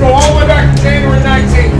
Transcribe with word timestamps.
go 0.00 0.16
all 0.16 0.24
the 0.32 0.40
way 0.40 0.48
back 0.48 0.64
to 0.64 0.76
January 0.80 1.20
19th. 1.20 1.76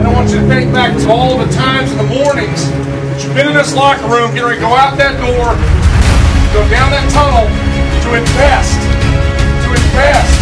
And 0.00 0.08
I 0.08 0.10
want 0.16 0.32
you 0.32 0.40
to 0.40 0.48
think 0.48 0.72
back 0.72 0.96
to 0.96 1.12
all 1.12 1.36
the 1.36 1.50
times 1.52 1.92
in 1.92 2.00
the 2.00 2.08
mornings 2.08 2.72
that 2.72 3.20
you've 3.20 3.36
been 3.36 3.52
in 3.52 3.52
this 3.52 3.76
locker 3.76 4.08
room, 4.08 4.32
getting 4.32 4.48
ready 4.48 4.56
to 4.56 4.64
go 4.64 4.72
out 4.72 4.96
that 4.96 5.20
door, 5.20 5.52
go 6.56 6.64
down 6.72 6.88
that 6.88 7.04
tunnel 7.12 7.44
to 7.44 8.08
invest, 8.16 8.80
to 9.60 9.68
invest, 9.76 10.32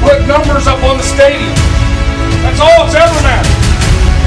put 0.00 0.24
numbers 0.24 0.64
up 0.64 0.80
on 0.88 0.96
the 0.96 1.04
stadium. 1.04 1.52
That's 2.40 2.60
all 2.60 2.88
it's 2.88 2.96
ever 2.96 3.20
mattered. 3.20 3.60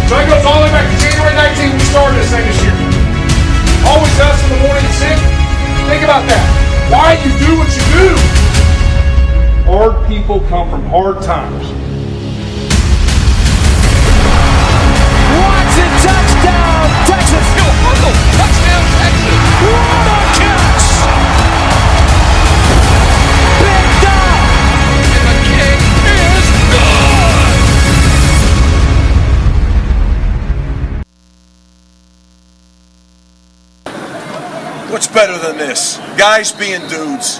So 0.05 0.21
that 0.21 0.29
goes 0.29 0.45
all 0.45 0.61
the 0.61 0.69
way 0.69 0.73
back 0.77 0.85
to 0.85 0.97
January 1.01 1.33
19th. 1.33 1.81
We 1.81 1.85
started 1.89 2.21
this 2.21 2.29
thing 2.29 2.45
this 2.45 2.61
year. 2.61 2.77
Always 3.89 4.13
us 4.21 4.37
in 4.45 4.49
the 4.53 4.61
morning 4.69 4.85
at 4.85 4.95
six. 5.01 5.17
Think 5.89 6.05
about 6.05 6.29
that. 6.29 6.45
Why 6.93 7.17
you 7.25 7.33
do 7.41 7.57
what 7.57 7.73
you 7.73 7.85
do. 7.89 8.09
Hard 9.65 9.97
people 10.05 10.45
come 10.45 10.69
from 10.69 10.85
hard 10.85 11.25
times. 11.25 11.76
Touchdown, 16.47 16.89
Texas. 17.07 17.47
Yo, 17.57 17.65
Urkel, 17.89 18.13
touchdown 18.37 18.83
Texas. 18.97 19.41
What 19.63 20.07
a 20.07 20.17
catch! 20.37 20.85
Picked 23.61 24.05
up. 24.07 24.39
And 25.15 25.25
the 25.27 25.35
kick 25.47 25.81
is 26.05 26.47
good. 26.71 27.07
What's 34.91 35.07
better 35.07 35.37
than 35.37 35.57
this? 35.57 35.97
Guys 36.17 36.51
being 36.51 36.87
dudes. 36.87 37.39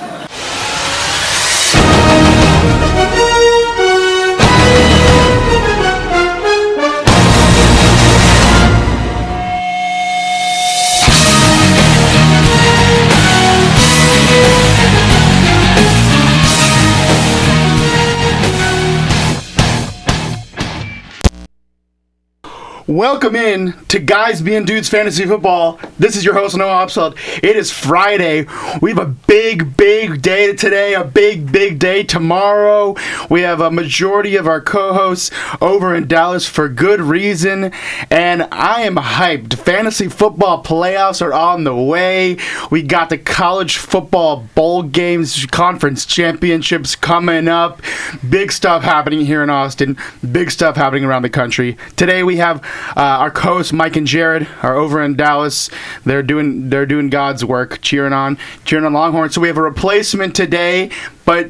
Welcome 22.98 23.36
in 23.36 23.74
to 23.90 24.00
Guys 24.00 24.42
Being 24.42 24.66
Dudes 24.66 24.90
Fantasy 24.90 25.24
Football. 25.28 25.80
This 26.00 26.16
is 26.16 26.26
your 26.26 26.34
host, 26.34 26.58
Noah 26.58 26.84
Upseld. 26.84 27.16
It 27.44 27.56
is 27.56 27.72
Friday. 27.72 28.48
We 28.82 28.90
have 28.90 28.98
a 28.98 29.06
big, 29.06 29.78
big 29.78 30.24
day 30.24 30.56
today, 30.56 30.96
a 30.96 31.04
big, 31.04 31.52
big 31.52 31.78
day 31.78 32.02
tomorrow. 32.02 32.96
We 33.30 33.42
have 33.42 33.62
a 33.62 33.70
majority 33.70 34.36
of 34.36 34.48
our 34.48 34.62
co 34.62 34.94
hosts 34.94 35.30
over 35.62 35.94
in 35.94 36.08
Dallas 36.08 36.48
for 36.48 36.68
good 36.70 37.00
reason, 37.00 37.72
and 38.10 38.48
I 38.52 38.82
am 38.82 38.96
hyped. 38.96 39.54
Fantasy 39.60 40.08
football 40.08 40.64
playoffs 40.64 41.22
are 41.22 41.34
on 41.34 41.66
the 41.66 41.76
way. 41.76 42.38
We 42.72 42.82
got 42.82 43.12
the 43.12 43.20
college 43.20 43.78
football 43.78 44.48
bowl 44.56 44.82
games, 44.82 45.46
conference 45.46 46.04
championships 46.04 46.96
coming 46.96 47.48
up. 47.48 47.80
Big 48.28 48.52
stuff 48.52 48.82
happening 48.82 49.24
here 49.24 49.44
in 49.44 49.52
Austin, 49.52 49.98
big 50.32 50.50
stuff 50.50 50.78
happening 50.78 51.06
around 51.06 51.22
the 51.22 51.30
country. 51.30 51.78
Today 51.96 52.24
we 52.24 52.38
have 52.38 52.64
uh, 52.96 53.02
our 53.02 53.32
co-hosts 53.32 53.74
Mike 53.74 53.96
and 53.96 54.08
Jared 54.08 54.48
are 54.64 54.76
over 54.76 55.02
in 55.02 55.16
Dallas. 55.16 55.70
They're 56.06 56.24
doing 56.24 56.70
they're 56.70 56.86
doing 56.86 57.10
God's 57.10 57.44
work, 57.44 57.82
cheering 57.82 58.14
on 58.14 58.38
cheering 58.66 58.86
on 58.86 58.94
Longhorn. 58.94 59.30
So 59.32 59.42
we 59.42 59.48
have 59.48 59.58
a 59.58 59.62
replacement 59.62 60.36
today, 60.36 60.90
but 61.26 61.50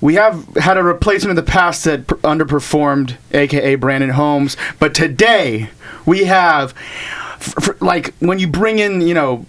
we 0.00 0.14
have 0.14 0.46
had 0.56 0.76
a 0.76 0.82
replacement 0.82 1.30
in 1.30 1.44
the 1.44 1.50
past 1.50 1.84
that 1.84 2.06
per- 2.06 2.16
underperformed, 2.16 3.16
aka 3.32 3.74
Brandon 3.76 4.10
Holmes. 4.10 4.56
But 4.78 4.94
today 4.94 5.70
we 6.04 6.24
have, 6.24 6.74
f- 7.38 7.54
f- 7.70 7.82
like, 7.82 8.14
when 8.18 8.38
you 8.38 8.46
bring 8.46 8.78
in, 8.78 9.00
you 9.00 9.14
know, 9.14 9.46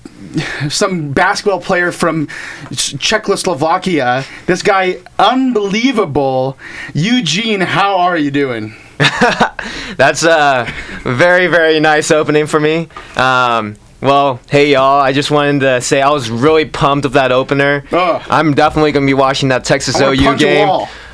some 0.70 1.12
basketball 1.12 1.62
player 1.62 1.92
from 1.92 2.28
Czechoslovakia, 2.72 4.24
this 4.46 4.62
guy, 4.64 4.98
unbelievable. 5.20 6.58
Eugene, 6.94 7.62
how 7.62 7.98
are 7.98 8.18
you 8.18 8.32
doing? 8.32 8.76
That's 9.98 10.24
a 10.24 10.68
very, 11.04 11.48
very 11.48 11.80
nice 11.80 12.12
opening 12.12 12.48
for 12.48 12.60
me. 12.60 12.88
Um, 13.16 13.76
well, 14.02 14.40
hey 14.50 14.72
y'all, 14.74 15.02
I 15.02 15.12
just 15.12 15.32
wanted 15.32 15.60
to 15.62 15.82
say 15.82 16.02
I 16.02 16.10
was 16.12 16.30
really 16.30 16.66
pumped 16.66 17.06
of 17.06 17.14
that 17.14 17.32
opener. 17.32 17.84
Ugh. 17.92 18.22
I'm 18.30 18.54
definitely 18.54 18.92
going 18.92 19.06
to 19.06 19.10
be 19.10 19.14
watching 19.16 19.50
that 19.50 19.66
Texas 19.66 20.00
OU 20.00 20.38
game. 20.38 20.68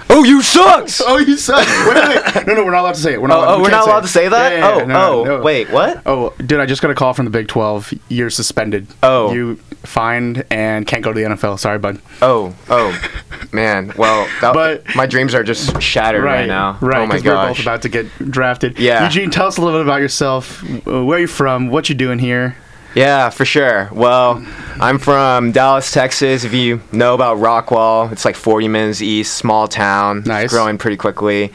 Oh, 0.10 0.24
you 0.26 0.42
sucks! 0.42 1.02
Oh, 1.06 1.18
you 1.18 1.38
suck. 1.38 1.66
Wait, 1.88 1.96
wait. 1.96 2.46
No, 2.48 2.54
no, 2.56 2.66
we're 2.66 2.72
not 2.72 2.82
allowed 2.82 2.96
to 2.96 3.00
say 3.02 3.14
it. 3.14 3.22
We're 3.22 3.30
not 3.30 3.38
Oh, 3.38 3.42
allowed, 3.42 3.54
oh, 3.54 3.58
we 3.58 3.62
we're 3.64 3.70
can't 3.70 3.86
not 3.86 3.88
allowed 3.92 4.02
to 4.02 4.08
say 4.10 4.28
that? 4.28 4.52
Yeah, 4.52 4.58
yeah, 4.60 4.76
yeah. 4.78 4.84
Oh, 4.84 4.86
No, 4.86 5.20
oh, 5.22 5.24
no, 5.24 5.42
wait, 5.42 5.70
what? 5.72 6.02
Oh, 6.06 6.34
dude, 6.46 6.60
I 6.60 6.66
just 6.66 6.82
got 6.82 6.92
a 6.92 6.96
call 6.96 7.14
from 7.14 7.26
the 7.26 7.32
Big 7.32 7.48
12. 7.48 7.94
You're 8.10 8.30
suspended. 8.30 8.88
Oh. 9.02 9.34
You 9.34 9.60
fined 9.84 10.44
and 10.50 10.86
can't 10.88 11.04
go 11.04 11.12
to 11.14 11.20
the 11.20 11.26
NFL. 11.28 11.60
Sorry, 11.60 11.78
bud. 11.78 12.00
Oh, 12.22 12.54
oh, 12.70 13.00
man. 13.52 13.94
Well, 13.98 14.28
that, 14.42 14.54
But- 14.54 14.84
my 14.96 15.06
dreams 15.06 15.34
are 15.36 15.44
just 15.44 15.82
shattered 15.82 16.24
right, 16.24 16.48
now. 16.48 16.78
Right, 16.82 17.02
Oh 17.02 17.06
my 17.06 17.16
'cause 17.16 17.24
we're 17.26 17.36
both 17.48 17.60
about 17.60 17.82
to 17.84 17.90
get 17.90 18.08
drafted. 18.32 18.80
Yeah. 18.80 19.04
Eugene, 19.04 19.30
tell 19.30 19.48
us 19.48 19.58
a 19.58 19.62
little 19.62 19.80
bit 19.80 19.86
about 19.86 20.02
yourself. 20.02 20.64
Uh, 20.88 21.04
Where 21.04 21.18
are 21.18 21.22
you 21.22 21.28
from? 21.28 21.70
What 21.70 21.90
you 21.90 21.96
doing 21.96 22.20
here? 22.20 22.56
Yeah, 22.96 23.30
for 23.32 23.44
sure. 23.44 23.90
Well, 23.92 24.46
I'm 24.80 25.00
from 25.00 25.52
Dallas, 25.52 25.92
Texas. 25.92 26.44
If 26.44 26.54
you 26.54 26.80
know 26.92 27.16
about 27.16 27.38
Rockwall, 27.38 28.12
it's 28.12 28.24
like 28.24 28.36
40 28.36 28.68
minutes 28.68 29.02
east, 29.02 29.34
small 29.34 29.68
town. 29.68 30.20
It's 30.20 30.28
Nice. 30.28 30.50
growing 30.52 30.78
pretty 30.78 30.98
quickly. 30.98 31.52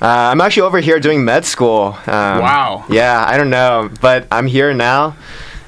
Uh, 0.00 0.06
I'm 0.32 0.40
actually 0.40 0.62
over 0.62 0.80
here 0.80 0.98
doing 0.98 1.22
med 1.26 1.44
school. 1.44 1.98
Um, 2.06 2.38
Wow. 2.40 2.84
Yeah, 2.88 3.22
I 3.28 3.36
don't 3.36 3.50
know, 3.50 3.90
but 4.00 4.26
I'm 4.32 4.46
here 4.46 4.72
now, 4.72 5.14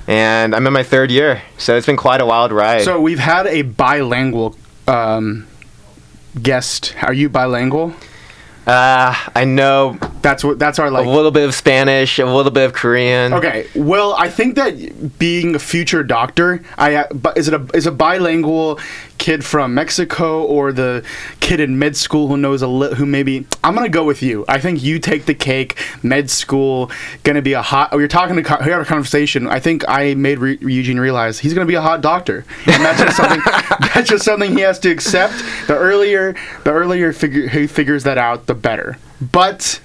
and 0.07 0.55
I'm 0.55 0.67
in 0.67 0.73
my 0.73 0.83
third 0.83 1.11
year, 1.11 1.43
so 1.59 1.77
it's 1.77 1.87
been 1.87 1.97
quite 1.97 2.21
a 2.21 2.27
wild 2.27 2.53
ride. 2.53 2.83
So 2.83 3.01
we've 3.01 3.19
had 3.19 3.47
a 3.47 3.63
bilingual 3.63 4.57
um, 4.87 5.47
guest. 6.41 6.95
Are 7.03 7.13
you 7.13 7.29
bilingual? 7.29 7.95
uh, 8.67 9.15
I 9.35 9.45
know 9.45 9.99
That's 10.23 10.45
what. 10.45 10.59
That's 10.59 10.79
our 10.79 10.91
like 10.91 11.05
a 11.05 11.11
little 11.11 11.33
bit 11.33 11.49
of 11.49 11.55
Spanish, 11.55 12.19
a 12.21 12.27
little 12.27 12.53
bit 12.53 12.65
of 12.65 12.73
Korean. 12.73 13.35
Okay. 13.35 13.67
Well, 13.75 14.15
I 14.15 14.29
think 14.29 14.55
that 14.55 15.19
being 15.19 15.57
a 15.57 15.59
future 15.59 16.05
doctor, 16.05 16.63
I 16.79 16.95
uh, 16.95 17.09
but 17.13 17.37
is 17.37 17.49
it 17.49 17.55
a 17.55 17.67
is 17.75 17.87
a 17.87 17.93
bilingual 17.93 18.79
kid 19.23 19.45
from 19.45 19.73
Mexico 19.73 20.43
or 20.43 20.73
the 20.73 21.05
kid 21.39 21.61
in 21.61 21.79
med 21.79 21.97
school 21.97 22.27
who 22.27 22.37
knows 22.37 22.61
a 22.61 22.67
li- 22.67 22.93
who 22.97 23.07
maybe 23.07 23.47
I'm 23.63 23.73
gonna 23.73 23.89
go 23.89 24.03
with 24.03 24.21
you. 24.21 24.45
I 24.49 24.59
think 24.59 24.83
you 24.83 24.99
take 24.99 25.27
the 25.27 25.35
cake. 25.35 25.79
Med 26.03 26.29
school 26.29 26.91
gonna 27.23 27.41
be 27.41 27.53
a 27.53 27.63
hot. 27.63 27.91
Oh, 27.93 27.99
you're 27.99 28.09
talking 28.09 28.35
to 28.35 28.43
co- 28.43 28.59
we 28.65 28.73
have 28.73 28.83
a 28.83 28.85
conversation. 28.85 29.47
I 29.47 29.61
think 29.61 29.85
I 29.89 30.15
made 30.15 30.41
Re- 30.41 30.59
Eugene 30.61 30.99
realize 30.99 31.39
he's 31.39 31.55
gonna 31.55 31.67
be 31.67 31.77
a 31.77 31.81
hot 31.81 32.01
doctor, 32.01 32.45
and 32.67 32.85
that's 32.85 32.99
just 33.01 33.17
something. 33.17 33.41
that's 33.95 34.09
just 34.11 34.25
something 34.25 34.51
he 34.57 34.63
has 34.63 34.81
to 34.81 34.91
accept. 34.91 35.35
The 35.69 35.77
earlier 35.77 36.35
the 36.65 36.73
earlier 36.73 37.13
figure 37.13 37.47
he 37.47 37.69
figures 37.69 38.03
that 38.03 38.19
out, 38.19 38.47
the 38.47 38.55
better. 38.55 38.99
But 39.21 39.79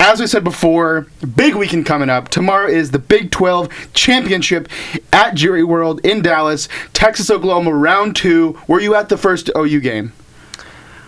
as 0.00 0.18
we 0.18 0.26
said 0.26 0.42
before, 0.42 1.06
big 1.36 1.54
weekend 1.54 1.86
coming 1.86 2.08
up. 2.08 2.28
Tomorrow 2.28 2.68
is 2.68 2.90
the 2.90 2.98
Big 2.98 3.30
12 3.30 3.92
Championship 3.92 4.68
at 5.12 5.34
Jerry 5.34 5.62
World 5.62 6.04
in 6.04 6.22
Dallas, 6.22 6.68
Texas, 6.92 7.30
Oklahoma, 7.30 7.72
round 7.74 8.16
two. 8.16 8.58
Were 8.66 8.80
you 8.80 8.94
at 8.94 9.08
the 9.10 9.16
first 9.16 9.50
OU 9.56 9.80
game? 9.80 10.12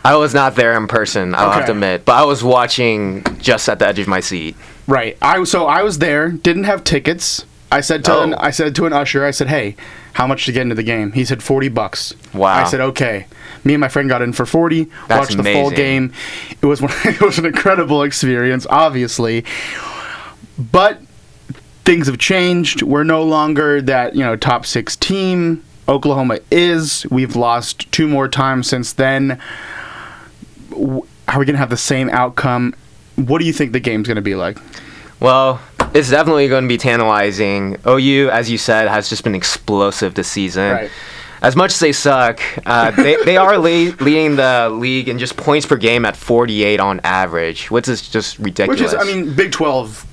I 0.05 0.17
was 0.17 0.35
not 0.35 0.57
there 0.57 0.77
in 0.77 0.89
person. 0.89 1.35
I'll 1.35 1.53
have 1.53 1.67
to 1.67 1.73
admit, 1.73 2.05
but 2.05 2.13
I 2.15 2.25
was 2.25 2.43
watching 2.43 3.25
just 3.39 3.69
at 3.69 3.79
the 3.79 3.87
edge 3.87 3.99
of 3.99 4.09
my 4.09 4.21
seat. 4.21 4.57
Right. 4.89 5.17
I 5.23 5.43
so 5.45 5.67
I 5.67 5.83
was 5.83 5.99
there. 5.99 6.29
Didn't 6.31 6.65
have 6.65 6.83
tickets. 6.85 7.45
I 7.71 7.81
said 7.81 8.05
to 8.05 8.21
an, 8.21 8.35
Oh. 8.35 8.39
I 8.39 8.51
said 8.51 8.75
to 8.75 8.87
an 8.87 8.93
usher. 8.93 9.25
I 9.25 9.31
said, 9.31 9.49
"Hey, 9.49 9.77
how 10.15 10.27
much 10.27 10.45
to 10.47 10.53
get 10.53 10.63
into 10.63 10.75
the 10.75 10.83
game?" 10.83 11.13
He 11.13 11.25
said, 11.25 11.43
40 11.43 11.69
bucks." 11.69 12.15
Wow. 12.35 12.53
I 12.55 12.65
said, 12.65 12.81
"Okay." 12.81 13.27
Me 13.65 13.75
and 13.75 13.81
my 13.81 13.89
friend 13.89 14.09
got 14.09 14.23
in 14.23 14.33
for 14.33 14.47
40. 14.47 14.84
That's 15.09 15.09
watched 15.09 15.37
the 15.37 15.53
full 15.53 15.71
game. 15.71 16.12
It 16.61 16.67
was 16.67 16.83
one, 16.83 16.93
it 17.05 17.21
was 17.21 17.39
an 17.39 17.47
incredible 17.47 18.03
experience, 18.03 18.67
obviously. 18.69 19.44
But 20.59 21.00
things 21.85 22.06
have 22.06 22.19
changed. 22.19 22.82
We're 22.82 23.05
no 23.05 23.23
longer 23.23 23.81
that, 23.82 24.14
you 24.14 24.20
know, 24.20 24.37
top 24.37 24.67
6 24.67 24.97
team. 24.97 25.64
Oklahoma 25.88 26.38
is. 26.50 27.06
We've 27.11 27.37
lost 27.37 27.91
two 27.93 28.06
more 28.09 28.29
times 28.29 28.69
since 28.69 28.93
then. 28.93 29.41
Are 30.73 31.38
we 31.38 31.44
going 31.44 31.55
to 31.55 31.59
have 31.59 31.70
the 31.70 31.76
same 31.76 32.09
outcome? 32.11 32.75
What 33.17 33.38
do 33.38 33.44
you 33.44 33.53
think 33.53 33.73
the 33.73 33.81
game's 33.81 34.06
going 34.06 34.17
to 34.17 34.23
be 34.23 34.35
like? 34.35 34.59
Well, 35.20 35.61
it's 35.94 36.11
definitely 36.11 36.49
going 36.49 36.64
to 36.64 36.69
be 36.69 36.79
tantalizing. 36.79 37.76
OU, 37.87 38.31
as 38.31 38.50
you 38.50 38.59
said, 38.59 38.88
has 38.88 39.09
just 39.09 39.25
been 39.25 39.35
explosive 39.35 40.14
this 40.14 40.29
season. 40.29 40.73
Right. 40.73 40.91
As 41.43 41.56
much 41.56 41.73
as 41.73 41.81
they 41.81 41.93
suck, 41.93 42.41
uh, 42.65 42.93
they, 42.93 43.17
they 43.25 43.37
are 43.37 43.59
le- 43.59 43.94
leading 44.00 44.37
the 44.37 44.71
league 44.71 45.09
in 45.09 45.19
just 45.19 45.37
points 45.37 45.67
per 45.67 45.77
game 45.77 46.05
at 46.05 46.17
48 46.17 46.79
on 46.81 47.00
average, 47.03 47.71
which 47.71 47.89
is 47.89 48.09
just 48.09 48.39
ridiculous. 48.39 48.81
Which 48.81 48.87
is, 48.87 48.94
I 48.94 49.05
mean, 49.05 49.35
Big 49.35 49.50
12, 49.53 50.06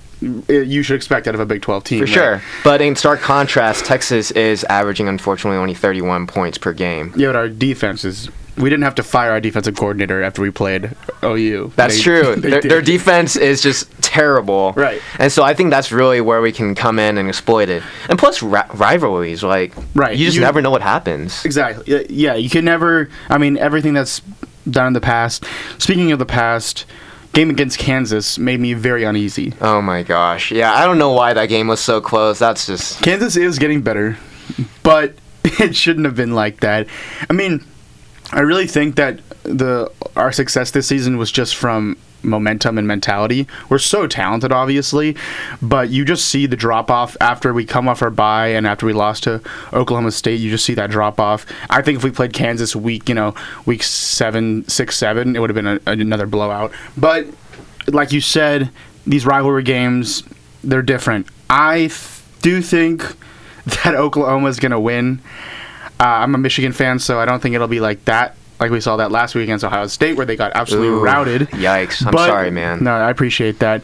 uh, 0.49 0.53
you 0.53 0.81
should 0.81 0.95
expect 0.95 1.27
out 1.27 1.35
of 1.35 1.39
a 1.39 1.45
Big 1.45 1.61
12 1.61 1.83
team. 1.83 1.99
for 1.99 2.05
right? 2.05 2.13
sure. 2.13 2.41
But 2.63 2.81
in 2.81 2.95
stark 2.95 3.19
contrast, 3.19 3.85
Texas 3.85 4.31
is 4.31 4.63
averaging, 4.65 5.07
unfortunately, 5.07 5.57
only 5.59 5.75
31 5.75 6.25
points 6.27 6.57
per 6.57 6.73
game. 6.73 7.13
Yeah, 7.15 7.27
but 7.27 7.35
our 7.35 7.49
defense 7.49 8.03
is 8.03 8.29
we 8.59 8.69
didn't 8.69 8.83
have 8.83 8.95
to 8.95 9.03
fire 9.03 9.31
our 9.31 9.39
defensive 9.39 9.75
coordinator 9.75 10.21
after 10.21 10.41
we 10.41 10.51
played 10.51 10.91
OU. 11.23 11.71
That's 11.75 11.95
They- 11.95 12.01
true. 12.01 12.35
they 12.37 12.49
Their, 12.49 12.61
their 12.61 12.81
defense 12.81 13.35
is 13.35 13.61
just 13.61 13.89
terrible. 14.01 14.73
Right. 14.75 15.01
And 15.17 15.31
so 15.31 15.43
I 15.43 15.53
think 15.53 15.69
that's 15.71 15.91
really 15.91 16.19
where 16.21 16.41
we 16.41 16.51
can 16.51 16.75
come 16.75 16.99
in 16.99 17.17
and 17.17 17.27
exploit 17.29 17.69
it. 17.69 17.81
And 18.09 18.19
plus 18.19 18.43
ri- 18.43 18.61
rivalries, 18.73 19.43
like 19.43 19.73
Right. 19.95 20.17
you 20.17 20.25
just 20.25 20.35
You- 20.35 20.41
never 20.41 20.61
know 20.61 20.71
what 20.71 20.81
happens. 20.81 21.43
Exactly. 21.45 21.85
Yeah, 21.87 22.01
Yeah, 22.09 22.35
you 22.35 22.49
can 22.49 22.65
never. 22.65 23.09
I 23.29 23.37
mean, 23.37 23.57
everything 23.57 23.93
that's 23.93 24.21
done 24.69 24.87
in 24.87 24.93
the 24.93 25.01
past. 25.01 25.45
Speaking 25.77 26.11
of 26.11 26.19
the 26.19 26.25
past, 26.25 26.85
game 27.33 27.49
against 27.49 27.79
Kansas 27.79 28.37
made 28.37 28.59
me 28.59 28.73
very 28.73 29.03
uneasy. 29.03 29.53
Oh 29.61 29.81
my 29.81 30.03
gosh. 30.03 30.51
Yeah, 30.51 30.73
I 30.73 30.85
don't 30.85 30.97
know 30.97 31.11
why 31.11 31.33
that 31.33 31.47
game 31.47 31.67
was 31.67 31.79
so 31.79 32.01
close. 32.01 32.39
That's 32.39 32.65
just 32.67 33.01
Kansas 33.01 33.35
is 33.37 33.57
getting 33.57 33.81
better, 33.81 34.17
but 34.83 35.13
it 35.43 35.75
shouldn't 35.75 36.05
have 36.05 36.15
been 36.15 36.33
like 36.35 36.59
that. 36.59 36.87
I 37.29 37.33
mean, 37.33 37.63
I 38.31 38.41
really 38.41 38.67
think 38.67 38.95
that 38.95 39.19
the 39.43 39.91
our 40.15 40.31
success 40.31 40.71
this 40.71 40.87
season 40.87 41.17
was 41.17 41.31
just 41.31 41.55
from 41.55 41.97
momentum 42.21 42.77
and 42.77 42.87
mentality. 42.87 43.47
We're 43.69 43.79
so 43.79 44.07
talented, 44.07 44.51
obviously, 44.51 45.15
but 45.61 45.89
you 45.89 46.05
just 46.05 46.25
see 46.25 46.45
the 46.45 46.55
drop 46.55 46.91
off 46.91 47.15
after 47.21 47.53
we 47.53 47.65
come 47.65 47.87
off 47.87 48.01
our 48.01 48.09
bye 48.09 48.47
and 48.47 48.67
after 48.67 48.85
we 48.85 48.93
lost 48.93 49.23
to 49.23 49.41
Oklahoma 49.73 50.11
State. 50.11 50.39
You 50.39 50.49
just 50.49 50.65
see 50.65 50.73
that 50.75 50.89
drop 50.89 51.19
off. 51.19 51.45
I 51.69 51.81
think 51.81 51.97
if 51.97 52.03
we 52.03 52.11
played 52.11 52.33
Kansas 52.33 52.75
week, 52.75 53.09
you 53.09 53.15
know, 53.15 53.35
week 53.65 53.83
seven, 53.83 54.67
six, 54.67 54.97
seven, 54.97 55.35
it 55.35 55.39
would 55.39 55.49
have 55.49 55.55
been 55.55 55.67
a, 55.67 55.79
another 55.85 56.27
blowout. 56.27 56.71
But 56.97 57.27
like 57.87 58.11
you 58.11 58.21
said, 58.21 58.69
these 59.07 59.25
rivalry 59.25 59.63
games, 59.63 60.23
they're 60.63 60.81
different. 60.81 61.27
I 61.49 61.87
th- 61.87 62.21
do 62.41 62.61
think 62.61 63.03
that 63.83 63.95
Oklahoma 63.95 64.47
is 64.47 64.59
going 64.59 64.71
to 64.71 64.79
win. 64.79 65.21
Uh, 65.99 66.03
I'm 66.05 66.33
a 66.35 66.37
Michigan 66.37 66.71
fan, 66.71 66.99
so 66.99 67.19
I 67.19 67.25
don't 67.25 67.41
think 67.41 67.55
it'll 67.55 67.67
be 67.67 67.79
like 67.81 68.05
that, 68.05 68.35
like 68.59 68.71
we 68.71 68.79
saw 68.79 68.95
that 68.97 69.11
last 69.11 69.35
week 69.35 69.43
against 69.43 69.65
Ohio 69.65 69.87
State, 69.87 70.15
where 70.15 70.25
they 70.25 70.35
got 70.35 70.53
absolutely 70.55 70.89
Ooh, 70.89 71.01
routed. 71.03 71.41
Yikes. 71.49 72.05
I'm 72.05 72.11
But- 72.13 72.27
sorry, 72.27 72.51
man. 72.51 72.83
No, 72.83 72.91
I 72.91 73.09
appreciate 73.09 73.59
that, 73.59 73.81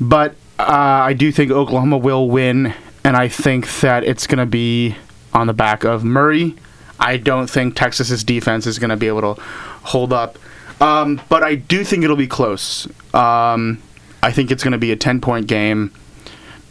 but 0.00 0.34
uh, 0.58 0.64
I 0.64 1.12
do 1.12 1.30
think 1.30 1.50
Oklahoma 1.52 1.98
will 1.98 2.28
win, 2.28 2.74
and 3.04 3.16
I 3.16 3.28
think 3.28 3.68
that 3.80 4.04
it's 4.04 4.26
going 4.26 4.38
to 4.38 4.46
be 4.46 4.96
on 5.32 5.46
the 5.46 5.52
back 5.52 5.84
of 5.84 6.02
Murray. 6.04 6.56
I 7.00 7.16
don't 7.16 7.48
think 7.48 7.74
Texas's 7.76 8.22
defense 8.24 8.66
is 8.66 8.78
going 8.78 8.90
to 8.90 8.96
be 8.96 9.06
able 9.08 9.34
to 9.34 9.40
hold 9.42 10.12
up, 10.12 10.38
um, 10.80 11.20
but 11.28 11.42
I 11.42 11.54
do 11.56 11.84
think 11.84 12.04
it'll 12.04 12.16
be 12.16 12.26
close. 12.28 12.86
Um, 13.14 13.80
I 14.22 14.30
think 14.32 14.50
it's 14.50 14.62
going 14.62 14.72
to 14.72 14.78
be 14.78 14.92
a 14.92 14.96
10 14.96 15.20
point 15.20 15.46
game. 15.48 15.92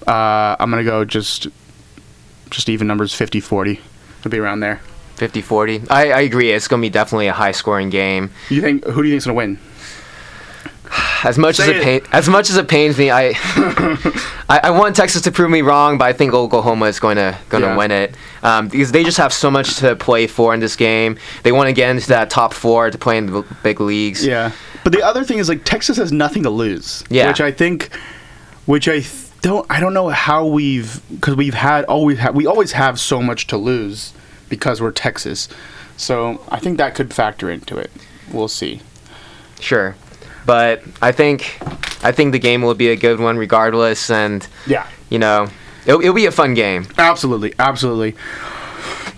Uh, 0.07 0.55
I'm 0.59 0.69
going 0.71 0.83
to 0.83 0.89
go 0.89 1.05
just 1.05 1.47
just 2.49 2.67
even 2.69 2.87
numbers 2.87 3.13
50 3.13 3.39
40. 3.39 3.79
It'll 4.21 4.31
be 4.31 4.39
around 4.39 4.61
there. 4.61 4.79
50-40. 5.17 5.87
I, 5.91 6.11
I 6.11 6.21
agree. 6.21 6.51
It's 6.51 6.67
going 6.67 6.81
to 6.81 6.85
be 6.85 6.89
definitely 6.89 7.27
a 7.27 7.33
high-scoring 7.33 7.89
game. 7.91 8.31
You 8.49 8.61
think 8.61 8.83
who 8.85 9.03
do 9.03 9.07
you 9.07 9.13
think's 9.13 9.25
going 9.25 9.35
to 9.35 9.37
win? 9.37 9.59
As 11.23 11.37
much 11.37 11.59
as 11.59 11.65
Say 11.67 11.71
it, 11.71 11.77
it. 11.77 11.83
pain, 11.83 12.01
as 12.11 12.27
much 12.27 12.49
as 12.49 12.57
it 12.57 12.67
pains 12.67 12.97
me, 12.97 13.11
I, 13.11 13.33
I 14.49 14.59
I 14.63 14.69
want 14.71 14.95
Texas 14.95 15.21
to 15.21 15.31
prove 15.31 15.51
me 15.51 15.61
wrong, 15.61 15.99
but 15.99 16.05
I 16.05 16.13
think 16.13 16.33
Oklahoma 16.33 16.87
is 16.87 16.99
going 16.99 17.17
to 17.17 17.37
going 17.49 17.61
to 17.61 17.69
Yeah. 17.69 17.77
win 17.77 17.91
it 17.91 18.15
um, 18.41 18.67
because 18.67 18.91
they 18.91 19.03
just 19.03 19.17
have 19.19 19.31
so 19.31 19.51
much 19.51 19.75
to 19.77 19.95
play 19.95 20.25
for 20.25 20.51
in 20.55 20.59
this 20.59 20.75
game. 20.75 21.17
They 21.43 21.51
want 21.51 21.67
to 21.67 21.73
get 21.73 21.91
into 21.91 22.07
that 22.09 22.31
top 22.31 22.53
four 22.55 22.89
to 22.89 22.97
play 22.97 23.19
in 23.19 23.27
the 23.27 23.45
big 23.61 23.79
leagues. 23.79 24.25
Yeah. 24.25 24.51
But 24.83 24.93
the 24.93 25.03
other 25.03 25.23
thing 25.23 25.37
is 25.37 25.47
like 25.47 25.63
Texas 25.63 25.97
has 25.97 26.11
nothing 26.11 26.41
to 26.43 26.49
lose. 26.49 27.03
Yeah. 27.09 27.27
Which 27.27 27.39
I 27.39 27.51
think, 27.51 27.89
which 28.65 28.87
I 28.89 29.01
th- 29.01 29.27
don't, 29.41 29.65
I 29.69 29.79
don't 29.79 29.93
know 29.93 30.09
how 30.09 30.45
we've, 30.45 31.01
because 31.09 31.35
we've 31.35 31.53
had 31.53 31.85
always 31.85 32.19
had, 32.19 32.35
we 32.35 32.45
always 32.45 32.71
have 32.73 32.99
so 32.99 33.21
much 33.21 33.47
to 33.47 33.57
lose 33.57 34.13
because 34.49 34.81
we're 34.81 34.91
Texas. 34.91 35.47
So 35.97 36.43
I 36.49 36.59
think 36.59 36.77
that 36.77 36.95
could 36.95 37.13
factor 37.13 37.49
into 37.49 37.77
it. 37.77 37.91
We'll 38.31 38.47
see. 38.47 38.81
Sure, 39.59 39.95
but 40.45 40.81
I 41.01 41.11
think 41.11 41.57
I 42.03 42.11
think 42.11 42.31
the 42.31 42.39
game 42.39 42.63
will 42.63 42.73
be 42.73 42.89
a 42.89 42.95
good 42.95 43.19
one 43.19 43.37
regardless, 43.37 44.09
and 44.09 44.47
Yeah. 44.65 44.87
you 45.09 45.19
know 45.19 45.49
it'll, 45.85 46.01
it'll 46.01 46.15
be 46.15 46.25
a 46.25 46.31
fun 46.31 46.55
game. 46.55 46.87
Absolutely, 46.97 47.53
absolutely. 47.59 48.15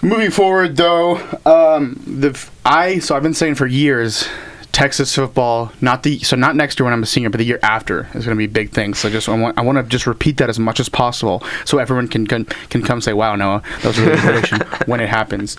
Moving 0.01 0.31
forward, 0.31 0.75
though, 0.75 1.15
um, 1.45 2.01
the 2.05 2.37
I 2.65 2.99
so 2.99 3.15
I've 3.15 3.23
been 3.23 3.33
saying 3.33 3.55
for 3.55 3.65
years, 3.65 4.27
Texas 4.73 5.13
football, 5.13 5.71
not 5.81 6.01
the 6.01 6.17
so 6.19 6.35
not 6.35 6.55
next 6.55 6.79
year 6.79 6.85
when 6.85 6.93
I'm 6.93 7.03
a 7.03 7.05
senior, 7.05 7.29
but 7.29 7.37
the 7.37 7.45
year 7.45 7.59
after 7.61 8.07
is 8.15 8.25
going 8.25 8.35
to 8.35 8.35
be 8.35 8.47
big 8.47 8.71
thing. 8.71 8.95
So 8.95 9.07
just 9.07 9.29
I 9.29 9.39
want 9.39 9.57
I 9.57 9.61
want 9.61 9.77
to 9.77 9.83
just 9.83 10.07
repeat 10.07 10.37
that 10.37 10.49
as 10.49 10.57
much 10.57 10.79
as 10.79 10.89
possible, 10.89 11.43
so 11.63 11.77
everyone 11.77 12.07
can 12.07 12.25
can, 12.25 12.45
can 12.45 12.81
come 12.81 12.99
say, 12.99 13.13
"Wow, 13.13 13.35
Noah, 13.35 13.61
that 13.83 13.85
was 13.85 13.99
a 13.99 14.01
really 14.01 14.15
good 14.15 14.21
prediction." 14.21 14.59
when 14.87 14.99
it 14.99 15.09
happens. 15.09 15.57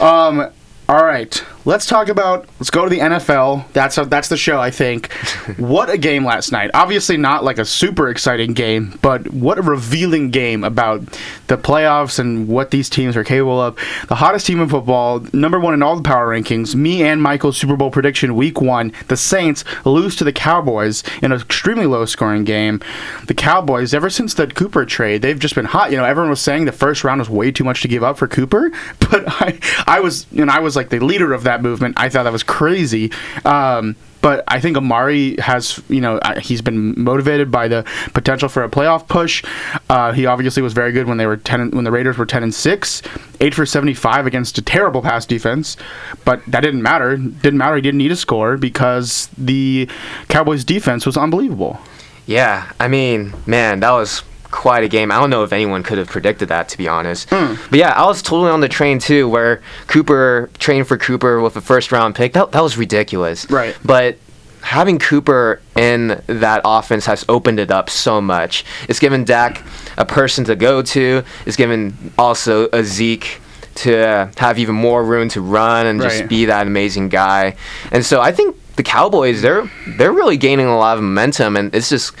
Um, 0.00 0.50
all 0.88 1.04
right, 1.04 1.44
let's 1.66 1.84
talk 1.84 2.08
about. 2.08 2.48
Let's 2.58 2.70
go 2.70 2.84
to 2.84 2.88
the 2.88 2.98
NFL. 2.98 3.70
That's 3.74 3.98
a, 3.98 4.06
that's 4.06 4.28
the 4.28 4.38
show. 4.38 4.58
I 4.58 4.70
think. 4.70 5.12
what 5.58 5.90
a 5.90 5.98
game 5.98 6.24
last 6.24 6.50
night. 6.50 6.70
Obviously 6.72 7.18
not 7.18 7.44
like 7.44 7.58
a 7.58 7.64
super 7.66 8.08
exciting 8.08 8.54
game, 8.54 8.98
but 9.02 9.30
what 9.30 9.58
a 9.58 9.62
revealing 9.62 10.30
game 10.30 10.64
about 10.64 11.02
the 11.48 11.58
playoffs 11.58 12.18
and 12.18 12.48
what 12.48 12.70
these 12.70 12.88
teams 12.88 13.18
are 13.18 13.24
capable 13.24 13.60
of. 13.60 13.78
The 14.08 14.14
hottest 14.14 14.46
team 14.46 14.62
in 14.62 14.68
football, 14.70 15.26
number 15.34 15.60
one 15.60 15.74
in 15.74 15.82
all 15.82 15.94
the 15.94 16.02
power 16.02 16.28
rankings. 16.28 16.74
Me 16.74 17.02
and 17.02 17.22
Michael's 17.22 17.58
Super 17.58 17.76
Bowl 17.76 17.90
prediction 17.90 18.34
week 18.34 18.62
one: 18.62 18.90
the 19.08 19.16
Saints 19.16 19.64
lose 19.84 20.16
to 20.16 20.24
the 20.24 20.32
Cowboys 20.32 21.04
in 21.20 21.32
an 21.32 21.40
extremely 21.40 21.84
low-scoring 21.84 22.44
game. 22.44 22.80
The 23.26 23.34
Cowboys, 23.34 23.92
ever 23.92 24.08
since 24.08 24.32
the 24.32 24.46
Cooper 24.46 24.86
trade, 24.86 25.20
they've 25.20 25.38
just 25.38 25.54
been 25.54 25.66
hot. 25.66 25.90
You 25.90 25.98
know, 25.98 26.04
everyone 26.06 26.30
was 26.30 26.40
saying 26.40 26.64
the 26.64 26.72
first 26.72 27.04
round 27.04 27.18
was 27.18 27.28
way 27.28 27.52
too 27.52 27.64
much 27.64 27.82
to 27.82 27.88
give 27.88 28.02
up 28.02 28.16
for 28.16 28.26
Cooper, 28.26 28.70
but 29.10 29.24
I, 29.26 29.58
I 29.86 30.00
was, 30.00 30.26
you 30.32 30.46
know, 30.46 30.52
I 30.52 30.60
was 30.60 30.77
like 30.78 30.88
the 30.88 31.00
leader 31.00 31.34
of 31.34 31.42
that 31.42 31.60
movement. 31.60 31.96
I 31.98 32.08
thought 32.08 32.22
that 32.22 32.32
was 32.32 32.42
crazy. 32.42 33.12
Um, 33.44 33.94
but 34.20 34.42
I 34.48 34.58
think 34.58 34.76
Amari 34.76 35.36
has, 35.36 35.80
you 35.88 36.00
know, 36.00 36.18
he's 36.40 36.60
been 36.60 37.00
motivated 37.00 37.52
by 37.52 37.68
the 37.68 37.84
potential 38.14 38.48
for 38.48 38.64
a 38.64 38.68
playoff 38.68 39.06
push. 39.06 39.44
Uh, 39.88 40.10
he 40.12 40.26
obviously 40.26 40.60
was 40.60 40.72
very 40.72 40.90
good 40.90 41.06
when 41.06 41.18
they 41.18 41.26
were 41.26 41.36
ten, 41.36 41.70
when 41.70 41.84
the 41.84 41.92
Raiders 41.92 42.18
were 42.18 42.26
ten 42.26 42.42
and 42.42 42.52
six, 42.52 43.00
eight 43.40 43.54
for 43.54 43.64
seventy-five 43.64 44.26
against 44.26 44.58
a 44.58 44.62
terrible 44.62 45.02
pass 45.02 45.24
defense. 45.24 45.76
But 46.24 46.44
that 46.48 46.62
didn't 46.62 46.82
matter. 46.82 47.16
Didn't 47.16 47.58
matter. 47.58 47.76
He 47.76 47.82
didn't 47.82 47.98
need 47.98 48.10
a 48.10 48.16
score 48.16 48.56
because 48.56 49.28
the 49.38 49.88
Cowboys' 50.28 50.64
defense 50.64 51.06
was 51.06 51.16
unbelievable. 51.16 51.78
Yeah, 52.26 52.72
I 52.80 52.88
mean, 52.88 53.34
man, 53.46 53.80
that 53.80 53.92
was 53.92 54.24
quite 54.50 54.82
a 54.84 54.88
game. 54.88 55.10
I 55.12 55.18
don't 55.20 55.30
know 55.30 55.42
if 55.44 55.52
anyone 55.52 55.82
could 55.82 55.98
have 55.98 56.08
predicted 56.08 56.48
that, 56.48 56.68
to 56.70 56.78
be 56.78 56.88
honest. 56.88 57.28
Hmm. 57.30 57.54
But 57.70 57.78
yeah, 57.78 57.90
I 57.92 58.06
was 58.06 58.22
totally 58.22 58.50
on 58.50 58.60
the 58.60 58.68
train 58.68 58.98
too, 58.98 59.28
where 59.28 59.62
Cooper 59.86 60.50
trained 60.58 60.86
for 60.88 60.96
Cooper 60.96 61.40
with 61.40 61.56
a 61.56 61.60
first 61.60 61.92
round 61.92 62.14
pick. 62.14 62.32
That 62.32 62.52
that 62.52 62.62
was 62.62 62.76
ridiculous. 62.78 63.50
Right. 63.50 63.76
But 63.84 64.16
having 64.62 64.98
Cooper 64.98 65.60
in 65.76 66.20
that 66.26 66.62
offense 66.64 67.06
has 67.06 67.24
opened 67.28 67.60
it 67.60 67.70
up 67.70 67.88
so 67.90 68.20
much. 68.20 68.64
It's 68.88 68.98
given 68.98 69.24
Dak 69.24 69.62
a 69.96 70.04
person 70.04 70.44
to 70.44 70.56
go 70.56 70.82
to. 70.82 71.22
It's 71.46 71.56
given 71.56 72.12
also 72.18 72.68
a 72.72 72.82
Zeke 72.82 73.40
to 73.76 74.28
have 74.36 74.58
even 74.58 74.74
more 74.74 75.04
room 75.04 75.28
to 75.28 75.40
run 75.40 75.86
and 75.86 76.00
just 76.00 76.20
Right. 76.20 76.28
be 76.28 76.44
that 76.46 76.66
amazing 76.66 77.08
guy. 77.10 77.54
And 77.92 78.04
so 78.04 78.20
I 78.20 78.32
think 78.32 78.56
the 78.74 78.82
Cowboys 78.82 79.42
they're 79.42 79.68
they're 79.96 80.12
really 80.12 80.36
gaining 80.36 80.66
a 80.66 80.76
lot 80.76 80.96
of 80.96 81.02
momentum 81.02 81.56
and 81.56 81.72
it's 81.74 81.88
just 81.88 82.12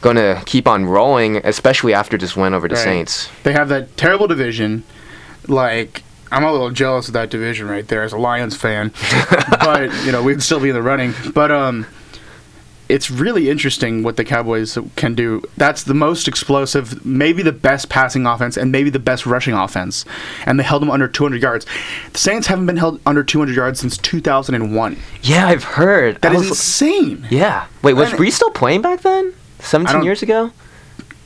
going 0.00 0.16
to 0.16 0.42
keep 0.46 0.68
on 0.68 0.84
rolling 0.86 1.38
especially 1.44 1.94
after 1.94 2.16
this 2.18 2.36
win 2.36 2.54
over 2.54 2.68
the 2.68 2.74
Right. 2.74 2.84
Saints. 2.84 3.28
They 3.42 3.52
have 3.52 3.68
that 3.70 3.96
terrible 3.96 4.26
division. 4.26 4.84
Like 5.48 6.02
I'm 6.32 6.42
a 6.44 6.50
little 6.52 6.70
jealous 6.70 7.06
of 7.08 7.14
that 7.14 7.30
division 7.30 7.68
right 7.68 7.86
there 7.86 8.02
as 8.02 8.12
a 8.12 8.18
Lions 8.18 8.56
fan, 8.56 8.92
but 9.60 9.90
you 10.04 10.12
know 10.12 10.22
we'd 10.22 10.42
still 10.42 10.60
be 10.60 10.68
in 10.70 10.74
the 10.74 10.82
running. 10.82 11.14
But 11.32 11.50
um, 11.52 11.86
it's 12.88 13.10
really 13.10 13.48
interesting 13.50 14.02
what 14.02 14.16
the 14.16 14.24
Cowboys 14.24 14.76
can 14.96 15.14
do. 15.14 15.42
That's 15.56 15.82
the 15.84 15.94
most 15.94 16.26
explosive, 16.28 17.04
maybe 17.06 17.42
the 17.42 17.52
best 17.52 17.88
passing 17.88 18.26
offense, 18.26 18.56
and 18.56 18.70
maybe 18.72 18.90
the 18.90 18.98
best 18.98 19.24
rushing 19.26 19.54
offense. 19.54 20.04
And 20.46 20.58
they 20.58 20.64
held 20.64 20.82
them 20.82 20.90
under 20.90 21.08
200 21.08 21.40
yards. 21.42 21.64
The 22.12 22.18
Saints 22.18 22.46
haven't 22.48 22.66
been 22.66 22.76
held 22.76 23.00
under 23.06 23.22
200 23.24 23.54
yards 23.56 23.80
since 23.80 23.96
2001. 23.96 24.96
Yeah, 25.22 25.46
I've 25.48 25.64
heard. 25.64 26.20
That 26.22 26.32
I 26.32 26.34
is 26.36 26.40
was- 26.42 26.50
insane. 26.50 27.26
Yeah. 27.30 27.66
Wait, 27.82 27.94
was 27.94 28.10
And- 28.10 28.18
Brees 28.20 28.32
still 28.32 28.50
playing 28.52 28.82
back 28.82 29.00
then? 29.02 29.32
17 29.60 30.02
years 30.02 30.22
ago? 30.22 30.52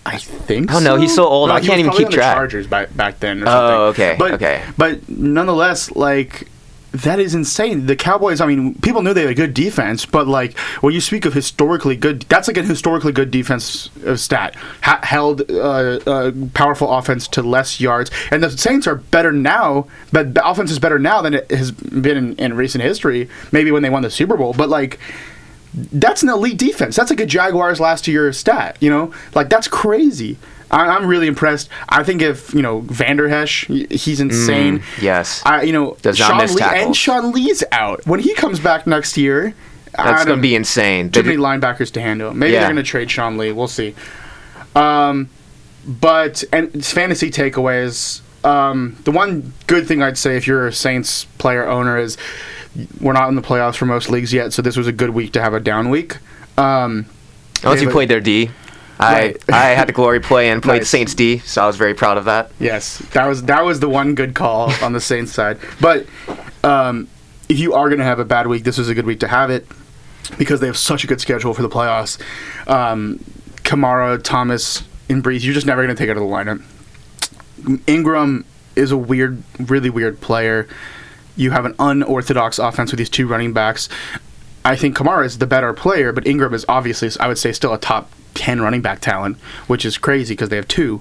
I 0.07 0.17
think. 0.19 0.73
Oh, 0.73 0.81
no, 0.81 0.97
he's 0.97 1.15
so 1.15 1.27
old, 1.27 1.51
I 1.51 1.61
he 1.61 1.67
can't 1.67 1.79
even 1.81 1.93
keep 1.93 2.09
track. 2.09 2.35
Chargers 2.37 2.67
back 2.67 2.97
back 2.97 3.21
then. 3.21 3.43
Or 3.43 3.49
Oh, 3.49 3.93
something. 3.93 4.05
okay, 4.05 4.17
But, 4.19 4.33
okay. 4.33 4.63
But 4.79 5.09
nonetheless, 5.09 5.91
like 5.93 6.49
that 6.93 7.21
is 7.21 7.35
insane. 7.37 7.87
The 7.87 7.95
Cowboys. 7.95 8.41
I 8.41 8.47
mean, 8.47 8.75
people 8.77 9.03
knew 9.03 9.13
they 9.15 9.21
had 9.21 9.31
a 9.31 9.35
good 9.35 9.55
defense, 9.55 10.07
but 10.07 10.27
like 10.27 10.59
when 10.81 10.93
you 10.95 11.01
speak 11.01 11.25
of 11.27 11.35
historically 11.35 11.95
good, 11.97 12.23
that's 12.29 12.49
like 12.49 12.57
a 12.57 12.63
historically 12.65 13.13
good 13.13 13.31
defense 13.31 13.91
uh, 14.05 14.17
stat. 14.17 14.57
Ha- 14.83 14.99
held 15.05 15.49
uh, 15.51 15.55
uh, 16.07 16.33
powerful 16.55 16.91
offense 16.93 17.29
to 17.29 17.43
less 17.43 17.79
yards, 17.81 18.11
and 18.33 18.43
the 18.43 18.51
Saints 18.51 18.87
are 18.89 18.97
better 18.97 19.31
now. 19.31 19.87
But 20.13 20.35
the 20.35 20.45
offense 20.49 20.71
is 20.73 20.79
better 20.81 20.99
now 20.99 21.21
than 21.23 21.35
it 21.35 21.49
has 21.53 21.71
been 21.71 22.17
in, 22.17 22.37
in 22.37 22.55
recent 22.55 22.83
history. 22.83 23.29
Maybe 23.53 23.71
when 23.71 23.83
they 23.83 23.91
won 23.91 24.03
the 24.03 24.11
Super 24.11 24.37
Bowl, 24.37 24.53
but 24.55 24.69
like 24.69 24.99
that's 25.75 26.23
an 26.23 26.29
elite 26.29 26.59
defense. 26.59 26.97
That's 26.97 27.11
like 27.11 27.21
a 27.21 27.27
Jaguars 27.27 27.81
last 27.81 28.09
year 28.09 28.33
stat, 28.33 28.77
you 28.81 28.91
know? 28.91 29.13
Like 29.35 29.49
that's 29.49 29.69
crazy. 29.69 30.37
I, 30.71 30.87
I'm 30.87 31.07
really 31.07 31.27
impressed. 31.27 31.69
I 31.89 32.03
think 32.05 32.23
if 32.23 32.55
you 32.55 32.63
know 32.63 32.81
Vander 32.81 33.29
Esch, 33.29 33.67
he's 33.67 34.21
insane. 34.21 34.83
yes. 35.01 35.43
I 35.45 35.63
you 35.63 35.73
know 35.73 35.97
Does 36.03 36.17
Sean 36.19 36.39
Lee 36.39 36.63
and. 36.63 36.97
Sean 36.97 37.33
Lee's 37.33 37.65
out 37.73 38.07
when 38.07 38.21
he 38.21 38.35
comes 38.35 38.61
back 38.61 38.87
next 38.87 39.17
year. 39.17 39.55
That's 39.97 40.25
gonna 40.25 40.41
be 40.41 40.55
insane. 40.55 41.11
too 41.11 41.25
many 41.25 41.37
linebackers 41.37 41.91
to 41.93 42.01
handle. 42.01 42.33
Maybe 42.33 42.53
Yeah. 42.53 42.61
they're 42.61 42.69
gonna 42.69 42.83
trade 42.85 43.11
Sean 43.11 43.37
Lee. 43.37 43.51
We'll 43.53 43.67
see. 43.69 43.95
Um, 44.77 45.29
but 45.87 46.45
and 46.53 46.75
it's 46.75 46.93
fantasy 46.93 47.31
takeaways. 47.31 48.21
Um, 48.45 48.97
the 49.05 49.11
one 49.11 49.53
good 49.67 49.87
thing 49.87 50.03
I'd 50.03 50.17
say 50.17 50.37
if 50.37 50.47
you're 50.47 50.69
a 50.69 50.73
Saints 50.73 51.25
player 51.39 51.67
owner 51.67 51.99
is 51.99 52.17
we're 53.01 53.13
not 53.13 53.29
in 53.29 53.35
the 53.35 53.43
playoffs 53.43 53.77
for 53.77 53.87
most 53.87 54.11
leagues 54.11 54.33
yet, 54.33 54.53
so 54.53 54.63
this 54.63 54.77
was 54.77 54.87
a 54.87 54.93
good 54.93 55.11
week 55.11 55.33
to 55.33 55.43
have 55.43 55.55
a 55.55 55.61
down 55.61 55.91
week. 55.91 56.19
Um, 56.57 57.07
Unless 57.63 57.83
you 57.83 57.91
played 57.91 58.09
their 58.09 58.21
D. 58.21 58.51
I 58.99 59.13
Right. 59.23 59.43
I 59.51 59.69
had 59.71 59.89
the 59.89 59.93
glory 59.93 60.21
play 60.21 60.51
and 60.51 60.63
played 60.63 60.79
Nice. 60.83 60.89
Saints 60.91 61.15
D, 61.15 61.39
so 61.39 61.63
I 61.63 61.67
was 61.67 61.77
very 61.77 61.95
proud 61.95 62.19
of 62.19 62.27
that. 62.27 62.51
Yes, 62.61 62.99
that 63.13 63.27
was 63.27 63.45
that 63.45 63.65
was 63.65 63.81
the 63.81 63.89
one 63.89 64.15
good 64.15 64.35
call 64.35 64.73
on 64.83 64.93
the 64.93 65.01
Saints 65.01 65.33
side. 65.33 65.59
But 65.81 66.07
um, 66.63 67.09
if 67.49 67.59
you 67.59 67.73
are 67.75 67.89
going 67.89 67.99
to 67.99 68.05
have 68.05 68.19
a 68.19 68.25
bad 68.25 68.47
week, 68.47 68.65
this 68.65 68.79
is 68.79 68.89
a 68.89 68.95
good 68.95 69.07
week 69.07 69.21
to 69.21 69.29
have 69.29 69.51
it 69.51 69.67
because 70.39 70.61
they 70.61 70.67
have 70.67 70.77
such 70.77 71.03
a 71.03 71.07
good 71.07 71.21
schedule 71.21 71.55
for 71.55 71.63
the 71.63 71.69
playoffs. 71.69 72.21
Um, 72.69 73.19
Kamara, 73.63 74.23
Thomas, 74.23 74.83
and 75.09 75.25
Brees, 75.25 75.45
you're 75.45 75.55
just 75.55 75.67
never 75.67 75.83
going 75.83 75.95
to 75.95 76.01
take 76.01 76.11
out 76.11 76.17
of 76.17 76.23
the 76.23 76.29
lineup. 76.29 76.63
Ingram 77.89 78.45
is 78.77 78.93
a 78.93 78.97
weird, 78.97 79.43
really 79.59 79.91
weird 79.91 80.21
player. 80.21 80.69
You 81.37 81.51
have 81.53 81.65
an 81.65 81.75
unorthodox 81.79 82.59
offense 82.59 82.91
with 82.91 82.99
these 82.99 83.11
two 83.11 83.27
running 83.27 83.53
backs. 83.53 83.89
I 84.65 84.77
think 84.77 84.97
Kamara 84.97 85.25
is 85.25 85.39
the 85.39 85.47
better 85.47 85.73
player, 85.73 86.13
but 86.13 86.27
Ingram 86.27 86.53
is 86.53 86.67
obviously, 86.69 87.11
I 87.19 87.29
would 87.29 87.39
say, 87.39 87.53
still 87.53 87.73
a 87.73 87.79
top 87.79 88.11
10 88.35 88.61
running 88.61 88.83
back 88.83 89.01
talent, 89.01 89.39
which 89.67 89.85
is 89.85 89.97
crazy 89.97 90.35
because 90.35 90.49
they 90.51 90.57
have 90.57 90.69
two. 90.69 91.01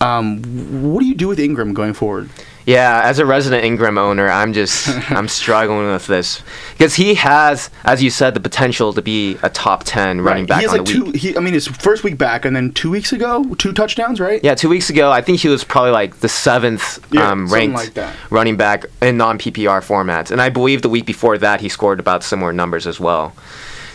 Um, 0.00 0.92
what 0.92 1.00
do 1.00 1.06
you 1.06 1.14
do 1.14 1.28
with 1.28 1.40
Ingram 1.40 1.74
going 1.74 1.92
forward? 1.92 2.30
Yeah, 2.68 3.00
as 3.02 3.18
a 3.18 3.24
resident 3.24 3.64
Ingram 3.64 3.96
owner, 3.96 4.28
I'm 4.28 4.52
just 4.52 4.88
I'm 5.10 5.26
struggling 5.26 5.90
with 5.90 6.06
this 6.06 6.42
because 6.72 6.94
he 6.94 7.14
has, 7.14 7.70
as 7.82 8.02
you 8.02 8.10
said, 8.10 8.34
the 8.34 8.40
potential 8.40 8.92
to 8.92 9.00
be 9.00 9.38
a 9.42 9.48
top 9.48 9.84
ten 9.84 10.20
running 10.20 10.44
back 10.44 10.58
he 10.58 10.64
has 10.64 10.72
on 10.72 10.78
like 10.80 10.86
the 10.86 10.92
two. 10.92 11.04
week. 11.06 11.16
He, 11.16 11.34
I 11.34 11.40
mean, 11.40 11.54
his 11.54 11.66
first 11.66 12.04
week 12.04 12.18
back, 12.18 12.44
and 12.44 12.54
then 12.54 12.72
two 12.72 12.90
weeks 12.90 13.10
ago, 13.14 13.54
two 13.54 13.72
touchdowns, 13.72 14.20
right? 14.20 14.44
Yeah, 14.44 14.54
two 14.54 14.68
weeks 14.68 14.90
ago, 14.90 15.10
I 15.10 15.22
think 15.22 15.40
he 15.40 15.48
was 15.48 15.64
probably 15.64 15.92
like 15.92 16.20
the 16.20 16.28
seventh 16.28 17.02
Yeah, 17.10 17.30
um, 17.30 17.46
ranked 17.46 17.96
like 17.96 18.14
running 18.28 18.58
back 18.58 18.84
in 19.00 19.16
non 19.16 19.38
PPR 19.38 19.80
formats, 19.80 20.30
and 20.30 20.38
I 20.38 20.50
believe 20.50 20.82
the 20.82 20.90
week 20.90 21.06
before 21.06 21.38
that 21.38 21.62
he 21.62 21.70
scored 21.70 21.98
about 21.98 22.22
similar 22.22 22.52
numbers 22.52 22.86
as 22.86 23.00
well. 23.00 23.32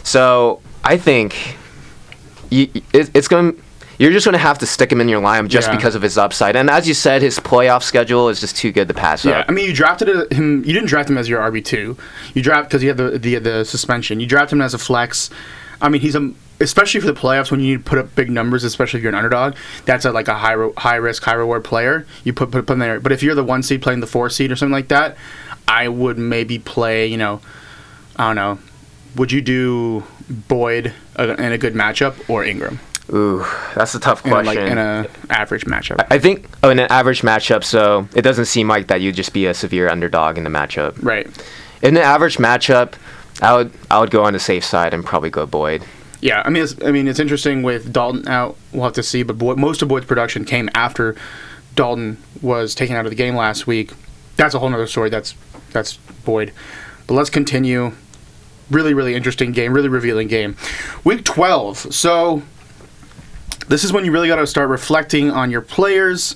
So 0.01 0.61
I 0.83 0.97
think 0.97 1.57
it's 2.49 3.27
going. 3.27 3.53
to 3.53 3.61
You're 3.99 4.11
just 4.11 4.25
going 4.25 4.33
to 4.33 4.39
have 4.39 4.57
to 4.59 4.65
stick 4.65 4.91
him 4.91 4.99
in 5.01 5.07
your 5.07 5.21
lineup 5.21 5.47
just 5.49 5.67
Yeah. 5.69 5.75
because 5.75 5.95
of 5.95 6.01
his 6.01 6.17
upside, 6.17 6.55
and 6.55 6.69
as 6.69 6.87
you 6.87 6.93
said, 6.93 7.21
his 7.21 7.39
playoff 7.39 7.83
schedule 7.83 8.29
is 8.29 8.39
just 8.39 8.55
too 8.57 8.71
good 8.71 8.87
to 8.87 8.93
pass 8.93 9.23
Yeah, 9.23 9.39
up. 9.39 9.45
I 9.49 9.51
mean, 9.51 9.65
you 9.67 9.73
drafted 9.73 10.31
him. 10.31 10.63
You 10.65 10.73
didn't 10.73 10.87
draft 10.87 11.09
him 11.09 11.17
as 11.17 11.29
your 11.29 11.39
RB 11.41 11.63
two. 11.63 11.97
You 12.33 12.41
draft 12.41 12.69
because 12.69 12.81
he 12.81 12.87
had 12.87 12.97
the, 12.97 13.17
the 13.19 13.37
the 13.39 13.65
suspension. 13.65 14.19
You 14.19 14.25
draft 14.25 14.51
him 14.51 14.61
as 14.61 14.73
a 14.73 14.77
flex. 14.77 15.29
I 15.81 15.89
mean, 15.89 16.01
he's 16.01 16.15
a 16.15 16.31
especially 16.59 17.01
for 17.01 17.07
the 17.07 17.13
playoffs 17.19 17.51
when 17.51 17.59
you 17.59 17.75
need 17.75 17.83
to 17.83 17.89
put 17.89 17.99
up 17.99 18.15
big 18.15 18.29
numbers, 18.29 18.63
especially 18.63 18.99
if 18.99 19.03
you're 19.03 19.11
an 19.11 19.17
underdog. 19.17 19.55
That's 19.85 20.05
a, 20.05 20.11
like 20.11 20.27
a 20.27 20.35
high 20.35 20.55
high 20.77 20.95
risk, 20.95 21.23
high 21.23 21.33
reward 21.33 21.63
player. 21.63 22.05
You 22.23 22.33
put 22.33 22.51
put, 22.51 22.65
put 22.65 22.73
him 22.73 22.79
there. 22.79 22.99
But 22.99 23.11
if 23.11 23.21
you're 23.21 23.35
the 23.35 23.43
one 23.43 23.63
seed 23.63 23.81
playing 23.81 23.99
the 23.99 24.07
four 24.07 24.29
seed 24.29 24.51
or 24.51 24.55
something 24.55 24.71
like 24.73 24.87
that, 24.87 25.17
I 25.67 25.87
would 25.87 26.17
maybe 26.17 26.57
play. 26.59 27.05
You 27.07 27.17
know, 27.17 27.41
I 28.15 28.27
don't 28.27 28.35
know. 28.35 28.59
Would 29.17 29.31
you 29.31 29.41
do 29.41 30.03
Boyd 30.29 30.93
uh, 31.19 31.35
in 31.37 31.51
a 31.51 31.57
good 31.57 31.73
matchup 31.75 32.27
or 32.29 32.43
Ingram 32.43 32.79
Ooh, 33.11 33.45
that's 33.75 33.93
a 33.95 33.99
tough 33.99 34.25
in 34.25 34.31
a, 34.31 34.35
question. 34.35 34.63
like 34.63 34.71
in 34.71 34.77
a 34.77 35.07
average 35.29 35.65
matchup? 35.65 36.05
I 36.09 36.19
think 36.19 36.47
oh, 36.63 36.69
in 36.69 36.79
an 36.79 36.87
average 36.89 37.21
matchup, 37.21 37.63
so 37.63 38.07
it 38.15 38.21
doesn't 38.21 38.45
seem 38.45 38.67
like 38.67 38.87
that 38.87 39.01
you'd 39.01 39.15
just 39.15 39.33
be 39.33 39.45
a 39.45 39.53
severe 39.53 39.89
underdog 39.89 40.37
in 40.37 40.43
the 40.43 40.49
matchup. 40.49 41.01
right. 41.03 41.27
In 41.81 41.97
an 41.97 42.03
average 42.03 42.37
matchup, 42.37 42.93
I 43.41 43.55
would 43.55 43.71
I 43.91 43.99
would 43.99 44.09
go 44.09 44.23
on 44.23 44.33
the 44.33 44.39
safe 44.39 44.63
side 44.63 44.93
and 44.93 45.03
probably 45.03 45.29
go 45.29 45.45
Boyd. 45.45 45.83
Yeah, 46.21 46.41
I 46.45 46.49
mean, 46.49 46.63
it's, 46.63 46.81
I 46.81 46.91
mean, 46.91 47.09
it's 47.09 47.19
interesting 47.19 47.63
with 47.63 47.91
Dalton 47.91 48.25
out. 48.29 48.55
We'll 48.71 48.85
have 48.85 48.93
to 48.93 49.03
see, 49.03 49.23
but 49.23 49.37
Boyd, 49.37 49.57
most 49.57 49.81
of 49.81 49.89
Boyd's 49.89 50.05
production 50.05 50.45
came 50.45 50.69
after 50.73 51.17
Dalton 51.75 52.17
was 52.41 52.73
taken 52.73 52.95
out 52.95 53.05
of 53.05 53.09
the 53.09 53.17
game 53.17 53.35
last 53.35 53.67
week. 53.67 53.91
That's 54.37 54.55
a 54.55 54.59
whole 54.59 54.69
nother 54.69 54.87
story. 54.87 55.09
That's 55.09 55.35
that's 55.71 55.97
Boyd. 55.97 56.53
But 57.07 57.15
let's 57.15 57.29
continue. 57.29 57.91
Really, 58.71 58.93
really 58.93 59.15
interesting 59.15 59.51
game. 59.51 59.73
Really 59.73 59.89
revealing 59.89 60.29
game. 60.29 60.55
Week 61.03 61.25
twelve. 61.25 61.93
So 61.93 62.43
this 63.67 63.83
is 63.83 63.93
when 63.93 64.05
you 64.05 64.11
really 64.11 64.27
got 64.27 64.37
to 64.37 64.47
start 64.47 64.69
reflecting 64.69 65.31
on 65.31 65.51
your 65.51 65.61
players. 65.61 66.35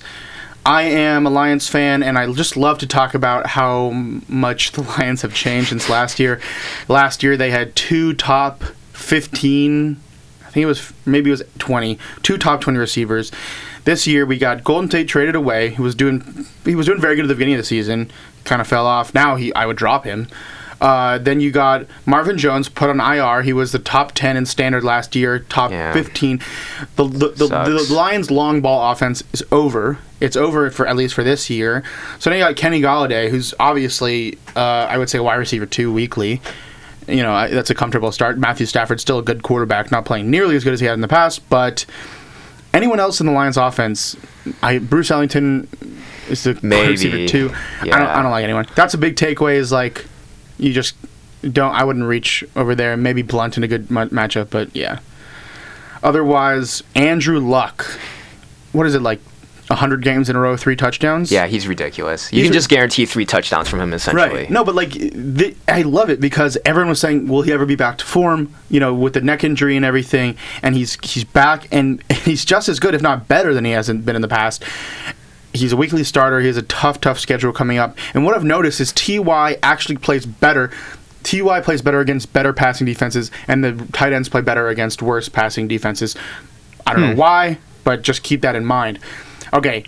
I 0.66 0.82
am 0.82 1.26
a 1.26 1.30
Lions 1.30 1.68
fan, 1.68 2.02
and 2.02 2.18
I 2.18 2.30
just 2.32 2.56
love 2.56 2.78
to 2.78 2.86
talk 2.86 3.14
about 3.14 3.46
how 3.46 3.90
much 4.28 4.72
the 4.72 4.82
Lions 4.98 5.22
have 5.22 5.34
changed 5.34 5.70
since 5.70 5.88
last 5.88 6.18
year. 6.18 6.40
Last 6.88 7.22
year, 7.22 7.36
they 7.36 7.50
had 7.50 7.74
two 7.74 8.12
top 8.14 8.62
15, 8.92 10.00
I 10.48 10.50
think 10.50 10.62
it 10.62 10.66
was 10.66 10.92
maybe 11.04 11.30
it 11.30 11.32
was 11.32 11.42
20, 11.58 11.98
two 12.22 12.38
top 12.38 12.60
20 12.60 12.78
receivers. 12.78 13.30
This 13.84 14.06
year, 14.06 14.26
we 14.26 14.38
got 14.38 14.64
Golden 14.64 14.88
Tate 14.88 15.08
traded 15.08 15.34
away. 15.34 15.70
He 15.70 15.80
was 15.80 15.94
doing 15.94 16.46
he 16.64 16.74
was 16.74 16.86
doing 16.86 17.00
very 17.00 17.16
good 17.16 17.24
at 17.24 17.28
the 17.28 17.34
beginning 17.34 17.54
of 17.54 17.60
the 17.60 17.64
season. 17.64 18.10
Kind 18.44 18.60
of 18.60 18.66
fell 18.66 18.86
off. 18.86 19.14
Now 19.14 19.36
he 19.36 19.54
I 19.54 19.66
would 19.66 19.76
drop 19.76 20.04
him. 20.04 20.28
Uh, 20.80 21.18
then 21.18 21.40
you 21.40 21.50
got 21.50 21.86
Marvin 22.06 22.38
Jones 22.38 22.68
put 22.68 22.88
on 22.88 23.00
IR. 23.00 23.42
He 23.42 23.52
was 23.52 23.72
the 23.72 23.78
top 23.80 24.12
10 24.12 24.36
in 24.36 24.46
standard 24.46 24.84
last 24.84 25.16
year, 25.16 25.40
top 25.40 25.70
Yeah. 25.72 25.92
15. 25.92 26.40
The, 26.96 27.04
the, 27.04 27.28
the, 27.30 27.46
the 27.48 27.92
Lions' 27.94 28.30
long 28.30 28.60
ball 28.60 28.92
offense 28.92 29.24
is 29.32 29.42
over. 29.50 29.98
It's 30.20 30.36
over 30.36 30.70
for 30.70 30.86
at 30.86 30.94
least 30.96 31.14
for 31.14 31.24
this 31.24 31.50
year. 31.50 31.82
So 32.20 32.30
now 32.30 32.36
you 32.36 32.42
got 32.44 32.56
Kenny 32.56 32.80
Golladay, 32.80 33.28
who's 33.30 33.54
obviously, 33.58 34.38
uh, 34.54 34.60
I 34.60 34.98
would 34.98 35.10
say, 35.10 35.18
wide 35.18 35.36
receiver 35.36 35.66
two 35.66 35.92
weekly. 35.92 36.40
You 37.08 37.22
know, 37.22 37.48
that's 37.48 37.70
a 37.70 37.74
comfortable 37.74 38.12
start. 38.12 38.38
Matthew 38.38 38.66
Stafford's 38.66 39.02
still 39.02 39.18
a 39.18 39.22
good 39.22 39.42
quarterback, 39.42 39.90
not 39.90 40.04
playing 40.04 40.30
nearly 40.30 40.54
as 40.56 40.62
good 40.62 40.74
as 40.74 40.80
he 40.80 40.86
had 40.86 40.92
in 40.94 41.00
the 41.00 41.08
past, 41.08 41.48
but 41.48 41.86
anyone 42.74 43.00
else 43.00 43.18
in 43.18 43.26
the 43.26 43.32
Lions' 43.32 43.56
offense, 43.56 44.14
I 44.62 44.78
Bruce 44.78 45.10
Ellington 45.10 45.66
is 46.28 46.44
the 46.44 46.52
wide 46.52 46.62
Maybe. 46.62 46.88
receiver 46.90 47.26
two. 47.26 47.50
I 47.80 47.86
don't, 47.86 48.02
I 48.02 48.22
don't 48.22 48.30
like 48.30 48.44
anyone. 48.44 48.66
That's 48.74 48.92
a 48.94 48.98
big 48.98 49.16
takeaway. 49.16 49.54
Is 49.56 49.72
like 49.72 50.04
you 50.58 50.72
just 50.72 50.94
don't. 51.42 51.74
I 51.74 51.84
wouldn't 51.84 52.04
reach 52.04 52.44
over 52.56 52.74
there. 52.74 52.96
Maybe 52.96 53.22
Blount 53.22 53.56
in 53.56 53.62
a 53.62 53.68
good 53.68 53.90
ma- 53.90 54.06
matchup, 54.06 54.50
but 54.50 54.74
yeah. 54.74 55.00
Otherwise, 56.02 56.82
Andrew 56.94 57.40
Luck. 57.40 57.84
What 58.72 58.86
is 58.86 58.94
it 58.94 59.02
like? 59.02 59.20
hundred 59.76 60.02
games 60.02 60.30
in 60.30 60.36
a 60.36 60.40
row, 60.40 60.56
three 60.56 60.76
touchdowns. 60.76 61.30
Yeah, 61.30 61.46
he's 61.46 61.66
ridiculous. 61.66 62.32
You 62.32 62.38
He's 62.38 62.46
can 62.46 62.52
just 62.54 62.68
guarantee 62.68 63.04
three 63.04 63.26
touchdowns 63.26 63.68
from 63.68 63.80
him 63.80 63.92
essentially. 63.92 64.42
Right. 64.42 64.50
No, 64.50 64.64
but 64.64 64.74
like, 64.74 64.92
the, 64.92 65.54
I 65.66 65.82
love 65.82 66.10
it 66.10 66.20
because 66.20 66.56
everyone 66.64 66.88
was 66.88 67.00
saying, 67.00 67.28
"Will 67.28 67.42
he 67.42 67.52
ever 67.52 67.66
be 67.66 67.76
back 67.76 67.98
to 67.98 68.04
form?" 68.04 68.54
You 68.70 68.80
know, 68.80 68.94
with 68.94 69.12
the 69.12 69.20
neck 69.20 69.44
injury 69.44 69.76
and 69.76 69.84
everything, 69.84 70.36
and 70.62 70.74
he's 70.74 70.96
he's 71.02 71.24
back, 71.24 71.68
and 71.70 72.02
he's 72.24 72.44
just 72.44 72.68
as 72.68 72.80
good, 72.80 72.94
if 72.94 73.02
not 73.02 73.28
better, 73.28 73.52
than 73.52 73.64
he 73.64 73.72
hasn't 73.72 74.04
been 74.06 74.16
in 74.16 74.22
the 74.22 74.28
past. 74.28 74.64
He's 75.52 75.72
a 75.72 75.76
weekly 75.76 76.04
starter. 76.04 76.40
He 76.40 76.46
has 76.46 76.56
a 76.56 76.62
tough, 76.62 77.00
tough 77.00 77.18
schedule 77.18 77.52
coming 77.52 77.78
up. 77.78 77.96
And 78.14 78.24
what 78.24 78.34
I've 78.34 78.44
noticed 78.44 78.80
is 78.80 78.92
Ty 78.92 79.58
actually 79.62 79.96
plays 79.96 80.26
better. 80.26 80.70
Ty 81.22 81.60
plays 81.60 81.82
better 81.82 82.00
against 82.00 82.32
better 82.32 82.52
passing 82.52 82.86
defenses, 82.86 83.30
and 83.46 83.64
the 83.64 83.72
tight 83.92 84.12
ends 84.12 84.28
play 84.28 84.40
better 84.40 84.68
against 84.68 85.02
worse 85.02 85.28
passing 85.28 85.68
defenses. 85.68 86.14
I 86.86 86.92
don't 86.92 87.02
know 87.02 87.12
hmm. 87.12 87.18
why, 87.18 87.58
but 87.84 88.02
just 88.02 88.22
keep 88.22 88.42
that 88.42 88.54
in 88.54 88.64
mind. 88.64 88.98
Okay, 89.52 89.84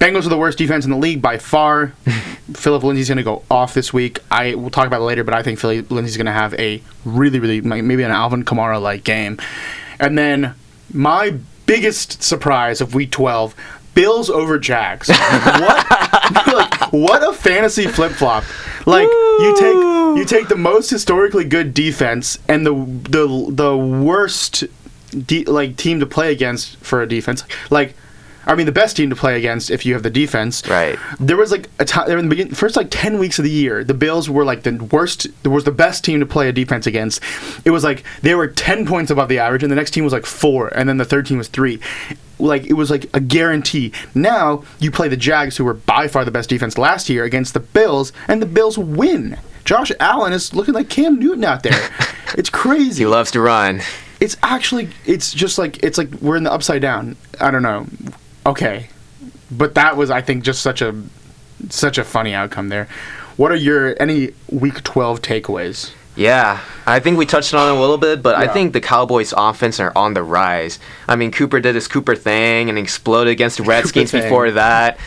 Bengals 0.00 0.24
are 0.24 0.30
the 0.30 0.38
worst 0.38 0.56
defense 0.56 0.86
in 0.86 0.90
the 0.90 0.96
league 0.96 1.20
by 1.20 1.36
far. 1.36 1.88
Philip 2.54 2.82
Lindsay's 2.82 3.08
going 3.08 3.18
to 3.18 3.22
go 3.22 3.44
off 3.50 3.74
this 3.74 3.92
week. 3.92 4.18
I 4.30 4.54
will 4.54 4.70
talk 4.70 4.86
about 4.86 5.02
it 5.02 5.04
later, 5.04 5.24
but 5.24 5.34
I 5.34 5.42
think 5.42 5.58
Philip 5.58 5.90
Lindsay's 5.90 6.16
going 6.16 6.24
to 6.26 6.32
have 6.32 6.54
a 6.54 6.82
really, 7.04 7.38
really 7.38 7.60
maybe 7.60 8.02
an 8.02 8.10
Alvin 8.10 8.42
Kamara 8.42 8.80
like 8.80 9.04
game. 9.04 9.38
And 10.00 10.16
then 10.16 10.54
my 10.90 11.36
biggest 11.66 12.22
surprise 12.22 12.80
of 12.80 12.94
Week 12.94 13.10
12: 13.10 13.54
Bills 13.94 14.30
over 14.30 14.58
Jags. 14.58 15.08
what? 15.08 16.46
like, 16.46 16.92
what 16.92 17.28
a 17.28 17.32
fantasy 17.32 17.86
flip 17.86 18.12
flop! 18.12 18.44
Like 18.86 19.08
you 19.08 19.54
take 19.58 19.74
you 20.18 20.24
take 20.24 20.48
the 20.48 20.56
most 20.56 20.90
historically 20.90 21.44
good 21.44 21.74
defense 21.74 22.38
and 22.48 22.66
the 22.66 22.72
the 22.74 23.46
the 23.50 23.76
worst 23.76 24.64
de- 25.26 25.44
like 25.44 25.76
team 25.76 26.00
to 26.00 26.06
play 26.06 26.32
against 26.32 26.76
for 26.78 27.02
a 27.02 27.08
defense. 27.08 27.44
Like, 27.70 27.94
I 28.50 28.56
mean, 28.56 28.66
the 28.66 28.72
best 28.72 28.96
team 28.96 29.10
to 29.10 29.16
play 29.16 29.38
against 29.38 29.70
if 29.70 29.86
you 29.86 29.94
have 29.94 30.02
the 30.02 30.10
defense. 30.10 30.66
Right. 30.68 30.98
There 31.20 31.36
was 31.36 31.52
like 31.52 31.70
a 31.78 31.84
time 31.84 32.08
There 32.08 32.18
in 32.18 32.28
the 32.28 32.34
begin- 32.34 32.52
first 32.52 32.74
like 32.76 32.88
ten 32.90 33.18
weeks 33.20 33.38
of 33.38 33.44
the 33.44 33.50
year, 33.50 33.84
the 33.84 33.94
Bills 33.94 34.28
were 34.28 34.44
like 34.44 34.64
the 34.64 34.72
worst. 34.90 35.28
There 35.44 35.52
was 35.52 35.62
the 35.62 35.70
best 35.70 36.04
team 36.04 36.18
to 36.18 36.26
play 36.26 36.48
a 36.48 36.52
defense 36.52 36.84
against. 36.86 37.22
It 37.64 37.70
was 37.70 37.84
like 37.84 38.02
they 38.22 38.34
were 38.34 38.48
ten 38.48 38.86
points 38.86 39.10
above 39.12 39.28
the 39.28 39.38
average, 39.38 39.62
and 39.62 39.70
the 39.70 39.76
next 39.76 39.92
team 39.92 40.02
was 40.02 40.12
like 40.12 40.26
four, 40.26 40.66
and 40.76 40.88
then 40.88 40.96
the 40.96 41.04
third 41.04 41.26
team 41.26 41.38
was 41.38 41.46
three. 41.46 41.78
Like 42.40 42.66
it 42.66 42.72
was 42.72 42.90
like 42.90 43.06
a 43.14 43.20
guarantee. 43.20 43.92
Now 44.16 44.64
you 44.80 44.90
play 44.90 45.06
the 45.06 45.16
Jags, 45.16 45.56
who 45.56 45.64
were 45.64 45.74
by 45.74 46.08
far 46.08 46.24
the 46.24 46.32
best 46.32 46.48
defense 46.48 46.76
last 46.76 47.08
year, 47.08 47.22
against 47.22 47.54
the 47.54 47.60
Bills, 47.60 48.12
and 48.26 48.42
the 48.42 48.46
Bills 48.46 48.76
win. 48.76 49.38
Josh 49.64 49.92
Allen 50.00 50.32
is 50.32 50.54
looking 50.54 50.74
like 50.74 50.88
Cam 50.88 51.20
Newton 51.20 51.44
out 51.44 51.62
there. 51.62 51.88
it's 52.36 52.50
crazy. 52.50 53.02
He 53.04 53.06
loves 53.06 53.30
to 53.30 53.40
run. 53.40 53.82
It's 54.18 54.36
actually 54.42 54.88
it's 55.06 55.32
just 55.32 55.56
like 55.56 55.82
it's 55.84 55.98
like 55.98 56.10
we're 56.20 56.36
in 56.36 56.42
the 56.42 56.52
upside 56.52 56.82
down. 56.82 57.16
I 57.40 57.50
don't 57.52 57.62
know. 57.62 57.86
Okay. 58.46 58.88
But 59.50 59.74
that 59.74 59.96
was 59.96 60.10
I 60.10 60.20
think 60.22 60.44
just 60.44 60.62
such 60.62 60.82
a 60.82 60.94
such 61.68 61.98
a 61.98 62.04
funny 62.04 62.34
outcome 62.34 62.68
there. 62.68 62.88
What 63.36 63.50
are 63.50 63.56
your 63.56 64.00
any 64.00 64.32
week 64.50 64.82
12 64.82 65.22
takeaways? 65.22 65.92
Yeah, 66.16 66.60
I 66.86 67.00
think 67.00 67.16
we 67.16 67.24
touched 67.24 67.54
on 67.54 67.68
it 67.68 67.78
a 67.78 67.80
little 67.80 67.96
bit, 67.96 68.22
but 68.22 68.34
I 68.34 68.48
think 68.48 68.72
the 68.72 68.80
Cowboys' 68.80 69.32
offense 69.34 69.78
are 69.80 69.92
on 69.96 70.12
the 70.12 70.22
rise. 70.22 70.78
I 71.08 71.16
mean, 71.16 71.30
Cooper 71.30 71.60
did 71.60 71.74
his 71.76 71.88
Cooper 71.88 72.16
thing 72.16 72.68
and 72.68 72.76
exploded 72.76 73.30
against 73.30 73.58
the 73.58 73.62
Redskins 73.64 74.12
before 74.12 74.50
that. 74.50 74.98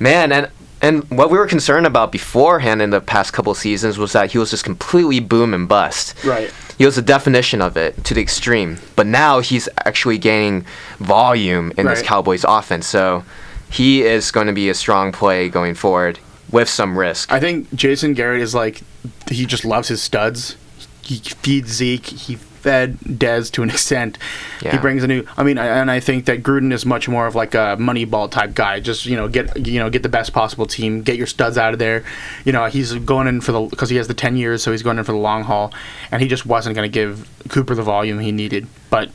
Man, 0.00 0.32
and 0.32 0.50
and 0.82 1.08
what 1.10 1.30
we 1.30 1.38
were 1.38 1.46
concerned 1.46 1.86
about 1.86 2.10
beforehand 2.10 2.82
in 2.82 2.90
the 2.90 3.00
past 3.00 3.32
couple 3.32 3.54
seasons 3.54 3.98
was 3.98 4.12
that 4.12 4.32
he 4.32 4.38
was 4.38 4.50
just 4.50 4.64
completely 4.64 5.20
boom 5.20 5.54
and 5.54 5.68
bust. 5.68 6.22
Right. 6.24 6.52
He 6.78 6.84
was 6.84 6.96
the 6.96 7.02
definition 7.02 7.62
of 7.62 7.76
it 7.76 8.04
to 8.04 8.14
the 8.14 8.20
extreme. 8.20 8.78
But 8.96 9.06
now 9.06 9.40
he's 9.40 9.68
actually 9.84 10.18
gaining 10.18 10.64
volume 10.98 11.72
in 11.76 11.86
this 11.86 12.02
Cowboys 12.02 12.44
offense. 12.44 12.86
So 12.86 13.24
he 13.70 14.02
is 14.02 14.30
going 14.30 14.46
to 14.46 14.52
be 14.52 14.68
a 14.68 14.74
strong 14.74 15.12
play 15.12 15.48
going 15.48 15.74
forward 15.74 16.18
with 16.50 16.68
some 16.68 16.98
risk. 16.98 17.32
I 17.32 17.40
think 17.40 17.72
Jason 17.74 18.12
Garrett 18.14 18.42
is 18.42 18.54
like 18.54 18.82
he 19.30 19.46
just 19.46 19.64
loves 19.64 19.88
his 19.88 20.02
studs. 20.02 20.56
He 21.02 21.16
feeds 21.16 21.70
Zeke. 21.72 22.06
He 22.06 22.38
fed 22.62 22.98
Dez 23.00 23.50
to 23.52 23.62
an 23.62 23.70
extent. 23.76 24.18
He 24.60 24.78
brings 24.78 25.02
a 25.02 25.08
new. 25.08 25.24
I 25.36 25.42
mean, 25.42 25.58
and 25.58 25.90
I 25.90 26.00
think 26.00 26.26
that 26.26 26.42
Gruden 26.42 26.72
is 26.72 26.86
much 26.86 27.08
more 27.08 27.26
of 27.26 27.34
like 27.34 27.54
a 27.54 27.76
Moneyball 27.78 28.30
type 28.30 28.54
guy. 28.54 28.80
Just 28.80 29.04
you 29.06 29.16
know, 29.16 29.28
get 29.28 29.66
you 29.66 29.78
know, 29.78 29.90
get 29.90 30.02
the 30.02 30.08
best 30.08 30.32
possible 30.32 30.66
team. 30.66 31.02
Get 31.02 31.16
your 31.16 31.26
studs 31.26 31.58
out 31.58 31.72
of 31.72 31.78
there. 31.78 32.04
You 32.44 32.52
know, 32.52 32.66
he's 32.66 32.94
going 32.94 33.26
in 33.26 33.40
for 33.40 33.52
the 33.52 33.60
because 33.62 33.90
he 33.90 33.96
has 33.96 34.08
the 34.08 34.14
ten 34.14 34.36
years, 34.36 34.62
so 34.62 34.70
he's 34.70 34.82
going 34.82 34.98
in 34.98 35.04
for 35.04 35.12
the 35.12 35.18
long 35.18 35.42
haul. 35.44 35.72
And 36.10 36.22
he 36.22 36.28
just 36.28 36.46
wasn't 36.46 36.76
going 36.76 36.90
to 36.90 36.92
give 36.92 37.28
Cooper 37.48 37.74
the 37.74 37.82
volume 37.82 38.20
he 38.20 38.32
needed. 38.32 38.66
But 38.90 39.10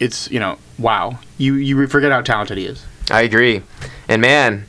it's 0.00 0.30
you 0.30 0.40
know, 0.40 0.58
wow. 0.78 1.18
You 1.38 1.54
you 1.54 1.86
forget 1.86 2.10
how 2.10 2.22
talented 2.22 2.58
he 2.58 2.66
is. 2.66 2.84
I 3.10 3.22
agree. 3.22 3.62
And 4.08 4.22
man, 4.22 4.64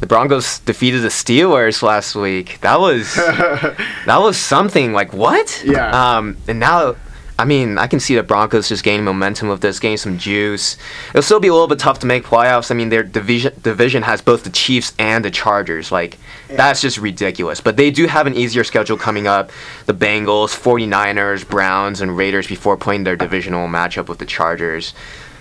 the 0.00 0.06
Broncos 0.06 0.60
defeated 0.60 1.00
the 1.00 1.08
Steelers 1.08 1.82
last 1.82 2.14
week. 2.14 2.58
That 2.60 2.78
was 2.78 3.14
that 3.16 4.18
was 4.18 4.36
something. 4.36 4.92
Like 4.92 5.12
what? 5.12 5.62
Yeah. 5.64 6.16
Um, 6.16 6.36
and 6.46 6.60
now, 6.60 6.96
I 7.40 7.44
mean, 7.44 7.78
I 7.78 7.86
can 7.86 8.00
see 8.00 8.16
the 8.16 8.24
Broncos 8.24 8.68
just 8.68 8.82
gaining 8.82 9.04
momentum 9.04 9.48
with 9.48 9.60
this, 9.60 9.78
gaining 9.78 9.96
some 9.96 10.18
juice. 10.18 10.76
It'll 11.10 11.22
still 11.22 11.38
be 11.38 11.46
a 11.46 11.52
little 11.52 11.68
bit 11.68 11.78
tough 11.78 12.00
to 12.00 12.06
make 12.06 12.24
playoffs. 12.24 12.72
I 12.72 12.74
mean, 12.74 12.88
their 12.88 13.04
division 13.04 13.54
division 13.62 14.02
has 14.02 14.20
both 14.20 14.42
the 14.42 14.50
Chiefs 14.50 14.92
and 14.98 15.24
the 15.24 15.30
Chargers. 15.30 15.92
Like 15.92 16.18
that's 16.48 16.80
just 16.80 16.98
ridiculous. 16.98 17.60
But 17.60 17.76
they 17.76 17.92
do 17.92 18.06
have 18.08 18.26
an 18.26 18.34
easier 18.34 18.64
schedule 18.64 18.96
coming 18.96 19.28
up. 19.28 19.52
The 19.86 19.94
Bengals, 19.94 20.48
49ers, 20.48 21.48
Browns, 21.48 22.00
and 22.00 22.16
Raiders 22.16 22.48
before 22.48 22.76
playing 22.76 23.04
their 23.04 23.16
divisional 23.16 23.68
matchup 23.68 24.08
with 24.08 24.18
the 24.18 24.26
Chargers. 24.26 24.92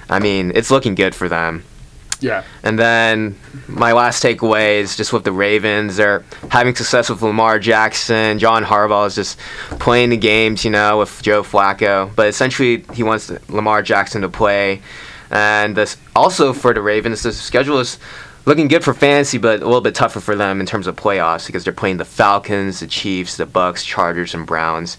I 0.07 0.19
mean, 0.19 0.51
it's 0.53 0.69
looking 0.69 0.93
good 0.93 1.15
for 1.15 1.27
them. 1.27 1.63
Yeah. 2.19 2.43
And 2.63 2.79
then 2.79 3.35
my 3.67 3.91
last 3.91 4.23
takeaway 4.23 4.79
is 4.79 4.97
just 4.97 5.13
with 5.13 5.23
the 5.23 5.31
Ravens. 5.31 5.97
They're 5.97 6.23
having 6.49 6.75
success 6.75 7.09
with 7.09 7.21
Lamar 7.21 7.59
Jackson. 7.59 8.39
John 8.39 8.63
Harbaugh 8.63 9.07
is 9.07 9.15
just 9.15 9.39
playing 9.79 10.09
the 10.09 10.17
games, 10.17 10.65
you 10.65 10.71
know, 10.71 10.97
with 10.97 11.21
Joe 11.21 11.43
Flacco. 11.43 12.13
But 12.15 12.27
essentially, 12.27 12.83
he 12.93 13.03
wants 13.03 13.31
Lamar 13.49 13.81
Jackson 13.81 14.21
to 14.21 14.29
play. 14.29 14.81
And 15.29 15.75
this, 15.75 15.97
also 16.15 16.53
for 16.53 16.73
the 16.73 16.81
Ravens, 16.81 17.23
the 17.23 17.31
schedule 17.31 17.79
is 17.79 17.99
looking 18.45 18.69
good 18.69 18.83
for 18.83 18.93
fantasy, 18.93 19.37
but 19.37 19.61
a 19.61 19.65
little 19.65 19.81
bit 19.81 19.93
tougher 19.93 20.21
for 20.21 20.35
them 20.35 20.59
in 20.59 20.65
terms 20.65 20.87
of 20.87 20.95
playoffs 20.95 21.47
because 21.47 21.63
they're 21.65 21.73
playing 21.73 21.97
the 21.97 22.05
Falcons, 22.05 22.79
the 22.79 22.87
Chiefs, 22.87 23.37
the 23.37 23.45
Bucks, 23.45 23.83
Chargers, 23.83 24.33
and 24.33 24.47
Browns. 24.47 24.97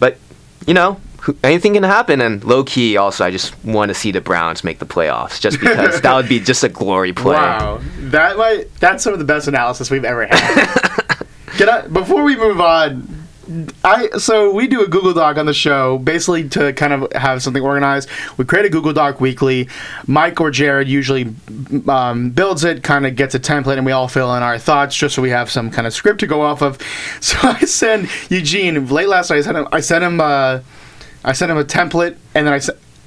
But 0.00 0.18
you 0.66 0.74
know, 0.74 1.00
who- 1.22 1.36
anything 1.42 1.74
can 1.74 1.82
happen. 1.82 2.20
And 2.20 2.42
low 2.44 2.62
key, 2.64 2.96
also, 2.96 3.24
I 3.24 3.30
just 3.30 3.52
want 3.64 3.88
to 3.90 3.94
see 3.94 4.10
the 4.12 4.20
Browns 4.20 4.62
make 4.64 4.78
the 4.78 4.86
playoffs, 4.86 5.40
just 5.40 5.58
because 5.60 6.00
that 6.00 6.14
would 6.14 6.28
be 6.28 6.38
just 6.50 6.62
a 6.64 6.68
glory 6.68 7.12
play. 7.12 7.34
Wow, 7.36 7.80
that 8.10 8.36
might 8.36 8.74
that's 8.80 9.02
some 9.02 9.12
of 9.12 9.18
the 9.18 9.24
best 9.24 9.48
analysis 9.48 9.90
we've 9.90 10.04
ever 10.04 10.26
had. 10.26 10.66
Can 11.58 11.68
I, 11.68 11.82
before 11.86 12.22
we 12.24 12.34
move 12.36 12.60
on, 12.60 13.06
I 13.84 14.08
so 14.18 14.52
we 14.54 14.66
do 14.66 14.82
a 14.82 14.88
Google 14.88 15.12
Doc 15.12 15.36
on 15.36 15.46
the 15.46 15.52
show, 15.52 15.98
basically 15.98 16.48
to 16.50 16.72
kind 16.72 16.92
of 16.92 17.12
have 17.12 17.42
something 17.42 17.62
organized. 17.62 18.08
We 18.38 18.44
create 18.44 18.64
a 18.64 18.70
Google 18.70 18.92
Doc 18.92 19.20
weekly. 19.20 19.68
Mike 20.06 20.40
or 20.40 20.50
Jared 20.50 20.88
usually 20.88 21.34
um, 21.88 22.30
builds 22.30 22.64
it, 22.64 22.82
kind 22.82 23.06
of 23.06 23.16
gets 23.16 23.34
a 23.34 23.40
template, 23.40 23.76
and 23.76 23.84
we 23.84 23.92
all 23.92 24.08
fill 24.08 24.34
in 24.36 24.42
our 24.42 24.58
thoughts 24.58 24.96
just 24.96 25.14
so 25.14 25.20
we 25.22 25.30
have 25.30 25.50
some 25.50 25.70
kind 25.70 25.86
of 25.86 25.92
script 25.92 26.20
to 26.20 26.26
go 26.26 26.40
off 26.42 26.62
of. 26.62 26.78
So 27.20 27.36
I 27.42 27.60
send 27.60 28.08
Eugene 28.30 28.88
late 28.88 29.08
last 29.08 29.30
night. 29.30 29.38
I 29.38 29.42
sent 29.42 29.56
him. 29.58 29.68
I 29.72 29.80
sent 29.80 30.04
him. 30.04 30.20
Uh, 30.20 30.60
I 31.24 31.32
sent 31.32 31.50
him 31.50 31.58
a 31.58 31.64
template, 31.64 32.16
and 32.34 32.46
then 32.46 32.54
I 32.54 32.58
sent. 32.58 32.78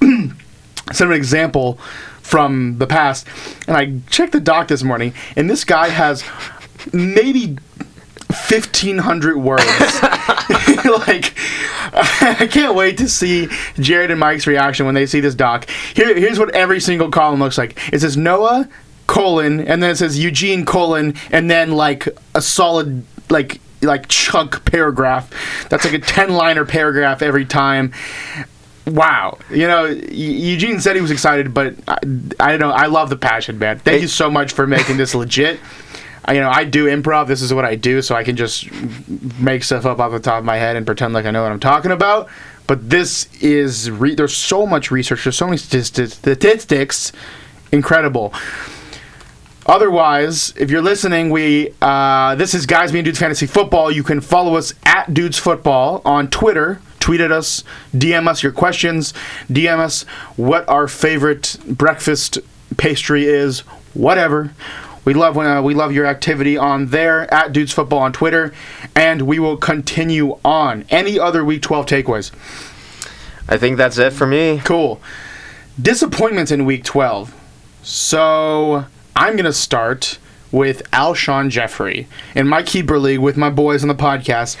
sent 0.92 1.08
him 1.08 1.10
an 1.10 1.16
example 1.16 1.74
from 2.22 2.78
the 2.78 2.86
past, 2.86 3.26
and 3.66 3.76
I 3.76 3.98
checked 4.10 4.32
the 4.32 4.40
doc 4.40 4.68
this 4.68 4.82
morning, 4.82 5.14
and 5.36 5.48
this 5.48 5.64
guy 5.64 5.88
has 5.88 6.24
maybe 6.92 7.58
fifteen 8.32 8.98
hundred 8.98 9.36
words. 9.36 9.64
like, 10.84 11.34
I 11.92 12.48
can't 12.50 12.74
wait 12.74 12.98
to 12.98 13.08
see 13.08 13.48
Jared 13.74 14.10
and 14.10 14.20
Mike's 14.20 14.46
reaction 14.46 14.86
when 14.86 14.94
they 14.94 15.06
see 15.06 15.20
this 15.20 15.34
doc. 15.34 15.68
Here, 15.94 16.14
here's 16.14 16.38
what 16.38 16.54
every 16.54 16.80
single 16.80 17.10
column 17.10 17.40
looks 17.40 17.58
like. 17.58 17.78
It 17.92 18.00
says 18.00 18.16
Noah 18.16 18.68
colon, 19.06 19.60
and 19.60 19.82
then 19.82 19.90
it 19.90 19.96
says 19.96 20.18
Eugene 20.18 20.64
colon, 20.64 21.14
and 21.30 21.50
then 21.50 21.72
like 21.72 22.08
a 22.34 22.42
solid 22.42 23.04
like 23.30 23.60
like 23.86 24.08
chunk 24.08 24.64
paragraph. 24.64 25.30
That's 25.70 25.84
like 25.84 25.94
a 25.94 25.98
ten 25.98 26.34
liner 26.34 26.64
paragraph 26.64 27.22
every 27.22 27.44
time. 27.44 27.92
Wow, 28.86 29.38
you 29.50 29.66
know, 29.66 29.86
Eugene 29.86 30.78
said 30.80 30.94
he 30.94 31.02
was 31.02 31.10
excited, 31.10 31.52
but 31.52 31.74
I, 31.88 31.98
I 32.38 32.50
don't 32.50 32.60
know. 32.60 32.70
I 32.70 32.86
love 32.86 33.10
the 33.10 33.16
passion, 33.16 33.58
man. 33.58 33.80
Thank 33.80 34.02
you 34.02 34.08
so 34.08 34.30
much 34.30 34.52
for 34.52 34.64
making 34.66 34.96
this 34.96 35.12
legit. 35.12 35.58
I, 36.24 36.34
you 36.34 36.40
know, 36.40 36.50
I 36.50 36.64
do 36.64 36.86
improv. 36.86 37.26
This 37.26 37.42
is 37.42 37.52
what 37.52 37.64
I 37.64 37.74
do, 37.74 38.00
so 38.02 38.14
I 38.14 38.22
can 38.22 38.36
just 38.36 38.68
make 39.40 39.64
stuff 39.64 39.86
up 39.86 39.98
off 39.98 40.12
the 40.12 40.20
top 40.20 40.38
of 40.38 40.44
my 40.44 40.56
head 40.56 40.76
and 40.76 40.86
pretend 40.86 41.14
like 41.14 41.24
I 41.24 41.32
know 41.32 41.42
what 41.42 41.50
I'm 41.50 41.58
talking 41.60 41.90
about. 41.90 42.28
But 42.68 42.90
this 42.90 43.28
is 43.40 43.90
re- 43.90 44.14
there's 44.14 44.36
so 44.36 44.66
much 44.66 44.90
research. 44.90 45.24
There's 45.24 45.36
so 45.36 45.46
many. 45.46 45.56
Statistics, 45.58 47.12
incredible. 47.72 48.34
Otherwise, 49.66 50.54
if 50.56 50.70
you're 50.70 50.82
listening, 50.82 51.30
we 51.30 51.74
uh, 51.82 52.36
this 52.36 52.54
is 52.54 52.66
guys 52.66 52.92
being 52.92 53.04
dudes 53.04 53.18
fantasy 53.18 53.46
football. 53.46 53.90
You 53.90 54.04
can 54.04 54.20
follow 54.20 54.54
us 54.54 54.72
at 54.84 55.12
dudes 55.12 55.38
football 55.38 56.02
on 56.04 56.30
Twitter. 56.30 56.80
Tweet 57.00 57.20
at 57.20 57.32
us, 57.32 57.62
DM 57.92 58.26
us 58.28 58.42
your 58.42 58.52
questions, 58.52 59.12
DM 59.48 59.78
us 59.78 60.02
what 60.36 60.68
our 60.68 60.88
favorite 60.88 61.56
breakfast 61.66 62.38
pastry 62.76 63.24
is, 63.24 63.60
whatever. 63.94 64.52
We 65.04 65.14
love 65.14 65.36
when 65.36 65.46
uh, 65.46 65.62
we 65.62 65.74
love 65.74 65.92
your 65.92 66.06
activity 66.06 66.56
on 66.56 66.86
there 66.86 67.32
at 67.32 67.52
dudes 67.52 67.72
football 67.72 68.00
on 68.00 68.12
Twitter, 68.12 68.52
and 68.94 69.22
we 69.22 69.38
will 69.38 69.56
continue 69.56 70.38
on. 70.44 70.84
Any 70.90 71.18
other 71.18 71.44
week 71.44 71.62
12 71.62 71.86
takeaways? 71.86 72.32
I 73.48 73.56
think 73.56 73.76
that's 73.76 73.98
it 73.98 74.12
for 74.12 74.26
me. 74.26 74.60
Cool. 74.64 75.00
Disappointments 75.80 76.50
in 76.50 76.64
week 76.64 76.82
12. 76.82 77.32
So 77.84 78.86
I'm 79.16 79.32
going 79.32 79.46
to 79.46 79.52
start 79.52 80.18
with 80.52 80.88
Alshon 80.90 81.48
Jeffery 81.48 82.06
in 82.34 82.46
my 82.46 82.62
keeper 82.62 82.98
league 82.98 83.18
with 83.18 83.38
my 83.38 83.48
boys 83.48 83.82
on 83.82 83.88
the 83.88 83.94
podcast. 83.94 84.56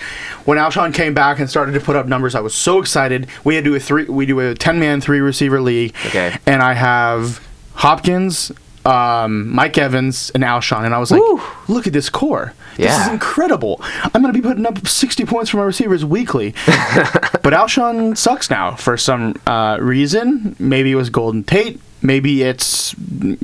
When 0.46 0.56
Alshon 0.56 0.94
came 0.94 1.12
back 1.12 1.38
and 1.38 1.48
started 1.48 1.72
to 1.72 1.80
put 1.80 1.94
up 1.94 2.06
numbers, 2.06 2.34
I 2.34 2.40
was 2.40 2.54
so 2.54 2.80
excited. 2.80 3.28
We 3.44 3.54
had 3.54 3.64
to 3.64 3.70
do 3.70 3.76
a 3.76 3.80
three 3.80 4.04
we 4.06 4.24
do 4.24 4.40
a 4.40 4.54
10 4.54 4.78
man 4.78 5.02
three 5.02 5.20
receiver 5.20 5.60
league. 5.60 5.94
Okay. 6.06 6.34
And 6.46 6.62
I 6.62 6.72
have 6.72 7.46
Hopkins, 7.74 8.50
um, 8.86 9.54
Mike 9.54 9.76
Evans, 9.76 10.30
and 10.30 10.42
Alshon. 10.42 10.86
And 10.86 10.94
I 10.94 10.98
was 10.98 11.10
like, 11.10 11.20
Woo. 11.20 11.42
look 11.68 11.86
at 11.86 11.92
this 11.92 12.08
core. 12.08 12.54
This 12.78 12.98
is 12.98 13.08
incredible. 13.08 13.80
I'm 13.82 14.22
going 14.22 14.32
to 14.32 14.38
be 14.38 14.46
putting 14.46 14.66
up 14.66 14.86
60 14.86 15.24
points 15.24 15.50
for 15.50 15.58
my 15.58 15.64
receivers 15.64 16.04
weekly. 16.04 16.52
but 16.66 17.52
Alshon 17.52 18.16
sucks 18.16 18.50
now 18.50 18.74
for 18.74 18.96
some 18.96 19.34
uh, 19.46 19.78
reason. 19.80 20.56
Maybe 20.58 20.92
it 20.92 20.94
was 20.94 21.08
Golden 21.10 21.42
Tate. 21.42 21.80
Maybe 22.02 22.42
it's 22.42 22.94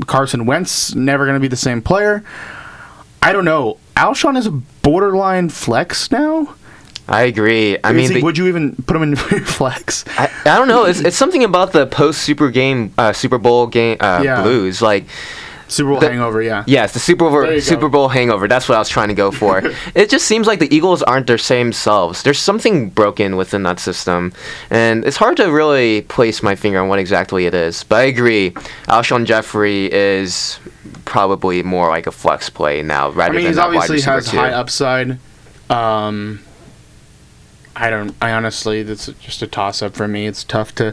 Carson 0.07 0.47
Wentz, 0.47 0.95
never 0.95 1.25
going 1.25 1.35
to 1.37 1.41
be 1.41 1.49
the 1.49 1.57
same 1.57 1.83
player. 1.83 2.23
I 3.23 3.33
don't 3.33 3.45
know. 3.45 3.79
Alshon 3.97 4.37
is 4.37 4.47
a 4.47 4.51
borderline 4.51 5.49
flex 5.49 6.11
now. 6.11 6.55
I 7.09 7.23
agree. 7.23 7.77
I 7.83 7.91
Is 7.91 7.97
mean, 7.97 8.17
he- 8.19 8.23
would 8.23 8.39
you 8.39 8.47
even 8.47 8.77
put 8.87 8.97
him 8.97 9.03
in 9.03 9.17
flex? 9.45 10.05
I, 10.19 10.31
I 10.45 10.57
don't 10.59 10.69
know. 10.69 10.85
It's, 10.85 11.01
it's 11.01 11.17
something 11.17 11.43
about 11.45 11.73
the 11.73 11.87
post 11.87 12.23
Super 12.23 12.51
game, 12.51 12.93
uh, 12.97 13.13
Super 13.13 13.39
Bowl 13.39 13.67
game 13.67 13.97
uh, 14.01 14.23
Yeah. 14.25 14.43
blues. 14.43 14.81
Like, 14.81 15.05
Super 15.73 15.91
Bowl 15.91 16.01
The- 16.01 16.09
hangover, 16.11 16.43
yeah. 16.43 16.65
yes, 16.67 16.93
the 16.93 17.01
Super 17.01 17.29
Bowl. 17.29 17.61
Super 17.61 17.89
Bowl 17.89 18.09
hangover. 18.09 18.47
That's 18.47 18.69
what 18.69 18.77
I 18.77 18.79
was 18.79 18.89
trying 18.89 19.09
to 19.09 19.15
go 19.15 19.31
for. 19.31 19.63
it 19.95 20.11
just 20.11 20.27
seems 20.27 20.47
like 20.47 20.59
the 20.61 20.75
Eagles 20.75 21.03
aren't 21.03 21.27
their 21.27 21.39
same 21.39 21.73
selves. 21.73 22.23
There's 22.23 22.39
something 22.39 22.91
broken 22.91 23.37
within 23.37 23.63
that 23.65 23.81
system, 23.81 24.33
and 24.71 25.05
it's 25.05 25.17
hard 25.17 25.37
to 25.39 25.51
really 25.51 26.03
place 26.03 26.43
my 26.43 26.55
finger 26.55 26.79
on 26.81 26.89
what 26.89 26.99
exactly 26.99 27.47
it 27.47 27.55
is. 27.55 27.83
But 27.85 27.97
I 27.97 28.03
agree. 28.05 28.51
Alshon 28.89 29.25
Jeffery 29.27 29.93
is 29.93 30.59
probably 31.05 31.63
more 31.63 31.89
like 31.89 32.07
a 32.07 32.13
flex 32.13 32.49
play 32.49 32.83
now 32.83 33.11
I 33.13 33.31
mean, 33.31 33.45
than 33.45 33.57
wide 33.57 33.65
obviously 33.65 33.97
receiver 33.97 34.13
has 34.13 34.31
two. 34.31 34.37
high 34.37 34.53
upside. 34.53 35.19
Um, 35.69 36.41
I 37.75 37.89
don't. 37.91 38.15
I 38.21 38.33
honestly, 38.33 38.83
that's 38.83 39.07
just 39.21 39.41
a 39.43 39.47
toss 39.47 39.81
up 39.83 39.95
for 39.95 40.07
me. 40.07 40.27
It's 40.27 40.45
tough 40.45 40.75
to, 40.77 40.93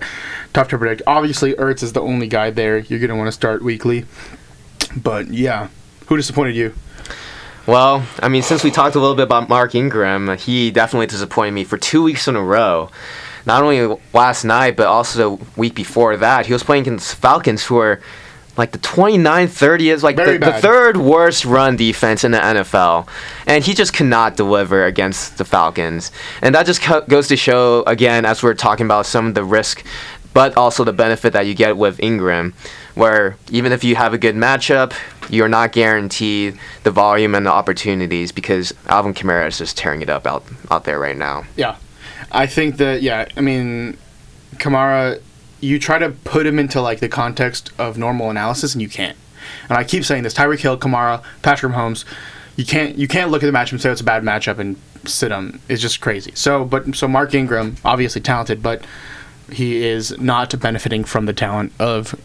tough 0.53 0.69
to 0.69 0.77
predict. 0.77 1.01
Obviously, 1.05 1.53
Ertz 1.53 1.83
is 1.83 1.93
the 1.93 2.01
only 2.01 2.27
guy 2.27 2.51
there. 2.51 2.77
You're 2.79 2.99
gonna 2.99 3.17
want 3.17 3.27
to 3.27 3.33
start 3.33 3.61
weekly, 3.61 4.05
but 4.95 5.27
yeah, 5.27 5.69
who 6.07 6.17
disappointed 6.17 6.55
you? 6.55 6.73
Well, 7.67 8.05
I 8.19 8.29
mean, 8.29 8.41
since 8.41 8.63
we 8.63 8.71
talked 8.71 8.95
a 8.95 8.99
little 8.99 9.15
bit 9.15 9.23
about 9.23 9.47
Mark 9.47 9.75
Ingram, 9.75 10.35
he 10.37 10.71
definitely 10.71 11.05
disappointed 11.07 11.51
me 11.51 11.63
for 11.63 11.77
two 11.77 12.01
weeks 12.01 12.27
in 12.27 12.35
a 12.35 12.41
row. 12.41 12.89
Not 13.45 13.63
only 13.63 13.99
last 14.13 14.43
night, 14.43 14.75
but 14.75 14.87
also 14.87 15.37
the 15.37 15.45
week 15.55 15.75
before 15.75 16.17
that. 16.17 16.47
He 16.47 16.53
was 16.53 16.63
playing 16.63 16.81
against 16.81 17.15
Falcons, 17.15 17.63
who 17.63 17.77
are 17.77 18.01
like 18.57 18.71
the 18.73 18.77
29 18.79 19.47
30 19.47 19.89
is 19.89 20.03
like 20.03 20.17
the, 20.17 20.37
the 20.37 20.51
third 20.53 20.97
worst 20.97 21.45
run 21.45 21.77
defense 21.77 22.23
in 22.23 22.31
the 22.31 22.39
NFL. 22.39 23.07
And 23.47 23.63
he 23.63 23.73
just 23.73 23.93
cannot 23.93 24.35
deliver 24.35 24.85
against 24.85 25.37
the 25.37 25.45
Falcons. 25.45 26.11
And 26.41 26.53
that 26.55 26.65
just 26.65 26.81
co- 26.81 27.01
goes 27.01 27.29
to 27.29 27.37
show, 27.37 27.83
again, 27.87 28.25
as 28.25 28.43
we're 28.43 28.55
talking 28.55 28.85
about 28.85 29.05
some 29.05 29.27
of 29.27 29.33
the 29.33 29.45
risk, 29.45 29.85
but 30.33 30.55
also 30.55 30.83
the 30.83 30.93
benefit 30.93 31.33
that 31.33 31.45
you 31.47 31.53
get 31.53 31.77
with 31.77 31.99
Ingram, 31.99 32.53
where 32.95 33.37
even 33.51 33.71
if 33.71 33.83
you 33.83 33.95
have 33.95 34.13
a 34.13 34.17
good 34.17 34.35
matchup, 34.35 34.93
you're 35.29 35.47
not 35.47 35.71
guaranteed 35.71 36.57
the 36.83 36.91
volume 36.91 37.35
and 37.35 37.45
the 37.45 37.51
opportunities 37.51 38.31
because 38.31 38.73
Alvin 38.87 39.13
Kamara 39.13 39.47
is 39.47 39.57
just 39.57 39.77
tearing 39.77 40.01
it 40.01 40.09
up 40.09 40.25
out, 40.25 40.43
out 40.71 40.83
there 40.85 40.99
right 40.99 41.17
now. 41.17 41.43
Yeah, 41.55 41.75
I 42.31 42.45
think 42.45 42.77
that 42.77 43.01
yeah. 43.01 43.27
I 43.35 43.41
mean, 43.41 43.97
Kamara, 44.55 45.21
you 45.61 45.79
try 45.79 45.99
to 45.99 46.09
put 46.09 46.45
him 46.45 46.59
into 46.59 46.81
like 46.81 46.99
the 46.99 47.09
context 47.09 47.71
of 47.77 47.97
normal 47.97 48.29
analysis, 48.29 48.73
and 48.73 48.81
you 48.81 48.89
can't. 48.89 49.17
And 49.67 49.77
I 49.77 49.83
keep 49.83 50.05
saying 50.05 50.23
this: 50.23 50.33
Tyreek 50.33 50.59
Hill, 50.59 50.77
Kamara, 50.77 51.23
Patrick 51.41 51.73
Mahomes. 51.73 52.05
You 52.55 52.65
can't 52.65 52.97
you 52.97 53.07
can't 53.07 53.31
look 53.31 53.41
at 53.41 53.45
the 53.45 53.57
matchup 53.57 53.73
and 53.73 53.81
say 53.81 53.89
it's 53.89 54.01
a 54.01 54.03
bad 54.03 54.23
matchup 54.23 54.59
and 54.59 54.75
sit 55.05 55.31
him. 55.31 55.61
It's 55.69 55.81
just 55.81 56.01
crazy. 56.01 56.31
So, 56.35 56.65
but 56.65 56.93
so 56.95 57.07
Mark 57.07 57.33
Ingram, 57.33 57.77
obviously 57.85 58.21
talented, 58.21 58.61
but 58.61 58.83
he 59.53 59.83
is 59.85 60.17
not 60.19 60.57
benefiting 60.59 61.03
from 61.03 61.25
the 61.25 61.33
talent 61.33 61.71
of 61.79 62.15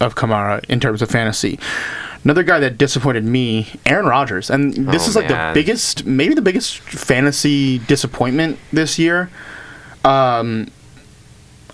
of 0.00 0.14
Kamara 0.14 0.64
in 0.68 0.80
terms 0.80 1.02
of 1.02 1.10
fantasy. 1.10 1.58
Another 2.24 2.42
guy 2.42 2.58
that 2.60 2.78
disappointed 2.78 3.24
me, 3.24 3.68
Aaron 3.86 4.06
Rodgers, 4.06 4.50
and 4.50 4.72
this 4.88 5.04
Oh, 5.06 5.08
is 5.10 5.16
like 5.16 5.28
man. 5.28 5.52
the 5.54 5.60
biggest, 5.60 6.06
maybe 6.06 6.34
the 6.34 6.40
biggest 6.42 6.78
fantasy 6.78 7.78
disappointment 7.80 8.58
this 8.72 8.98
year. 8.98 9.28
Um, 10.04 10.68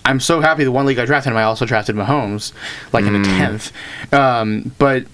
I'm 0.04 0.18
so 0.20 0.40
happy 0.40 0.64
the 0.64 0.72
one 0.72 0.86
league 0.86 0.98
I 0.98 1.04
drafted 1.04 1.32
him, 1.32 1.36
I 1.36 1.44
also 1.44 1.66
drafted 1.66 1.94
Mahomes, 1.94 2.52
like 2.92 3.04
in 3.04 3.22
the 3.22 3.28
tenth. 3.28 3.72
Um, 4.12 4.72
but 4.78 5.04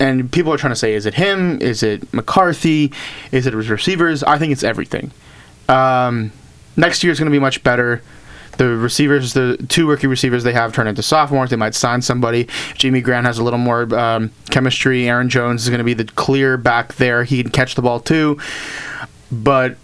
and 0.00 0.30
people 0.32 0.52
are 0.52 0.56
trying 0.56 0.72
to 0.72 0.76
say, 0.76 0.94
is 0.94 1.06
it 1.06 1.14
him? 1.14 1.60
Is 1.62 1.82
it 1.84 2.12
McCarthy? 2.12 2.92
Is 3.30 3.46
it 3.46 3.54
his 3.54 3.68
receivers? 3.68 4.22
I 4.24 4.38
think 4.38 4.52
it's 4.52 4.64
everything. 4.64 5.12
Um, 5.68 6.32
next 6.76 7.04
year 7.04 7.12
is 7.12 7.18
going 7.20 7.30
to 7.30 7.34
be 7.34 7.38
much 7.40 7.62
better. 7.62 8.02
The 8.56 8.68
receivers, 8.68 9.32
the 9.32 9.56
two 9.68 9.88
rookie 9.88 10.06
receivers 10.06 10.44
they 10.44 10.52
have 10.52 10.72
turn 10.72 10.86
into 10.86 11.02
sophomores. 11.02 11.50
They 11.50 11.56
might 11.56 11.74
sign 11.74 12.02
somebody. 12.02 12.48
Jimmy 12.74 13.00
Graham 13.00 13.24
has 13.24 13.38
a 13.38 13.44
little 13.44 13.58
more 13.58 13.92
um, 13.94 14.30
chemistry. 14.50 15.08
Aaron 15.08 15.28
Jones 15.28 15.64
is 15.64 15.68
going 15.68 15.78
to 15.78 15.84
be 15.84 15.94
the 15.94 16.04
clear 16.04 16.56
back 16.56 16.94
there. 16.94 17.24
He 17.24 17.42
can 17.42 17.50
catch 17.50 17.74
the 17.74 17.82
ball 17.82 18.00
too. 18.00 18.38
But 19.32 19.76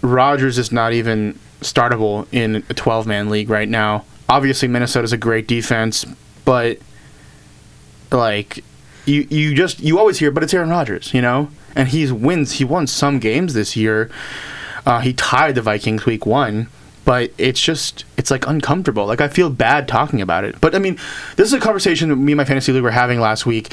Rodgers 0.00 0.58
is 0.58 0.72
not 0.72 0.92
even 0.92 1.38
startable 1.60 2.26
in 2.30 2.64
a 2.68 2.74
12 2.74 3.06
man 3.06 3.30
league 3.30 3.50
right 3.50 3.68
now. 3.68 4.04
Obviously, 4.28 4.68
Minnesota's 4.68 5.12
a 5.12 5.18
great 5.18 5.46
defense, 5.46 6.04
but 6.44 6.78
like 8.10 8.64
you 9.06 9.26
you 9.30 9.54
just 9.54 9.80
you 9.80 9.98
always 9.98 10.18
hear, 10.18 10.30
but 10.30 10.42
it's 10.42 10.54
Aaron 10.54 10.70
Rodgers, 10.70 11.12
you 11.12 11.20
know, 11.20 11.50
and 11.74 11.88
he's 11.88 12.12
wins. 12.12 12.52
He 12.52 12.64
won 12.64 12.86
some 12.86 13.18
games 13.18 13.54
this 13.54 13.76
year. 13.76 14.10
Uh, 14.86 15.00
he 15.00 15.12
tied 15.12 15.54
the 15.54 15.62
Vikings 15.62 16.06
week 16.06 16.26
one, 16.26 16.68
but 17.04 17.30
it's 17.38 17.60
just 17.60 18.04
it's 18.16 18.30
like 18.30 18.46
uncomfortable. 18.46 19.06
Like 19.06 19.20
I 19.20 19.28
feel 19.28 19.50
bad 19.50 19.86
talking 19.88 20.20
about 20.20 20.44
it. 20.44 20.60
But 20.60 20.74
I 20.74 20.78
mean, 20.78 20.98
this 21.36 21.46
is 21.48 21.52
a 21.52 21.60
conversation 21.60 22.08
that 22.08 22.16
me 22.16 22.32
and 22.32 22.36
my 22.38 22.44
fantasy 22.44 22.72
league 22.72 22.82
were 22.82 22.90
having 22.90 23.20
last 23.20 23.46
week. 23.46 23.72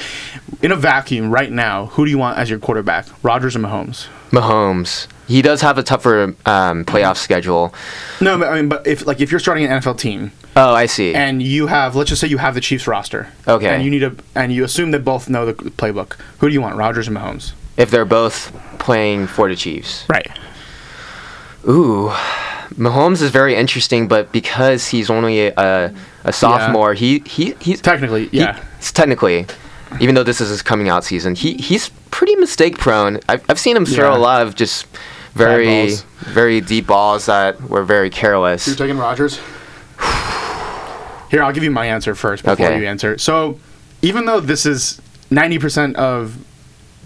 In 0.62 0.70
a 0.72 0.76
vacuum, 0.76 1.30
right 1.30 1.50
now, 1.50 1.86
who 1.86 2.04
do 2.04 2.10
you 2.10 2.18
want 2.18 2.38
as 2.38 2.48
your 2.50 2.58
quarterback, 2.58 3.06
Rodgers 3.22 3.56
or 3.56 3.60
Mahomes? 3.60 4.06
Mahomes. 4.30 5.06
He 5.28 5.40
does 5.42 5.60
have 5.62 5.78
a 5.78 5.82
tougher 5.82 6.34
um, 6.46 6.84
playoff 6.84 7.16
schedule. 7.16 7.74
No, 8.20 8.38
but 8.38 8.48
I 8.48 8.56
mean, 8.56 8.68
but 8.68 8.86
if 8.86 9.06
like 9.06 9.20
if 9.20 9.30
you're 9.30 9.40
starting 9.40 9.64
an 9.64 9.80
NFL 9.80 9.98
team 9.98 10.32
Oh, 10.54 10.74
I 10.74 10.84
see. 10.84 11.14
and 11.14 11.42
you 11.42 11.66
have, 11.68 11.96
let's 11.96 12.10
just 12.10 12.20
say 12.20 12.26
you 12.28 12.36
have 12.38 12.54
the 12.54 12.60
Chiefs 12.60 12.86
roster, 12.86 13.28
Okay. 13.48 13.68
and 13.74 13.82
you 13.82 13.90
need 13.90 14.02
a 14.02 14.14
and 14.34 14.52
you 14.52 14.64
assume 14.64 14.90
that 14.90 15.04
both 15.04 15.30
know 15.30 15.46
the 15.46 15.54
playbook. 15.54 16.14
Who 16.40 16.48
do 16.48 16.52
you 16.52 16.60
want, 16.60 16.76
Rodgers 16.76 17.08
or 17.08 17.12
Mahomes? 17.12 17.52
if 17.78 17.90
they're 17.90 18.04
both 18.04 18.52
playing 18.78 19.26
for 19.26 19.48
the 19.48 19.56
Chiefs. 19.56 20.04
Right. 20.10 20.30
Ooh, 21.66 22.12
Mahomes 22.74 23.22
is 23.22 23.30
very 23.30 23.54
interesting, 23.54 24.08
but 24.08 24.30
because 24.32 24.88
he's 24.88 25.10
only 25.10 25.48
a, 25.48 25.94
a 26.24 26.32
sophomore, 26.32 26.94
he, 26.94 27.20
he 27.20 27.54
he's 27.60 27.80
Technically, 27.80 28.26
he- 28.28 28.38
yeah. 28.38 28.62
he's 28.78 28.92
technically, 28.92 29.46
even 30.00 30.14
though 30.14 30.22
this 30.24 30.40
is 30.40 30.48
his 30.50 30.62
coming 30.62 30.88
out 30.88 31.04
season, 31.04 31.34
he 31.34 31.54
he's 31.54 31.88
pretty 32.10 32.34
mistake 32.36 32.78
prone. 32.78 33.20
I've 33.28 33.44
I've 33.48 33.58
seen 33.58 33.76
him 33.76 33.86
throw 33.86 34.10
Yeah. 34.12 34.16
a 34.16 34.20
lot 34.20 34.42
of 34.42 34.54
just 34.54 34.86
very 35.34 35.94
very 36.18 36.60
deep 36.60 36.86
balls 36.86 37.26
that 37.26 37.60
were 37.62 37.84
very 37.84 38.10
careless. 38.10 38.66
You're 38.66 38.76
taking 38.76 38.98
Rodgers. 38.98 39.40
Here, 41.30 41.42
I'll 41.42 41.52
give 41.52 41.64
you 41.64 41.70
my 41.70 41.86
answer 41.86 42.14
first 42.14 42.44
before 42.44 42.66
Okay. 42.66 42.78
you 42.80 42.86
answer. 42.86 43.16
So, 43.16 43.58
even 44.02 44.26
though 44.26 44.40
this 44.40 44.66
is 44.66 45.00
90% 45.30 45.94
of 45.94 46.36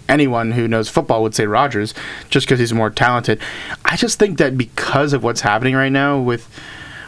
anyone 0.09 0.53
who 0.53 0.69
knows 0.69 0.89
football 0.89 1.23
would 1.23 1.35
say 1.35 1.47
Rodgers, 1.47 1.95
just 2.31 2.47
because 2.47 2.59
he's 2.59 2.73
more 2.73 2.91
talented, 2.91 3.41
I 3.85 3.97
just 3.97 4.19
think 4.19 4.39
that 4.39 4.57
because 4.57 5.13
of 5.13 5.23
what's 5.23 5.41
happening 5.41 5.75
right 5.75 5.93
now 5.93 6.19
with 6.19 6.49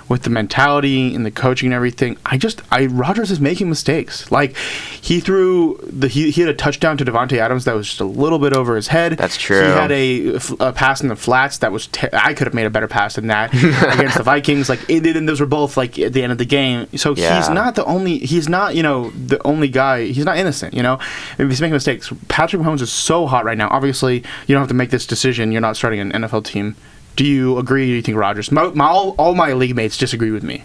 with 0.09 0.23
the 0.23 0.31
mentality 0.31 1.14
and 1.14 1.25
the 1.25 1.31
coaching 1.31 1.68
and 1.68 1.75
everything, 1.75 2.16
I 2.25 2.38
just 2.38 2.62
I 2.71 2.87
Rodgers 2.87 3.31
is 3.31 3.40
making 3.40 3.68
mistakes. 3.68 4.31
Like 4.31 4.57
he 4.57 5.21
threw 5.21 5.79
the 5.83 6.09
he, 6.09 6.31
he 6.31 6.40
had 6.40 6.51
a 6.51 6.55
touchdown 6.55 6.97
to 6.99 7.05
Davante 7.05 7.38
Adams 7.38 7.64
that 7.64 7.75
was 7.75 7.87
just 7.87 8.01
a 8.01 8.05
little 8.05 8.38
bit 8.38 8.53
over 8.53 8.77
his 8.77 8.88
head. 8.88 9.12
That's 9.12 9.37
true. 9.37 9.61
He 9.61 9.68
had 9.68 9.92
a, 9.92 10.35
a 10.61 10.73
pass 10.73 11.01
in 11.01 11.09
the 11.09 11.16
flats 11.16 11.59
that 11.59 11.73
was 11.73 11.87
te- 11.88 12.09
I 12.12 12.35
could 12.35 12.47
have 12.47 12.55
made 12.55 12.66
a 12.66 12.71
better 12.71 12.88
pass 12.88 13.16
than 13.16 13.27
that 13.29 13.53
against 13.55 14.16
the 14.16 14.23
Vikings. 14.23 14.68
Like 14.68 14.81
it, 14.88 15.05
and 15.07 15.29
those 15.29 15.40
were 15.40 15.47
both 15.47 15.77
like 15.77 15.99
at 15.99 16.12
the 16.12 16.23
end 16.23 16.33
of 16.33 16.38
the 16.38 16.44
game. 16.44 16.87
So 16.97 17.14
he's 17.14 17.49
not 17.51 17.75
the 17.75 17.85
only. 17.85 18.18
He's 18.18 18.49
not 18.49 18.75
you 18.75 18.83
know 18.83 19.11
the 19.11 19.44
only 19.47 19.68
guy. 19.68 20.07
He's 20.07 20.25
not 20.25 20.38
innocent. 20.38 20.75
You 20.75 20.83
know, 20.83 20.94
if 21.38 21.49
he's 21.49 21.61
making 21.61 21.75
mistakes. 21.75 22.12
Patrick 22.29 22.62
Mahomes 22.62 22.81
is 22.81 22.92
so 22.92 23.27
hot 23.27 23.44
right 23.44 23.59
now. 23.59 23.68
Obviously, 23.68 24.16
you 24.47 24.55
don't 24.55 24.61
have 24.61 24.68
to 24.68 24.75
make 24.75 24.90
this 24.90 25.07
decision. 25.07 25.53
You're 25.53 25.61
not 25.61 25.77
starting 25.77 26.01
an 26.01 26.12
NFL 26.12 26.44
team. 26.44 26.77
Do 27.18 27.24
you 27.26 27.59
agree? 27.59 27.87
Do 27.87 27.92
you 27.94 28.00
think 28.02 28.16
Rodgers? 28.16 28.52
My, 28.52 28.68
my 28.68 28.87
all, 28.87 29.16
all 29.18 29.35
my 29.35 29.52
league 29.52 29.74
mates 29.74 29.96
disagree 29.98 30.31
with 30.31 30.44
me. 30.44 30.62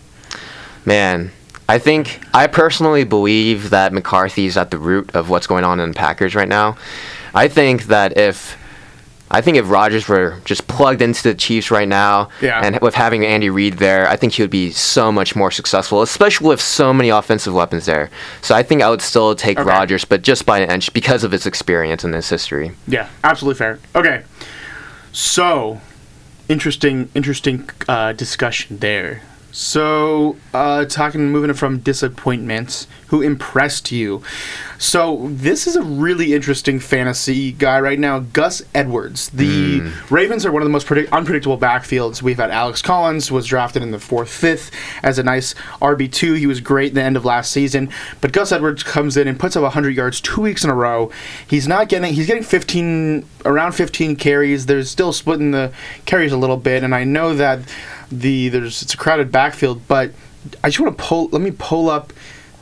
Man, 0.85 1.31
I 1.67 1.79
think 1.79 2.19
I 2.31 2.45
personally 2.45 3.03
believe 3.05 3.71
that 3.71 3.91
McCarthy's 3.91 4.55
at 4.55 4.69
the 4.69 4.77
root 4.77 5.15
of 5.15 5.29
what's 5.31 5.47
going 5.47 5.63
on 5.63 5.79
in 5.79 5.89
the 5.89 5.95
Packers 5.95 6.35
right 6.35 6.47
now. 6.47 6.77
I 7.33 7.47
think 7.47 7.85
that 7.85 8.17
if 8.19 8.55
I 9.31 9.41
think 9.41 9.57
if 9.57 9.67
Rodgers 9.67 10.07
were 10.07 10.39
just 10.45 10.67
plugged 10.67 11.01
into 11.01 11.23
the 11.23 11.33
Chiefs 11.33 11.71
right 11.71 11.87
now, 11.87 12.29
Yeah. 12.39 12.61
and 12.63 12.79
with 12.81 12.93
having 12.93 13.25
Andy 13.25 13.49
Reid 13.49 13.79
there, 13.79 14.07
I 14.07 14.15
think 14.15 14.33
he 14.33 14.43
would 14.43 14.51
be 14.51 14.69
so 14.69 15.11
much 15.11 15.35
more 15.35 15.49
successful, 15.49 16.03
especially 16.03 16.49
with 16.49 16.61
so 16.61 16.93
many 16.93 17.09
offensive 17.09 17.55
weapons 17.55 17.87
there. 17.87 18.11
So 18.43 18.53
I 18.53 18.61
think 18.61 18.83
I 18.83 18.91
would 18.91 19.01
still 19.01 19.33
take 19.33 19.57
Okay. 19.57 19.67
Rodgers, 19.67 20.05
but 20.05 20.21
just 20.21 20.45
by 20.45 20.59
an 20.59 20.69
inch 20.69 20.93
because 20.93 21.23
of 21.23 21.31
his 21.31 21.47
experience 21.47 22.03
and 22.03 22.13
his 22.13 22.29
history. 22.29 22.73
Yeah, 22.87 23.07
absolutely 23.23 23.57
fair. 23.57 23.79
Okay, 23.95 24.21
so 25.11 25.81
interesting, 26.49 27.09
interesting 27.15 27.69
uh, 27.87 28.13
discussion 28.13 28.77
there. 28.79 29.21
So, 29.55 30.35
uh, 30.51 30.85
talking, 30.85 31.31
moving 31.31 31.53
from 31.53 31.77
disappointments, 31.77 32.87
who 33.09 33.21
impressed 33.21 33.91
you? 33.91 34.23
So, 34.79 35.27
this 35.29 35.67
is 35.67 35.75
a 35.75 35.83
really 35.83 36.33
interesting 36.33 36.79
fantasy 36.79 37.51
guy 37.51 37.79
right 37.79 37.99
now, 37.99 38.17
Gus 38.17 38.63
Edwards. 38.73 39.29
The 39.29 39.81
Ravens 40.09 40.43
are 40.43 40.51
one 40.51 40.63
of 40.63 40.65
the 40.65 40.71
most 40.71 40.87
predict- 40.87 41.13
unpredictable 41.13 41.59
backfields. 41.59 42.23
We've 42.23 42.37
had 42.39 42.49
Alex 42.49 42.81
Collins 42.81 43.31
was 43.31 43.45
drafted 43.45 43.83
in 43.83 43.91
the 43.91 43.99
fourth, 43.99 44.29
fifth 44.29 44.71
as 45.03 45.19
a 45.19 45.23
nice 45.23 45.53
RB 45.79 46.11
two. 46.11 46.33
He 46.33 46.47
was 46.47 46.59
great 46.59 46.87
at 46.87 46.95
the 46.95 47.03
end 47.03 47.15
of 47.15 47.23
last 47.23 47.51
season, 47.51 47.91
but 48.21 48.31
Gus 48.31 48.51
Edwards 48.51 48.81
comes 48.81 49.17
in 49.17 49.27
and 49.27 49.39
puts 49.39 49.55
up 49.55 49.61
100 49.61 49.91
yards 49.95 50.19
two 50.19 50.41
weeks 50.41 50.63
in 50.63 50.71
a 50.71 50.75
row. 50.75 51.11
He's 51.47 51.67
not 51.67 51.89
getting. 51.89 52.11
He's 52.11 52.25
getting 52.25 52.41
15 52.43 53.23
around 53.45 53.73
15 53.73 54.15
carries. 54.15 54.65
They're 54.65 54.81
still 54.83 55.13
splitting 55.13 55.51
the 55.51 55.71
carries 56.07 56.31
a 56.31 56.37
little 56.37 56.57
bit, 56.57 56.83
and 56.83 56.95
I 56.95 57.03
know 57.03 57.35
that 57.35 57.59
the 58.19 58.49
there's 58.49 58.81
it's 58.81 58.93
a 58.93 58.97
crowded 58.97 59.31
backfield, 59.31 59.87
but 59.87 60.11
I 60.63 60.69
just 60.69 60.79
want 60.79 60.97
to 60.97 61.03
pull. 61.03 61.29
Let 61.29 61.41
me 61.41 61.51
pull 61.51 61.89
up 61.89 62.13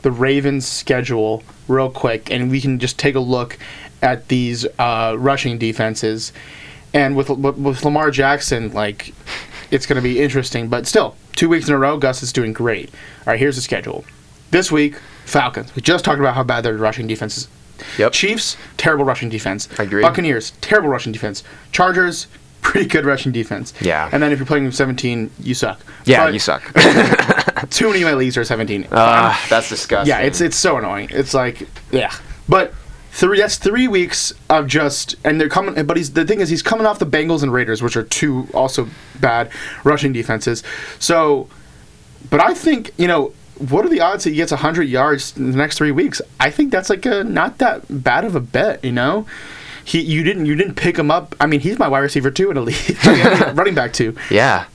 the 0.02 0.10
Ravens 0.10 0.66
schedule 0.66 1.42
real 1.68 1.90
quick, 1.90 2.30
and 2.30 2.50
we 2.50 2.60
can 2.60 2.78
just 2.78 2.98
take 2.98 3.14
a 3.14 3.20
look 3.20 3.58
at 4.02 4.28
these 4.28 4.66
uh, 4.78 5.16
rushing 5.18 5.58
defenses. 5.58 6.32
And 6.94 7.16
with 7.16 7.30
with 7.30 7.84
Lamar 7.84 8.10
Jackson, 8.10 8.72
like 8.72 9.14
it's 9.70 9.86
going 9.86 9.96
to 9.96 10.02
be 10.02 10.20
interesting, 10.20 10.68
but 10.68 10.86
still, 10.86 11.16
two 11.34 11.48
weeks 11.48 11.68
in 11.68 11.74
a 11.74 11.78
row, 11.78 11.96
Gus 11.96 12.22
is 12.22 12.32
doing 12.32 12.52
great. 12.52 12.90
All 12.90 13.32
right, 13.32 13.38
here's 13.38 13.56
the 13.56 13.62
schedule. 13.62 14.04
This 14.50 14.70
week, 14.70 14.96
Falcons. 15.24 15.74
We 15.74 15.80
just 15.80 16.04
talked 16.04 16.20
about 16.20 16.34
how 16.34 16.42
bad 16.42 16.62
their 16.62 16.76
rushing 16.76 17.06
defense 17.06 17.38
is. 17.38 17.48
Yep. 17.98 18.12
Chiefs, 18.12 18.56
terrible 18.76 19.04
rushing 19.04 19.30
defense. 19.30 19.68
I 19.78 19.84
agree. 19.84 20.02
Buccaneers, 20.02 20.52
terrible 20.60 20.90
rushing 20.90 21.12
defense. 21.12 21.42
Chargers, 21.72 22.26
pretty 22.72 22.88
good 22.88 23.04
rushing 23.04 23.32
defense. 23.32 23.74
Yeah. 23.82 24.08
And 24.12 24.22
then 24.22 24.32
if 24.32 24.38
you're 24.38 24.46
playing 24.46 24.64
with 24.64 24.74
17, 24.74 25.30
you 25.40 25.52
suck. 25.54 25.78
Yeah, 26.06 26.24
But 26.24 26.32
you 26.32 26.38
suck. 26.38 26.62
Too 27.70 27.88
many 27.88 28.02
of 28.02 28.08
my 28.08 28.14
leagues 28.14 28.36
are 28.38 28.44
17. 28.44 28.88
Ah, 28.92 29.46
that's 29.50 29.68
disgusting. 29.68 30.08
yeah, 30.08 30.20
it's 30.20 30.40
it's 30.40 30.56
so 30.56 30.78
annoying. 30.78 31.08
It's 31.10 31.34
like 31.34 31.68
yeah, 31.90 32.12
but 32.48 32.72
three 33.12 33.38
that's 33.38 33.56
three 33.56 33.88
weeks 33.88 34.32
of 34.48 34.66
just 34.66 35.14
and 35.24 35.40
they're 35.40 35.48
coming. 35.50 35.84
But 35.86 35.96
he's 35.96 36.12
the 36.12 36.24
thing 36.24 36.40
is 36.40 36.48
he's 36.48 36.62
coming 36.62 36.86
off 36.86 36.98
the 36.98 37.06
Bengals 37.06 37.42
and 37.42 37.52
Raiders, 37.52 37.82
which 37.82 37.96
are 37.96 38.02
two 38.04 38.48
also 38.54 38.88
bad 39.20 39.50
rushing 39.84 40.12
defenses. 40.12 40.62
So, 40.98 41.48
but 42.30 42.40
I 42.40 42.54
think 42.54 42.90
you 42.96 43.06
know. 43.06 43.32
What 43.68 43.84
are 43.84 43.88
the 43.88 44.00
odds 44.00 44.24
that 44.24 44.30
he 44.30 44.36
gets 44.36 44.50
100 44.50 44.84
yards 44.88 45.36
in 45.36 45.52
the 45.52 45.56
next 45.56 45.76
three 45.78 45.92
weeks? 45.92 46.20
I 46.40 46.50
think 46.50 46.72
that's 46.72 46.90
like 46.90 47.06
a 47.06 47.22
not 47.22 47.58
that 47.58 47.84
bad 48.02 48.24
of 48.24 48.34
a 48.34 48.40
bet, 48.40 48.82
you 48.84 48.90
know. 48.90 49.24
He, 49.84 50.00
you 50.00 50.22
didn't, 50.22 50.46
you 50.46 50.54
didn't 50.54 50.74
pick 50.74 50.96
him 50.98 51.10
up. 51.10 51.34
I 51.40 51.46
mean, 51.46 51.60
he's 51.60 51.78
my 51.78 51.88
wide 51.88 52.00
receiver 52.00 52.30
too 52.30 52.50
in 52.50 52.56
a 52.56 52.60
league, 52.68 52.96
running 53.54 53.74
back 53.74 53.92
too. 53.92 54.16
yeah. 54.30 54.66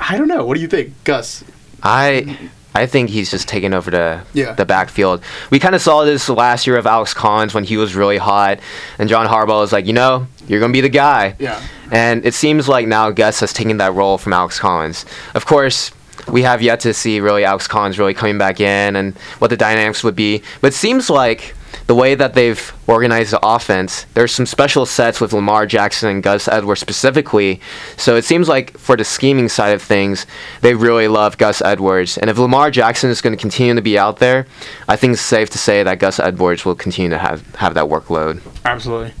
I 0.00 0.18
don't 0.18 0.28
know. 0.28 0.44
What 0.44 0.54
do 0.56 0.60
you 0.60 0.68
think, 0.68 0.92
Gus? 1.04 1.44
I 1.82 2.36
I 2.74 2.86
think 2.86 3.10
he's 3.10 3.30
just 3.30 3.46
taking 3.48 3.72
over 3.72 3.90
the 3.90 4.22
Yeah. 4.32 4.52
the 4.54 4.66
backfield. 4.66 5.22
We 5.50 5.58
kind 5.60 5.74
of 5.74 5.80
saw 5.80 6.04
this 6.04 6.28
last 6.28 6.66
year 6.66 6.76
of 6.76 6.86
Alex 6.86 7.14
Collins 7.14 7.54
when 7.54 7.64
he 7.64 7.76
was 7.76 7.94
really 7.94 8.18
hot, 8.18 8.58
and 8.98 9.08
John 9.08 9.26
Harbaugh 9.26 9.60
was 9.60 9.72
like, 9.72 9.86
you 9.86 9.92
know, 9.92 10.26
you're 10.48 10.60
gonna 10.60 10.72
be 10.72 10.80
the 10.80 10.88
guy. 10.88 11.36
Yeah. 11.38 11.60
And 11.92 12.26
it 12.26 12.34
seems 12.34 12.68
like 12.68 12.86
now 12.88 13.10
Gus 13.10 13.40
has 13.40 13.52
taken 13.52 13.76
that 13.78 13.94
role 13.94 14.18
from 14.18 14.32
Alex 14.32 14.58
Collins. 14.58 15.06
Of 15.34 15.46
course, 15.46 15.92
we 16.28 16.42
have 16.42 16.60
yet 16.62 16.80
to 16.80 16.92
see 16.92 17.20
really 17.20 17.44
Alex 17.44 17.68
Collins 17.68 17.98
really 17.98 18.14
coming 18.14 18.36
back 18.38 18.58
in 18.60 18.96
and 18.96 19.14
what 19.38 19.48
the 19.48 19.56
dynamics 19.56 20.02
would 20.02 20.16
be. 20.16 20.42
But 20.60 20.68
it 20.68 20.74
seems 20.74 21.08
like 21.08 21.54
the 21.86 21.94
way 21.94 22.14
that 22.14 22.34
they've 22.34 22.72
organized 22.86 23.32
the 23.32 23.40
offense, 23.46 24.06
there's 24.14 24.32
some 24.32 24.46
special 24.46 24.86
sets 24.86 25.20
with 25.20 25.32
Lamar 25.32 25.66
Jackson 25.66 26.08
and 26.08 26.22
Gus 26.22 26.48
Edwards 26.48 26.80
specifically. 26.80 27.60
So 27.96 28.16
it 28.16 28.24
seems 28.24 28.48
like 28.48 28.76
for 28.78 28.96
the 28.96 29.04
scheming 29.04 29.48
side 29.48 29.74
of 29.74 29.82
things, 29.82 30.26
they 30.60 30.74
really 30.74 31.08
love 31.08 31.38
Gus 31.38 31.62
Edwards. 31.62 32.18
And 32.18 32.30
if 32.30 32.38
Lamar 32.38 32.70
Jackson 32.70 33.10
is 33.10 33.20
going 33.20 33.36
to 33.36 33.40
continue 33.40 33.74
to 33.74 33.82
be 33.82 33.98
out 33.98 34.18
there, 34.18 34.46
I 34.88 34.96
think 34.96 35.14
it's 35.14 35.22
safe 35.22 35.50
to 35.50 35.58
say 35.58 35.82
that 35.82 35.98
Gus 35.98 36.18
Edwards 36.18 36.64
will 36.64 36.74
continue 36.74 37.10
to 37.10 37.18
have, 37.18 37.54
have 37.56 37.74
that 37.74 37.86
workload. 37.86 38.40
Absolutely. 38.64 39.12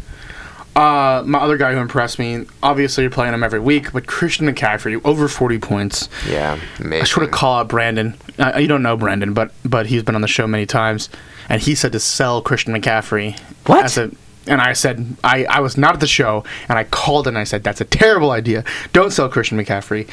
Uh, 0.76 1.22
my 1.24 1.38
other 1.38 1.56
guy 1.56 1.72
who 1.72 1.78
impressed 1.78 2.18
me, 2.18 2.44
obviously 2.62 3.04
you're 3.04 3.10
playing 3.10 3.32
him 3.32 3.44
every 3.44 3.60
week, 3.60 3.92
but 3.92 4.08
Christian 4.08 4.46
McCaffrey, 4.52 5.00
over 5.04 5.28
40 5.28 5.58
points. 5.58 6.08
Yeah, 6.28 6.58
amazing. 6.80 7.02
I 7.02 7.04
should 7.04 7.22
have 7.22 7.30
called 7.30 7.66
out 7.66 7.68
Brandon. 7.68 8.14
Uh, 8.38 8.58
you 8.58 8.66
don't 8.66 8.82
know 8.82 8.96
Brandon, 8.96 9.34
but 9.34 9.52
but 9.64 9.86
he's 9.86 10.02
been 10.02 10.16
on 10.16 10.20
the 10.20 10.28
show 10.28 10.48
many 10.48 10.66
times, 10.66 11.08
and 11.48 11.62
he 11.62 11.74
said 11.74 11.92
to 11.92 12.00
sell 12.00 12.42
Christian 12.42 12.74
McCaffrey. 12.74 13.38
What? 13.66 13.84
As 13.84 13.98
a, 13.98 14.10
and 14.46 14.60
I 14.60 14.72
said 14.72 15.16
I, 15.22 15.44
I 15.44 15.60
was 15.60 15.76
not 15.76 15.94
at 15.94 16.00
the 16.00 16.06
show, 16.06 16.44
and 16.68 16.78
I 16.78 16.84
called 16.84 17.26
and 17.26 17.38
I 17.38 17.44
said 17.44 17.62
that's 17.62 17.80
a 17.80 17.84
terrible 17.84 18.30
idea. 18.30 18.64
Don't 18.92 19.12
sell 19.12 19.28
Christian 19.28 19.58
McCaffrey. 19.58 20.08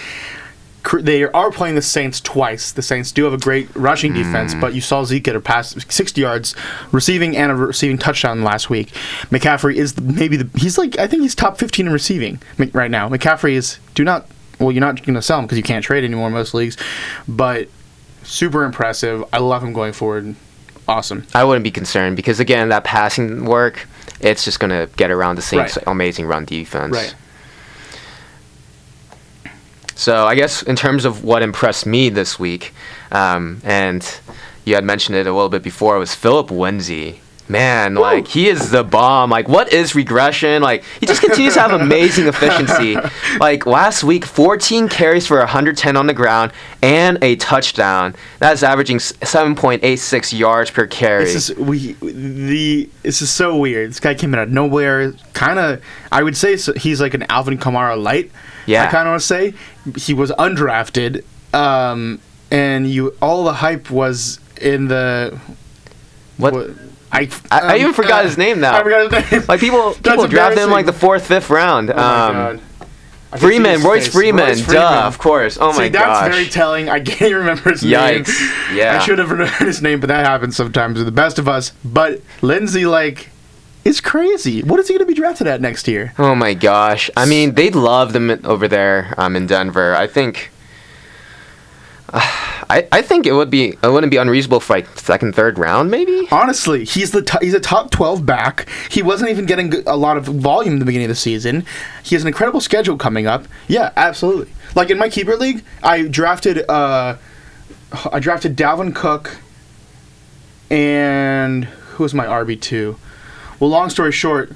They 1.00 1.24
are 1.24 1.52
playing 1.52 1.76
the 1.76 1.82
Saints 1.82 2.20
twice. 2.20 2.72
The 2.72 2.82
Saints 2.82 3.12
do 3.12 3.26
have 3.26 3.34
a 3.34 3.38
great 3.38 3.70
rushing 3.76 4.14
defense, 4.14 4.54
hmm. 4.54 4.60
but 4.60 4.74
you 4.74 4.82
saw 4.82 5.04
Zeke 5.04 5.24
get 5.24 5.36
a 5.36 5.40
pass 5.40 5.76
60 5.88 6.20
yards, 6.20 6.56
receiving 6.92 7.38
and 7.38 7.52
a 7.52 7.56
receiving 7.56 8.00
touchdown 8.00 8.44
last 8.44 8.70
week. 8.70 8.88
McCaffrey 9.30 9.76
is 9.76 10.00
maybe 10.00 10.38
the 10.38 10.60
he's 10.60 10.78
like 10.78 10.98
I 10.98 11.08
think 11.08 11.22
he's 11.22 11.36
top 11.36 11.58
15 11.58 11.88
in 11.88 11.94
receiving 11.94 12.42
right 12.74 12.90
now. 12.90 13.10
McCaffrey 13.10 13.54
is 13.54 13.80
do 13.94 14.04
not 14.04 14.28
well 14.60 14.72
you're 14.72 14.82
not 14.82 15.04
going 15.04 15.16
to 15.16 15.22
sell 15.22 15.40
him 15.40 15.46
because 15.46 15.58
you 15.58 15.64
can't 15.64 15.86
trade 15.86 16.04
anymore 16.04 16.28
in 16.28 16.34
most 16.34 16.54
leagues, 16.54 16.78
but 17.28 17.68
super 18.24 18.64
impressive. 18.64 19.24
I 19.32 19.38
love 19.38 19.64
him 19.64 19.74
going 19.74 19.94
forward. 19.94 20.36
Awesome. 20.92 21.26
I 21.34 21.44
wouldn't 21.44 21.64
be 21.64 21.72
concerned 21.72 22.16
because 22.16 22.40
again, 22.40 22.70
that 22.70 22.84
passing 22.84 23.46
work, 23.46 23.88
it's 24.20 24.44
just 24.44 24.60
gonna 24.60 24.88
get 24.98 25.10
around 25.12 25.38
the 25.38 25.42
Saints' 25.42 25.78
Right. 25.78 25.84
amazing 25.88 26.26
run 26.28 26.46
defense. 26.46 26.94
Right. 26.94 27.16
So 29.96 30.26
I 30.26 30.36
guess 30.36 30.64
in 30.64 30.76
terms 30.76 31.06
of 31.06 31.24
what 31.24 31.42
impressed 31.44 31.86
me 31.86 32.10
this 32.10 32.40
week, 32.40 32.74
um, 33.12 33.62
and 33.64 34.04
you 34.66 34.76
had 34.76 34.84
mentioned 34.84 35.16
it 35.18 35.28
a 35.28 35.32
little 35.34 35.50
bit 35.50 35.64
before, 35.64 35.98
was 36.00 36.16
Philip 36.16 36.50
Lindsay. 36.52 37.22
Man, 37.52 37.96
like 37.96 38.28
he 38.28 38.48
is 38.48 38.72
the 38.72 38.84
bomb. 38.84 39.30
Like, 39.30 39.50
what 39.50 39.74
is 39.74 39.94
regression? 39.94 40.62
Like, 40.62 40.84
he 41.00 41.06
just 41.06 41.22
continues 41.22 41.56
to 41.56 41.60
have 41.62 41.72
amazing 41.80 42.28
efficiency. 42.28 42.98
Like 43.40 43.66
last 43.66 44.04
week, 44.04 44.26
14 44.26 44.88
carries 44.90 45.26
for 45.26 45.38
110 45.38 45.96
on 45.98 46.06
the 46.06 46.14
ground 46.14 46.52
and 46.84 47.18
a 47.24 47.36
touchdown. 47.38 48.14
That's 48.40 48.62
averaging 48.62 48.98
7.86 48.98 50.38
yards 50.38 50.70
per 50.70 50.86
carry. 50.88 51.26
This 51.26 51.50
is 51.50 51.58
we 51.58 51.94
the 52.02 52.90
this 53.04 53.22
is 53.22 53.32
so 53.32 53.58
weird. 53.58 53.90
This 53.90 54.00
guy 54.00 54.14
came 54.16 54.34
out 54.36 54.42
of 54.42 54.50
nowhere. 54.50 55.14
Kind 55.34 55.60
of, 55.60 55.82
I 56.12 56.24
would 56.24 56.38
say 56.38 56.58
so, 56.58 56.74
he's 56.74 57.00
like 57.02 57.14
an 57.14 57.24
Alvin 57.30 57.58
Kamara 57.58 58.02
light. 58.02 58.32
Yeah. 58.66 58.84
I 58.84 58.88
kind 58.92 59.08
of 59.08 59.14
want 59.14 59.22
to 59.22 59.28
say 59.28 59.54
he 59.98 60.14
was 60.14 60.32
undrafted, 60.32 61.24
um, 61.54 62.20
and 62.52 62.90
you 62.90 63.16
all 63.22 63.44
the 63.44 63.54
hype 63.54 63.90
was 63.90 64.40
in 64.60 64.88
the 64.88 65.40
What- 66.38 66.54
what- 66.54 66.70
I, 67.12 67.30
I- 67.50 67.60
I 67.60 67.76
even 67.76 67.88
um, 67.88 67.94
forgot 67.94 68.22
uh, 68.22 68.28
his 68.28 68.38
name 68.38 68.60
now. 68.60 68.76
I 68.78 68.84
forgot 68.84 69.12
his 69.12 69.32
name. 69.32 69.44
like 69.48 69.60
people, 69.60 69.94
people 69.94 70.28
draft 70.28 70.58
him 70.58 70.70
like 70.70 70.86
the 70.86 70.94
fourth, 70.94 71.28
fifth 71.28 71.50
round. 71.50 71.90
Oh 71.90 71.96
my 71.96 72.28
um, 72.28 72.34
God. 72.34 72.62
I 73.34 73.38
can 73.38 73.48
Freeman, 73.48 73.82
Royce. 73.82 74.10
Freeman, 74.10 74.58
duh, 74.58 75.04
of 75.06 75.18
course. 75.18 75.58
Oh 75.60 75.72
my 75.74 75.88
God. 75.88 76.02
That's 76.02 76.20
gosh. 76.20 76.32
very 76.34 76.46
telling. 76.48 76.90
I 76.90 77.00
can't 77.00 77.22
even 77.22 77.38
remember 77.38 77.70
his 77.70 77.82
name. 77.82 78.26
Yikes. 78.26 78.76
Yeah. 78.76 78.98
I 78.98 79.00
should 79.06 79.20
have 79.20 79.32
remembered 79.32 79.68
his 79.68 79.82
name, 79.82 80.02
but 80.02 80.08
that 80.08 80.26
happens 80.26 80.58
sometimes 80.58 80.98
with 80.98 81.06
the 81.06 81.14
best 81.14 81.40
of 81.40 81.48
us. 81.48 81.72
But 81.86 82.22
Lindsay, 82.42 82.86
like, 82.86 83.30
is 83.86 84.02
crazy. 84.02 84.64
What 84.64 84.82
is 84.82 84.88
he 84.90 84.94
going 84.96 85.06
to 85.06 85.06
be 85.06 85.14
drafted 85.14 85.48
at 85.48 85.62
next 85.62 85.88
year? 85.88 86.14
Oh 86.20 86.36
my 86.36 86.54
gosh! 86.54 87.10
I 87.16 87.26
mean, 87.26 87.56
they'd 87.56 87.76
love 87.76 88.12
them 88.12 88.30
over 88.44 88.68
there 88.68 89.14
um, 89.18 89.36
in 89.36 89.48
Denver. 89.48 89.96
I 89.96 90.08
think. 90.08 90.51
I, 92.14 92.88
I 92.92 93.02
think 93.02 93.26
it 93.26 93.34
would 93.34 93.50
be 93.50 93.70
it 93.70 93.92
wouldn't 93.92 94.12
be 94.12 94.18
unreasonable 94.18 94.60
for 94.60 94.74
like 94.74 95.00
second 95.00 95.36
third 95.36 95.58
round 95.58 95.92
maybe. 95.92 96.28
Honestly, 96.32 96.86
he's 96.86 97.12
the 97.12 97.22
t- 97.22 97.38
he's 97.42 97.54
a 97.54 97.60
top 97.60 97.92
twelve 97.92 98.26
back. 98.26 98.68
He 98.90 99.02
wasn't 99.02 99.30
even 99.30 99.46
getting 99.46 99.74
a 99.88 99.96
lot 99.96 100.18
of 100.18 100.26
volume 100.26 100.74
in 100.74 100.80
the 100.80 100.86
beginning 100.86 101.06
of 101.06 101.10
the 101.10 101.16
season. 101.16 101.66
He 102.04 102.16
has 102.16 102.22
an 102.22 102.28
incredible 102.28 102.62
schedule 102.62 102.98
coming 102.98 103.28
up. 103.28 103.46
Yeah, 103.68 103.92
absolutely. 103.96 104.54
Like 104.76 104.90
in 104.90 104.98
my 104.98 105.10
keeper 105.10 105.36
league, 105.36 105.64
I 105.84 106.04
drafted 106.04 106.70
uh, 106.70 107.18
I 108.12 108.20
drafted 108.20 108.56
Dalvin 108.56 108.96
Cook, 108.96 109.38
and 110.70 111.66
who 111.66 112.04
was 112.04 112.14
my 112.14 112.26
RB 112.26 112.60
two? 112.60 112.98
Well, 113.60 113.70
long 113.70 113.90
story 113.90 114.12
short, 114.12 114.54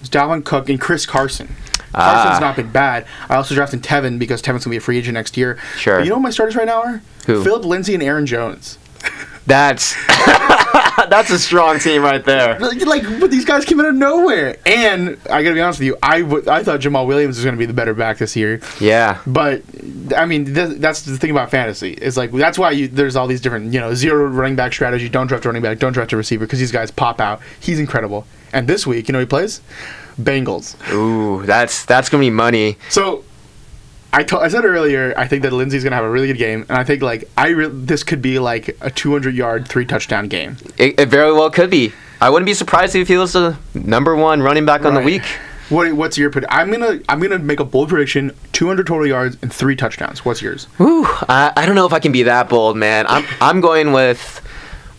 it's 0.00 0.08
Dalvin 0.08 0.44
Cook 0.44 0.68
and 0.68 0.80
Chris 0.80 1.06
Carson. 1.06 1.54
Carson's 1.92 2.36
Ah. 2.36 2.40
not 2.40 2.56
been 2.56 2.70
bad. 2.70 3.06
I 3.28 3.36
also 3.36 3.54
drafted 3.54 3.82
Tevin 3.82 4.18
because 4.18 4.40
Tevin's 4.42 4.64
gonna 4.64 4.72
be 4.72 4.78
a 4.78 4.80
free 4.80 4.98
agent 4.98 5.14
next 5.14 5.36
year. 5.36 5.58
Sure. 5.76 5.98
But 5.98 6.04
you 6.04 6.10
know 6.10 6.16
what 6.16 6.22
my 6.22 6.30
starters 6.30 6.56
right 6.56 6.66
now 6.66 6.82
are? 6.82 7.02
Who? 7.26 7.42
Philip 7.44 7.64
Lindsay 7.64 7.94
and 7.94 8.02
Aaron 8.02 8.26
Jones. 8.26 8.78
That's 9.46 9.96
that's 11.08 11.30
a 11.30 11.38
strong 11.38 11.80
team 11.80 12.02
right 12.02 12.24
there. 12.24 12.58
Like, 12.60 12.84
like, 12.86 13.02
but 13.20 13.30
these 13.30 13.44
guys 13.44 13.64
came 13.64 13.80
out 13.80 13.86
of 13.86 13.94
nowhere. 13.96 14.56
And 14.64 15.18
I 15.28 15.42
gotta 15.42 15.54
be 15.54 15.60
honest 15.60 15.80
with 15.80 15.86
you, 15.86 15.96
I, 16.02 16.20
w- 16.22 16.44
I 16.48 16.62
thought 16.62 16.78
Jamaal 16.80 17.06
Williams 17.08 17.36
was 17.36 17.44
gonna 17.44 17.56
be 17.56 17.66
the 17.66 17.72
better 17.72 17.92
back 17.94 18.18
this 18.18 18.36
year. 18.36 18.60
Yeah. 18.80 19.18
But 19.26 19.62
I 20.16 20.26
mean, 20.26 20.54
th- 20.54 20.78
that's 20.78 21.02
the 21.02 21.18
thing 21.18 21.32
about 21.32 21.50
fantasy. 21.50 21.92
It's 21.94 22.16
like 22.16 22.30
that's 22.30 22.56
why 22.58 22.70
you, 22.70 22.86
there's 22.88 23.16
all 23.16 23.26
these 23.26 23.40
different, 23.40 23.72
you 23.74 23.80
know, 23.80 23.94
zero 23.94 24.26
running 24.28 24.54
back 24.56 24.72
strategy. 24.72 25.08
Don't 25.08 25.26
draft 25.26 25.44
a 25.44 25.48
running 25.48 25.62
back. 25.62 25.78
Don't 25.80 25.92
draft 25.92 26.12
a 26.12 26.16
receiver 26.16 26.46
because 26.46 26.60
these 26.60 26.72
guys 26.72 26.90
pop 26.92 27.20
out. 27.20 27.40
He's 27.58 27.80
incredible. 27.80 28.26
And 28.52 28.68
this 28.68 28.86
week, 28.86 29.08
you 29.08 29.12
know, 29.12 29.18
he 29.20 29.26
plays 29.26 29.60
Bengals. 30.20 30.76
Ooh, 30.92 31.44
that's 31.46 31.84
that's 31.84 32.08
gonna 32.08 32.22
be 32.22 32.30
money. 32.30 32.76
So. 32.88 33.24
I, 34.14 34.24
to- 34.24 34.40
I 34.40 34.48
said 34.48 34.66
earlier, 34.66 35.14
I 35.16 35.26
think 35.26 35.42
that 35.42 35.54
Lindsay's 35.54 35.84
gonna 35.84 35.96
have 35.96 36.04
a 36.04 36.10
really 36.10 36.26
good 36.26 36.36
game, 36.36 36.66
and 36.68 36.76
I 36.76 36.84
think 36.84 37.00
like 37.00 37.24
I 37.38 37.48
re- 37.48 37.70
this 37.72 38.04
could 38.04 38.20
be 38.20 38.38
like 38.38 38.76
a 38.82 38.90
200 38.90 39.34
yard, 39.34 39.66
three 39.66 39.86
touchdown 39.86 40.28
game. 40.28 40.58
It, 40.76 41.00
it 41.00 41.08
very 41.08 41.32
well 41.32 41.48
could 41.50 41.70
be. 41.70 41.94
I 42.20 42.28
wouldn't 42.28 42.44
be 42.44 42.52
surprised 42.52 42.94
if 42.94 43.08
he 43.08 43.16
was 43.16 43.32
the 43.32 43.56
number 43.72 44.14
one 44.14 44.42
running 44.42 44.66
back 44.66 44.84
on 44.84 44.92
the 44.92 45.00
week. 45.00 45.22
What 45.70 45.94
what's 45.94 46.18
your 46.18 46.28
put? 46.28 46.44
I'm 46.50 46.70
gonna 46.70 47.00
I'm 47.08 47.20
gonna 47.20 47.38
make 47.38 47.58
a 47.58 47.64
bold 47.64 47.88
prediction: 47.88 48.32
200 48.52 48.86
total 48.86 49.06
yards 49.06 49.38
and 49.40 49.50
three 49.50 49.76
touchdowns. 49.76 50.26
What's 50.26 50.42
yours? 50.42 50.66
Ooh, 50.78 51.06
I, 51.30 51.50
I 51.56 51.64
don't 51.64 51.74
know 51.74 51.86
if 51.86 51.94
I 51.94 51.98
can 51.98 52.12
be 52.12 52.24
that 52.24 52.50
bold, 52.50 52.76
man. 52.76 53.06
I'm 53.08 53.24
I'm 53.40 53.62
going 53.62 53.92
with 53.92 54.42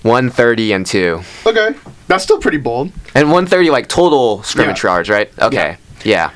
130 0.04 0.72
and 0.74 0.86
two. 0.86 1.22
Okay, 1.46 1.74
that's 2.08 2.24
still 2.24 2.40
pretty 2.40 2.58
bold. 2.58 2.92
And 3.16 3.28
130 3.30 3.70
like 3.72 3.88
total 3.88 4.44
scrimmage 4.44 4.84
Yeah. 4.84 4.90
yards, 4.92 5.10
right? 5.10 5.32
Okay. 5.40 5.78
Yeah. 6.04 6.32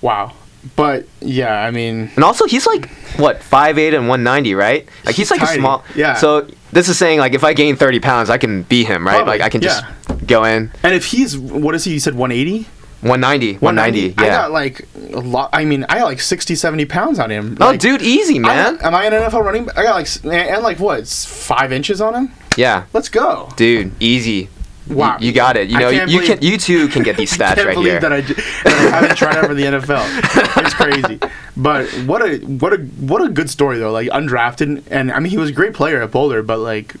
Wow. 0.00 0.32
But 0.76 1.06
yeah, 1.20 1.60
I 1.60 1.70
mean, 1.72 2.10
And 2.14 2.24
also 2.24 2.46
he's 2.46 2.66
like 2.66 2.88
what, 3.16 3.40
5'8 3.40 3.94
and 3.96 4.08
190, 4.08 4.54
right? 4.54 4.86
Like 5.04 5.14
he's, 5.16 5.28
He's 5.28 5.40
like 5.40 5.42
a 5.50 5.52
small 5.54 5.84
Yeah. 5.96 6.14
So 6.14 6.46
this 6.72 6.88
is 6.88 6.96
saying 6.98 7.18
like 7.18 7.34
if 7.34 7.42
I 7.42 7.52
gain 7.52 7.74
30 7.76 7.98
pounds, 8.00 8.30
I 8.30 8.38
can 8.38 8.62
beat 8.62 8.86
him, 8.86 9.04
right? 9.06 9.16
Probably, 9.16 9.32
Like 9.32 9.40
I 9.40 9.48
can 9.48 9.60
just 9.60 9.82
yeah. 9.82 10.16
go 10.26 10.44
in 10.44 10.70
and 10.84 10.94
if 10.94 11.06
he's 11.06 11.36
what 11.36 11.74
is 11.74 11.84
he? 11.84 11.94
You 11.94 12.00
said 12.00 12.14
180. 12.14 12.68
190, 13.00 13.54
190. 13.54 14.14
I 14.16 14.24
Yeah. 14.26 14.30
got 14.42 14.52
like 14.52 14.86
a 15.12 15.18
lot. 15.18 15.50
I 15.52 15.64
mean, 15.64 15.84
I 15.88 15.98
got 15.98 16.04
like 16.04 16.20
60, 16.20 16.54
70 16.54 16.84
pounds 16.84 17.18
on 17.18 17.30
him. 17.30 17.56
oh, 17.60 17.76
dude, 17.76 18.00
easy, 18.00 18.38
man. 18.38 18.76
I'm- 18.76 18.78
am 18.80 18.94
I 18.94 19.06
an 19.06 19.12
NFL 19.12 19.42
running? 19.44 19.68
I 19.76 19.82
got 19.82 19.94
like 19.96 20.06
s- 20.06 20.20
and 20.24 20.62
like 20.62 20.78
what? 20.78 21.08
Five 21.08 21.72
inches 21.72 22.00
on 22.00 22.14
him. 22.14 22.32
Yeah. 22.56 22.84
Let's 22.92 23.08
go. 23.08 23.48
Dude, 23.56 23.92
easy. 24.00 24.48
Wow. 24.88 25.16
You, 25.20 25.28
you 25.28 25.32
got 25.32 25.56
it. 25.56 25.70
You 25.70 25.78
know, 25.78 25.88
you, 25.90 26.06
believe- 26.06 26.24
can 26.26 26.38
you 26.42 26.58
too 26.58 26.88
can 26.88 27.02
get 27.02 27.16
these 27.16 27.32
I 27.40 27.44
stats 27.44 27.54
can't 27.54 27.66
right 27.68 27.74
believe 27.74 27.92
here. 27.92 28.00
that 28.00 28.12
I, 28.12 28.20
that 28.20 28.66
I 28.66 28.96
haven't 29.00 29.16
tried 29.16 29.36
out 29.36 29.46
for 29.46 29.54
the 29.54 29.62
NFL. 29.62 30.64
It's 30.64 30.74
crazy, 30.74 31.20
but 31.56 31.88
what 32.06 32.20
a 32.20 32.38
what 32.44 32.72
a 32.72 32.76
what 32.78 33.22
a 33.22 33.28
good 33.28 33.48
story 33.48 33.78
though. 33.78 33.92
Like 33.92 34.08
undrafted, 34.08 34.82
and 34.90 35.12
I 35.12 35.20
mean 35.20 35.30
he 35.30 35.38
was 35.38 35.50
a 35.50 35.52
great 35.52 35.72
player 35.72 36.02
at 36.02 36.10
Boulder, 36.10 36.42
but 36.42 36.58
like, 36.58 36.94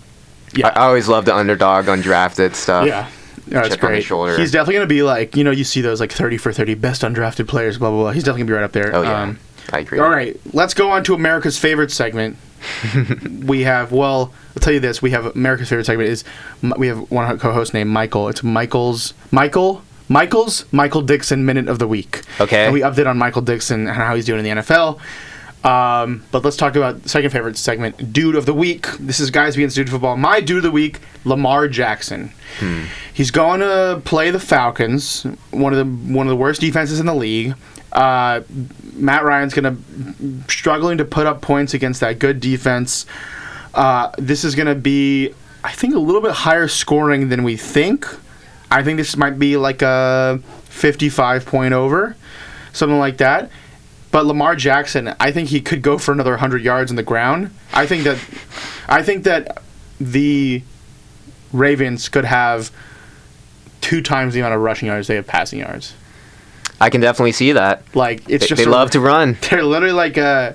yeah, 0.54 0.68
I, 0.68 0.82
I 0.82 0.86
always 0.86 1.08
love 1.08 1.24
the 1.24 1.34
underdog 1.34 1.86
undrafted 1.86 2.54
stuff. 2.54 2.86
yeah, 2.86 3.08
yeah, 3.48 3.60
it's 3.66 3.74
chip 3.74 3.82
on 3.84 3.92
the 3.94 4.02
great. 4.02 4.38
He's 4.38 4.52
definitely 4.52 4.74
gonna 4.74 4.86
be 4.86 5.02
like 5.02 5.34
you 5.36 5.42
know 5.42 5.50
you 5.50 5.64
see 5.64 5.80
those 5.80 5.98
like 6.00 6.12
thirty 6.12 6.38
for 6.38 6.52
thirty 6.52 6.74
best 6.74 7.02
undrafted 7.02 7.48
players, 7.48 7.78
blah 7.78 7.90
blah 7.90 7.98
blah. 8.02 8.10
He's 8.12 8.22
definitely 8.22 8.42
gonna 8.44 8.52
be 8.52 8.56
right 8.58 8.64
up 8.64 8.72
there. 8.72 8.94
Oh 8.94 9.02
yeah, 9.02 9.22
Um, 9.22 9.38
I 9.72 9.80
agree. 9.80 9.98
all 9.98 10.08
right, 10.08 10.38
let's 10.54 10.72
go 10.72 10.90
on 10.92 11.02
to 11.04 11.14
America's 11.14 11.58
favorite 11.58 11.90
segment. 11.90 12.36
we 13.46 13.62
have 13.62 13.92
well, 13.92 14.32
I'll 14.56 14.60
tell 14.60 14.72
you 14.72 14.80
this: 14.80 15.00
we 15.02 15.10
have 15.10 15.26
America's 15.36 15.68
favorite 15.68 15.86
segment 15.86 16.08
is 16.08 16.24
we 16.76 16.86
have 16.88 17.10
one 17.10 17.38
co-host 17.38 17.74
named 17.74 17.90
Michael. 17.90 18.28
It's 18.28 18.42
Michael's 18.42 19.14
Michael 19.30 19.82
Michael's 20.08 20.70
Michael 20.72 21.02
Dixon 21.02 21.44
minute 21.44 21.68
of 21.68 21.78
the 21.78 21.88
week. 21.88 22.22
Okay. 22.40 22.64
and 22.64 22.72
we 22.72 22.80
update 22.80 23.06
on 23.06 23.18
Michael 23.18 23.42
Dixon 23.42 23.88
and 23.88 23.96
how 23.96 24.14
he's 24.14 24.26
doing 24.26 24.44
in 24.44 24.56
the 24.56 24.62
NFL. 24.62 25.00
Um, 25.64 26.24
but 26.32 26.42
let's 26.42 26.56
talk 26.56 26.74
about 26.74 27.08
second 27.08 27.30
favorite 27.30 27.56
segment, 27.56 28.12
dude 28.12 28.34
of 28.34 28.46
the 28.46 28.54
week. 28.54 28.88
This 28.98 29.20
is 29.20 29.30
guys 29.30 29.54
being 29.54 29.68
dude 29.68 29.88
football. 29.88 30.16
My 30.16 30.40
dude 30.40 30.58
of 30.58 30.62
the 30.64 30.72
week, 30.72 31.00
Lamar 31.24 31.68
Jackson. 31.68 32.32
He's 33.14 33.30
going 33.30 33.60
to 33.60 34.02
play 34.04 34.30
the 34.30 34.40
Falcons, 34.40 35.22
one 35.50 35.72
of 35.72 35.78
the 35.78 36.12
one 36.12 36.26
of 36.26 36.30
the 36.30 36.36
worst 36.36 36.60
defenses 36.60 36.98
in 36.98 37.06
the 37.06 37.14
league. 37.14 37.54
Uh, 37.92 38.40
Matt 38.92 39.24
Ryan's 39.24 39.54
going 39.54 39.76
to 39.76 40.50
struggling 40.50 40.98
to 40.98 41.04
put 41.04 41.26
up 41.26 41.40
points 41.40 41.74
against 41.74 42.00
that 42.00 42.18
good 42.18 42.40
defense. 42.40 43.06
Uh, 43.74 44.10
this 44.18 44.44
is 44.44 44.54
going 44.54 44.66
to 44.68 44.74
be, 44.74 45.32
I 45.64 45.72
think, 45.72 45.94
a 45.94 45.98
little 45.98 46.20
bit 46.20 46.32
higher 46.32 46.68
scoring 46.68 47.28
than 47.28 47.42
we 47.42 47.56
think. 47.56 48.06
I 48.70 48.82
think 48.82 48.96
this 48.96 49.16
might 49.16 49.38
be 49.38 49.56
like 49.56 49.82
a 49.82 50.40
55 50.64 51.46
point 51.46 51.74
over, 51.74 52.16
something 52.72 52.98
like 52.98 53.18
that. 53.18 53.50
But 54.10 54.26
Lamar 54.26 54.56
Jackson, 54.56 55.14
I 55.18 55.32
think 55.32 55.48
he 55.48 55.60
could 55.60 55.80
go 55.80 55.96
for 55.96 56.12
another 56.12 56.32
100 56.32 56.62
yards 56.62 56.90
on 56.90 56.96
the 56.96 57.02
ground. 57.02 57.50
I 57.72 57.86
think 57.86 58.04
that, 58.04 58.18
I 58.88 59.02
think 59.02 59.24
that 59.24 59.62
the 59.98 60.62
Ravens 61.52 62.08
could 62.08 62.26
have 62.26 62.70
two 63.80 64.02
times 64.02 64.34
the 64.34 64.40
amount 64.40 64.54
of 64.54 64.60
rushing 64.60 64.88
yards 64.88 65.08
they 65.08 65.16
have 65.16 65.26
passing 65.26 65.60
yards. 65.60 65.94
I 66.82 66.90
can 66.90 67.00
definitely 67.00 67.32
see 67.32 67.52
that. 67.52 67.82
Like 67.94 68.28
it's 68.28 68.44
They, 68.44 68.48
just 68.48 68.62
they 68.62 68.68
a- 68.68 68.70
love 68.70 68.90
to 68.90 69.00
run. 69.12 69.36
They're 69.50 69.62
literally 69.64 69.94
like 69.94 70.18
uh 70.18 70.52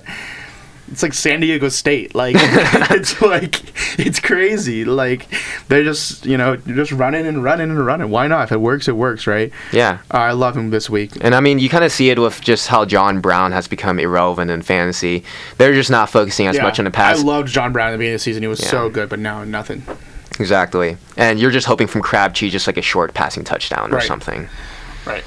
it's 0.90 1.02
like 1.02 1.12
San 1.12 1.40
Diego 1.40 1.68
State. 1.68 2.14
Like 2.14 2.34
it's 2.38 3.20
like 3.20 3.60
it's 3.98 4.20
crazy. 4.20 4.84
Like 4.86 5.26
they're 5.68 5.84
just 5.84 6.24
you 6.24 6.38
know 6.38 6.56
just 6.56 6.92
running 6.92 7.26
and 7.26 7.42
running 7.44 7.70
and 7.70 7.84
running. 7.84 8.08
Why 8.10 8.26
not? 8.26 8.44
If 8.44 8.52
it 8.52 8.60
works, 8.60 8.88
it 8.88 8.96
works, 8.96 9.26
right? 9.26 9.52
Yeah. 9.72 9.98
Uh, 10.12 10.16
I 10.18 10.32
love 10.32 10.56
him 10.56 10.70
this 10.70 10.88
week. 10.88 11.12
And 11.20 11.34
I 11.34 11.40
mean, 11.40 11.58
you 11.58 11.68
kind 11.68 11.84
of 11.84 11.92
see 11.92 12.08
it 12.10 12.18
with 12.18 12.40
just 12.40 12.68
how 12.68 12.84
John 12.86 13.20
Brown 13.20 13.52
has 13.52 13.68
become 13.68 13.98
irrelevant 13.98 14.50
in 14.50 14.62
fantasy. 14.62 15.24
They're 15.58 15.74
just 15.74 15.90
not 15.90 16.08
focusing 16.08 16.46
as 16.46 16.56
Yeah. 16.56 16.62
much 16.62 16.78
on 16.78 16.86
the 16.86 16.90
pass. 16.90 17.20
I 17.20 17.22
loved 17.22 17.48
John 17.48 17.72
Brown 17.72 17.88
at 17.88 17.92
the 17.92 17.98
beginning 17.98 18.14
of 18.14 18.20
the 18.20 18.24
season. 18.24 18.42
He 18.42 18.48
was 18.48 18.62
Yeah. 18.62 18.70
so 18.70 18.88
good, 18.88 19.10
but 19.10 19.18
now 19.18 19.44
nothing. 19.44 19.82
exactly. 20.40 20.96
And 21.18 21.38
you're 21.38 21.50
just 21.50 21.66
hoping 21.66 21.86
from 21.86 22.00
Crabtree 22.00 22.48
just 22.48 22.66
like 22.66 22.76
a 22.78 22.82
short 22.82 23.12
passing 23.12 23.44
touchdown 23.44 23.92
or 23.92 23.96
Right. 23.96 24.06
something. 24.06 24.48
Right. 25.04 25.24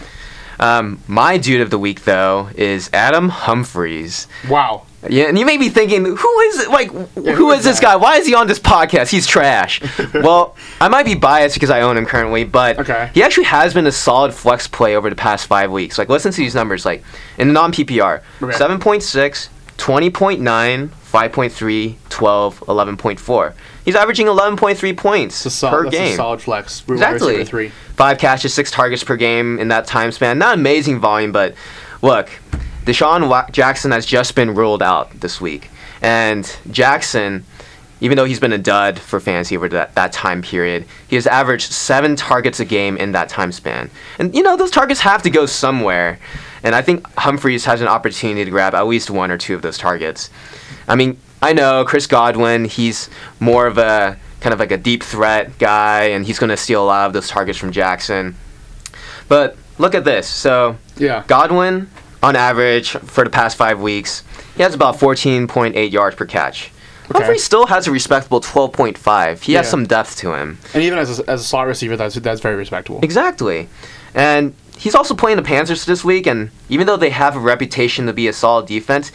Um, 0.61 0.99
my 1.07 1.37
dude 1.37 1.61
of 1.61 1.69
the 1.71 1.79
week, 1.79 2.03
though, 2.05 2.49
is 2.55 2.89
Adam 2.93 3.29
Humphries. 3.29 4.27
Wow. 4.47 4.85
Yeah, 5.09 5.23
and 5.23 5.39
you 5.39 5.47
may 5.47 5.57
be 5.57 5.69
thinking, 5.69 6.05
who 6.05 6.39
is? 6.41 6.67
Like, 6.67 6.91
who 6.91 7.05
who 7.33 7.49
is 7.51 7.59
is 7.59 7.65
this 7.65 7.79
guy? 7.79 7.95
Why 7.95 8.17
is 8.17 8.27
he 8.27 8.35
on 8.35 8.45
this 8.45 8.59
podcast? 8.59 9.09
He's 9.09 9.25
trash. 9.25 9.81
well, 10.13 10.55
I 10.79 10.89
might 10.89 11.05
be 11.07 11.15
biased 11.15 11.55
because 11.55 11.71
I 11.71 11.81
own 11.81 11.97
him 11.97 12.05
currently, 12.05 12.43
but 12.43 12.77
Okay. 12.77 13.09
he 13.15 13.23
actually 13.23 13.45
has 13.45 13.73
been 13.73 13.87
a 13.87 13.91
solid 13.91 14.31
flex 14.31 14.67
play 14.67 14.95
over 14.95 15.09
the 15.09 15.15
past 15.15 15.47
five 15.47 15.71
weeks. 15.71 15.97
Like, 15.97 16.09
listen 16.09 16.31
to 16.31 16.37
these 16.37 16.53
numbers. 16.53 16.85
Like, 16.85 17.03
in 17.39 17.47
the 17.47 17.53
non 17.55 17.71
PPR, 17.71 18.21
Okay. 18.43 18.55
7.6, 18.55 19.49
20.9, 19.77 20.89
5.3, 20.89 21.95
12, 22.09 22.59
11.4. 22.59 23.53
He's 23.83 23.95
averaging 23.95 24.27
11.3 24.27 24.95
points 24.95 25.35
sol- 25.35 25.71
per 25.71 25.83
that's 25.85 25.95
game. 25.95 26.13
a 26.13 26.15
solid 26.15 26.41
flex. 26.41 26.87
Wide 26.87 26.93
Exactly. 26.95 27.45
Three. 27.45 27.69
Five 27.95 28.17
catches, 28.19 28.53
six 28.53 28.69
targets 28.71 29.03
per 29.03 29.15
game 29.15 29.59
in 29.59 29.69
that 29.69 29.87
time 29.87 30.11
span. 30.11 30.37
Not 30.37 30.55
amazing 30.57 30.99
volume, 30.99 31.31
but 31.31 31.55
look, 32.01 32.29
DeSean 32.85 33.27
Wa- 33.27 33.49
Jackson 33.51 33.91
has 33.91 34.05
just 34.05 34.35
been 34.35 34.53
ruled 34.53 34.83
out 34.83 35.19
this 35.19 35.41
week. 35.41 35.69
And 36.01 36.51
Jackson, 36.71 37.45
even 38.01 38.17
though 38.17 38.25
he's 38.25 38.39
been 38.39 38.53
a 38.53 38.57
dud 38.57 38.97
for 38.99 39.19
fantasy 39.19 39.55
over 39.55 39.69
that, 39.69 39.93
that 39.95 40.11
time 40.11 40.41
period, 40.41 40.85
he 41.07 41.15
has 41.15 41.27
averaged 41.27 41.71
seven 41.71 42.15
targets 42.15 42.59
a 42.59 42.65
game 42.65 42.97
in 42.97 43.11
that 43.13 43.29
time 43.29 43.51
span. 43.51 43.89
And, 44.19 44.33
you 44.35 44.41
know, 44.43 44.57
those 44.57 44.71
targets 44.71 44.99
have 45.01 45.21
to 45.23 45.29
go 45.29 45.45
somewhere. 45.45 46.19
And 46.63 46.75
I 46.75 46.81
think 46.81 47.07
Humphries 47.17 47.65
has 47.65 47.81
an 47.81 47.87
opportunity 47.87 48.45
to 48.45 48.51
grab 48.51 48.73
at 48.75 48.85
least 48.87 49.09
one 49.09 49.31
or 49.31 49.37
two 49.37 49.55
of 49.55 49.61
those 49.63 49.77
targets. 49.77 50.29
I 50.87 50.95
mean, 50.95 51.17
I 51.41 51.53
know 51.53 51.83
Chris 51.85 52.07
Godwin, 52.07 52.65
he's 52.65 53.09
more 53.39 53.65
of 53.67 53.77
a 53.77 54.17
kind 54.41 54.53
of 54.53 54.59
like 54.59 54.71
a 54.71 54.77
deep 54.77 55.03
threat 55.03 55.57
guy, 55.59 56.05
and 56.05 56.25
he's 56.25 56.39
going 56.39 56.49
to 56.49 56.57
steal 56.57 56.83
a 56.83 56.85
lot 56.85 57.07
of 57.07 57.13
those 57.13 57.29
targets 57.29 57.57
from 57.57 57.71
Jackson. 57.71 58.35
But 59.27 59.55
look 59.77 59.95
at 59.95 60.03
this. 60.03 60.27
So, 60.27 60.77
Yeah. 60.97 61.23
Godwin, 61.27 61.89
on 62.21 62.35
average, 62.35 62.91
for 62.91 63.23
the 63.23 63.29
past 63.29 63.57
five 63.57 63.79
weeks, 63.79 64.23
he 64.55 64.63
has 64.63 64.73
about 64.73 64.97
14.8 64.97 65.91
yards 65.91 66.15
per 66.15 66.25
catch. 66.25 66.71
Okay. 67.09 67.19
Humphrey 67.19 67.39
still 67.39 67.65
has 67.67 67.87
a 67.87 67.91
respectable 67.91 68.39
12.5. 68.39 69.41
He 69.41 69.53
has 69.53 69.69
some 69.69 69.85
depth 69.85 70.17
to 70.19 70.33
him. 70.33 70.59
And 70.73 70.83
even 70.83 70.97
as 70.97 71.19
a, 71.19 71.29
as 71.29 71.41
a 71.41 71.43
slot 71.43 71.67
receiver, 71.67 71.97
that's 71.97 72.15
that's 72.15 72.39
very 72.39 72.55
respectable. 72.55 73.01
Exactly. 73.03 73.67
And 74.13 74.53
he's 74.77 74.95
also 74.95 75.13
playing 75.13 75.37
the 75.37 75.43
Panthers 75.43 75.85
this 75.85 76.05
week, 76.05 76.25
and 76.25 76.51
even 76.69 76.87
though 76.87 76.95
they 76.97 77.09
have 77.09 77.35
a 77.35 77.39
reputation 77.39 78.05
to 78.05 78.13
be 78.13 78.27
a 78.27 78.33
solid 78.33 78.65
defense, 78.65 79.11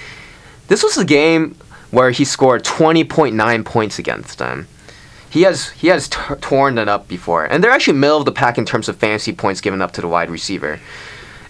this 0.69 0.83
was 0.83 0.99
a 0.99 1.05
game 1.07 1.57
where 1.91 2.11
he 2.11 2.25
scored 2.25 2.65
20.9 2.65 3.65
points 3.65 3.99
against 3.99 4.39
them. 4.39 4.69
He 5.29 5.43
has 5.43 5.71
he 5.71 5.89
has 5.89 6.09
t- 6.09 6.19
torn 6.41 6.79
it 6.79 6.89
up 6.89 7.09
before, 7.09 7.45
and 7.45 7.63
they're 7.63 7.71
actually 7.71 7.99
middle 7.99 8.19
of 8.19 8.25
the 8.25 8.33
pack 8.33 8.59
in 8.59 8.65
terms 8.65 8.89
of 8.89 8.97
fantasy 8.97 9.33
points 9.33 9.61
given 9.61 9.83
up 9.83 9.93
to 9.93 10.01
the 10.01 10.09
wide 10.09 10.31
receiver. 10.31 10.81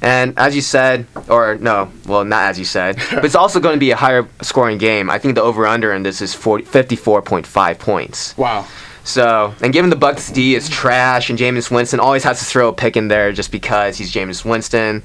And 0.03 0.39
as 0.39 0.55
you 0.55 0.63
said, 0.63 1.07
or 1.29 1.57
no, 1.57 1.91
well, 2.07 2.25
not 2.25 2.51
as 2.51 2.59
you 2.59 2.65
said, 2.65 2.97
but 3.11 3.25
it's 3.25 3.35
also 3.35 3.61
going 3.61 3.77
to 3.77 3.81
be 3.81 3.91
a 3.91 3.97
higher 3.97 4.29
scoring 4.43 4.79
game. 4.79 5.11
I 5.11 5.19
think 5.19 5.35
the 5.35 5.43
over 5.43 5.67
under 5.67 5.93
in 5.93 6.03
this 6.03 6.21
is 6.21 6.35
40, 6.35 6.65
54.5 6.65 7.79
points. 7.79 8.37
Wow. 8.37 8.67
So, 9.05 9.55
and 9.63 9.73
given 9.73 9.89
the 9.89 9.97
Bucks 9.97 10.31
D 10.33 10.55
is 10.57 10.69
trash 10.69 11.31
and 11.31 11.39
Jameis 11.39 11.71
Winston 11.71 12.01
always 12.01 12.25
has 12.25 12.41
to 12.41 12.45
throw 12.45 12.69
a 12.69 12.73
pick 12.73 12.97
in 12.97 13.09
there 13.09 13.33
just 13.33 13.53
because 13.53 13.97
he's 13.97 14.13
Jameis 14.13 14.45
Winston, 14.45 15.03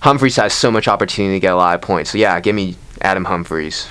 Humphries 0.00 0.36
has 0.36 0.52
so 0.52 0.70
much 0.70 0.88
opportunity 0.88 1.36
to 1.36 1.40
get 1.40 1.52
a 1.52 1.56
lot 1.56 1.74
of 1.74 1.80
points. 1.80 2.10
So 2.10 2.18
yeah, 2.18 2.40
give 2.40 2.56
me 2.56 2.76
Adam 3.02 3.24
Humphries. 3.24 3.86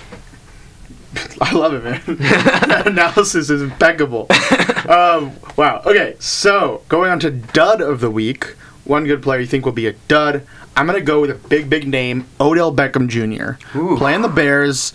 I 1.41 1.54
love 1.54 1.74
it, 1.74 1.84
man. 1.84 2.02
that 2.17 2.88
analysis 2.88 3.50
is 3.50 3.62
impeccable. 3.62 4.28
um, 4.89 5.34
wow. 5.56 5.82
Okay, 5.86 6.15
so 6.19 6.84
going 6.89 7.12
on 7.12 7.19
to 7.22 7.32
dud 7.32 7.82
of 7.82 8.00
the 8.00 8.12
week. 8.12 8.56
One 8.86 9.06
good 9.06 9.22
player 9.22 9.39
you 9.39 9.48
think 9.48 9.65
will 9.65 9.72
be 9.72 9.88
a 9.88 9.93
dud. 9.93 10.45
I'm 10.76 10.86
gonna 10.86 11.02
go 11.02 11.22
with 11.22 11.32
a 11.32 11.36
big, 11.36 11.69
big 11.69 11.88
name, 11.88 12.28
Odell 12.39 12.74
Beckham 12.74 13.08
Jr. 13.08 13.78
Ooh. 13.78 13.98
Playing 13.98 14.22
the 14.22 14.30
Bears. 14.30 14.93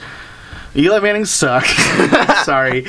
Eli 0.77 0.99
Manning 0.99 1.25
sucks. 1.25 1.73
Sorry, 2.45 2.85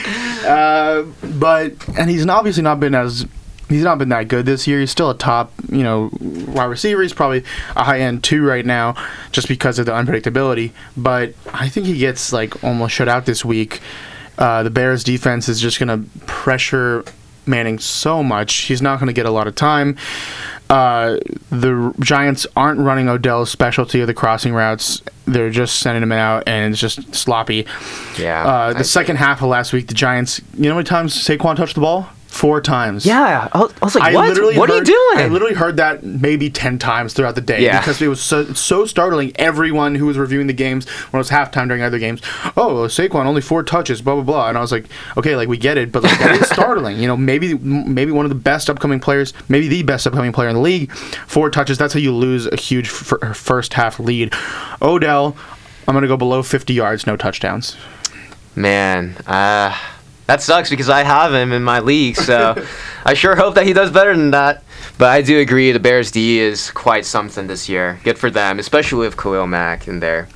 uh, 0.45 1.03
but 1.21 1.87
and 1.97 2.09
he's 2.09 2.25
obviously 2.25 2.63
not 2.63 2.79
been 2.79 2.95
as 2.95 3.27
he's 3.69 3.83
not 3.83 3.97
been 3.97 4.09
that 4.09 4.27
good 4.27 4.45
this 4.45 4.67
year. 4.67 4.79
He's 4.79 4.91
still 4.91 5.09
a 5.09 5.17
top, 5.17 5.51
you 5.69 5.83
know, 5.83 6.09
wide 6.19 6.65
receiver. 6.65 7.01
He's 7.01 7.13
probably 7.13 7.43
a 7.75 7.83
high 7.83 7.99
end 8.01 8.23
two 8.23 8.43
right 8.45 8.65
now, 8.65 8.95
just 9.31 9.47
because 9.47 9.79
of 9.79 9.85
the 9.85 9.91
unpredictability. 9.91 10.71
But 10.95 11.33
I 11.53 11.69
think 11.69 11.85
he 11.85 11.97
gets 11.97 12.31
like 12.33 12.63
almost 12.63 12.93
shut 12.93 13.07
out 13.07 13.25
this 13.25 13.43
week. 13.45 13.81
Uh, 14.37 14.63
the 14.63 14.69
Bears 14.69 15.03
defense 15.03 15.47
is 15.49 15.59
just 15.61 15.79
gonna 15.79 16.03
pressure 16.25 17.03
Manning 17.47 17.77
so 17.79 18.23
much. 18.23 18.53
He's 18.55 18.81
not 18.81 18.99
gonna 18.99 19.13
get 19.13 19.25
a 19.27 19.31
lot 19.31 19.47
of 19.47 19.55
time. 19.55 19.97
Uh, 20.67 21.17
the 21.51 21.93
Giants 21.99 22.47
aren't 22.55 22.79
running 22.79 23.07
Odell's 23.07 23.51
specialty 23.51 24.01
of 24.01 24.07
the 24.07 24.15
crossing 24.15 24.51
routes. 24.53 25.01
They're 25.25 25.51
just 25.51 25.77
sending 25.79 26.01
him 26.01 26.11
out, 26.11 26.43
and 26.47 26.71
it's 26.73 26.81
just 26.81 27.13
sloppy. 27.13 27.67
Yeah. 28.17 28.43
Uh, 28.47 28.73
the 28.73 28.79
I- 28.79 28.81
second 28.81 29.17
half 29.17 29.43
of 29.43 29.49
last 29.49 29.73
week, 29.73 29.87
the 29.87 29.93
Giants. 29.93 30.41
You 30.55 30.63
know 30.63 30.69
how 30.71 30.75
many 30.77 30.85
times 30.87 31.15
Saquon 31.15 31.55
touched 31.55 31.75
the 31.75 31.81
ball? 31.81 32.09
Four 32.35 32.59
times. 32.59 33.05
Yeah, 33.05 33.47
I 33.53 33.59
was, 33.81 33.95
like, 33.95 34.03
I 34.03 34.13
what? 34.13 34.57
What 34.57 34.69
are 34.69 34.75
you 34.75 34.83
doing? 34.83 35.17
I 35.19 35.27
literally 35.29 35.53
heard 35.53 35.77
that 35.77 36.03
maybe 36.03 36.49
ten 36.49 36.77
times 36.77 37.13
throughout 37.13 37.35
the 37.35 37.39
day 37.41 37.63
Yeah. 37.63 37.79
because 37.79 38.01
it 38.01 38.09
was 38.09 38.19
so, 38.21 38.43
so 38.53 38.85
startling. 38.85 39.31
Everyone 39.37 39.95
who 39.95 40.05
was 40.05 40.17
reviewing 40.17 40.47
the 40.47 40.53
games 40.53 40.85
when 40.89 41.17
it 41.19 41.21
was 41.21 41.29
halftime 41.29 41.69
during 41.69 41.81
other 41.81 41.97
games, 41.97 42.21
oh 42.57 42.87
Saquon 42.89 43.25
only 43.25 43.39
four 43.41 43.63
touches, 43.63 44.01
blah 44.01 44.15
blah 44.15 44.23
blah, 44.23 44.49
and 44.49 44.57
I 44.57 44.61
was 44.61 44.73
like, 44.73 44.87
okay, 45.15 45.37
like 45.37 45.47
we 45.47 45.55
get 45.57 45.77
it, 45.77 45.93
but 45.93 46.03
like 46.03 46.19
that 46.19 46.41
is 46.41 46.49
startling. 46.51 46.97
You 46.99 47.07
know, 47.07 47.15
maybe 47.15 47.53
maybe 47.53 48.11
one 48.11 48.25
of 48.25 48.29
the 48.29 48.35
best 48.35 48.69
upcoming 48.69 48.99
players, 48.99 49.31
maybe 49.47 49.69
the 49.69 49.83
best 49.83 50.05
upcoming 50.05 50.33
player 50.33 50.49
in 50.49 50.55
the 50.55 50.61
league, 50.61 50.91
four 51.27 51.49
touches. 51.49 51.77
That's 51.77 51.93
how 51.93 52.01
you 52.01 52.13
lose 52.13 52.47
a 52.47 52.57
huge 52.57 52.89
f- 52.89 53.13
first 53.37 53.73
half 53.75 53.97
lead. 53.97 54.33
Odell, 54.81 55.37
I'm 55.87 55.93
gonna 55.93 56.07
go 56.07 56.17
below 56.17 56.43
50 56.43 56.73
yards, 56.73 57.07
no 57.07 57.15
touchdowns. 57.15 57.77
Man, 58.57 59.15
uh, 59.25 59.73
that 60.27 60.41
sucks 60.41 60.69
because 60.69 60.89
I 60.89 61.03
have 61.03 61.33
him 61.33 61.51
in 61.51 61.63
my 61.63 61.79
league. 61.79 62.15
So 62.15 62.65
I 63.05 63.13
sure 63.13 63.35
hope 63.35 63.55
that 63.55 63.65
he 63.65 63.73
does 63.73 63.91
better 63.91 64.15
than 64.15 64.31
that. 64.31 64.63
But 64.97 65.09
I 65.09 65.21
do 65.21 65.39
agree 65.39 65.71
the 65.71 65.79
Bears 65.79 66.11
D 66.11 66.39
is 66.39 66.71
quite 66.71 67.05
something 67.05 67.47
this 67.47 67.67
year. 67.67 67.99
Good 68.03 68.17
for 68.17 68.29
them, 68.29 68.59
especially 68.59 69.05
with 69.05 69.17
Khalil 69.17 69.47
Mack 69.47 69.87
in 69.87 69.99
there. 69.99 70.29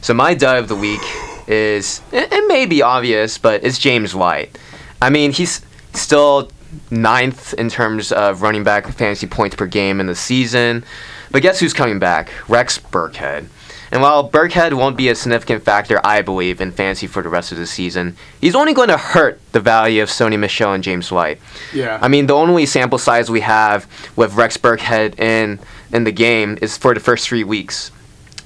So 0.00 0.14
my 0.14 0.34
dud 0.34 0.58
of 0.58 0.68
the 0.68 0.76
week 0.76 1.02
is 1.46 2.00
it, 2.12 2.32
it 2.32 2.48
may 2.48 2.64
be 2.66 2.82
obvious, 2.82 3.36
but 3.36 3.62
it's 3.62 3.78
James 3.78 4.14
White. 4.14 4.58
I 5.02 5.10
mean, 5.10 5.32
he's 5.32 5.60
still 5.92 6.50
ninth 6.90 7.54
in 7.54 7.68
terms 7.68 8.12
of 8.12 8.42
running 8.42 8.64
back 8.64 8.86
fantasy 8.88 9.26
points 9.26 9.56
per 9.56 9.66
game 9.66 10.00
in 10.00 10.06
the 10.06 10.14
season. 10.14 10.84
But 11.30 11.42
guess 11.42 11.60
who's 11.60 11.72
coming 11.72 11.98
back? 11.98 12.30
Rex 12.48 12.78
Burkhead. 12.78 13.46
And 13.92 14.02
while 14.02 14.28
Burkhead 14.28 14.74
won't 14.74 14.96
be 14.96 15.08
a 15.08 15.14
significant 15.14 15.64
factor, 15.64 16.00
I 16.04 16.22
believe, 16.22 16.60
in 16.60 16.70
fantasy 16.70 17.08
for 17.08 17.22
the 17.22 17.28
rest 17.28 17.50
of 17.50 17.58
the 17.58 17.66
season, 17.66 18.16
he's 18.40 18.54
only 18.54 18.72
going 18.72 18.88
to 18.88 18.96
hurt 18.96 19.40
the 19.52 19.60
value 19.60 20.02
of 20.02 20.08
Sony 20.08 20.38
Michel 20.38 20.72
and 20.72 20.84
James 20.84 21.10
White. 21.10 21.40
Yeah. 21.74 21.98
I 22.00 22.06
mean, 22.06 22.26
the 22.26 22.34
only 22.34 22.66
sample 22.66 22.98
size 22.98 23.30
we 23.30 23.40
have 23.40 23.86
with 24.14 24.34
Rex 24.34 24.56
Burkhead 24.56 25.18
in 25.18 25.58
in 25.92 26.04
the 26.04 26.12
game 26.12 26.56
is 26.62 26.78
for 26.78 26.94
the 26.94 27.00
first 27.00 27.26
three 27.26 27.42
weeks. 27.42 27.90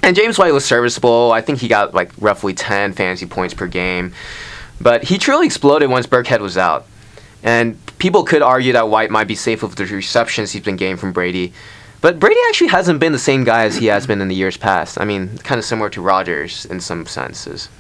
And 0.03 0.16
James 0.16 0.38
White 0.38 0.53
was 0.53 0.64
serviceable. 0.64 1.32
I 1.32 1.40
think 1.40 1.61
he 1.61 1.68
got 1.68 1.95
like 1.95 2.11
roughly 2.18 2.55
10 2.55 2.92
fantasy 2.95 3.26
points 3.26 3.55
per 3.55 3.66
game. 3.66 4.12
But 4.80 5.05
he 5.05 5.18
truly 5.18 5.47
exploded 5.47 5.90
once 5.90 6.07
Burkhead 6.07 6.40
was 6.40 6.57
out. 6.57 6.86
And 7.42 7.78
people 7.99 8.24
could 8.24 8.42
argue 8.42 8.72
that 8.72 8.88
White 8.88 9.11
might 9.11 9.28
be 9.28 9.34
safe 9.34 9.62
with 9.62 9.74
the 9.76 9.84
receptions 9.84 10.53
he's 10.53 10.62
been 10.62 10.76
getting 10.76 10.97
from 10.97 11.12
Brady. 11.12 11.53
But 12.05 12.20
Brady 12.20 12.38
actually 12.50 12.66
hasn't 12.66 13.00
been 13.00 13.12
the 13.12 13.18
same 13.18 13.44
guy 13.44 13.64
as 13.64 13.78
he 13.78 13.86
has 13.86 14.07
been 14.07 14.20
in 14.20 14.28
the 14.28 14.34
years 14.34 14.59
past. 14.59 15.00
I 15.00 15.07
mean, 15.07 15.38
kind 15.38 15.59
of 15.59 15.64
similar 15.64 15.88
to 15.88 16.02
Rodgers 16.02 16.66
in 16.66 16.78
some 16.78 17.07
senses. 17.07 17.70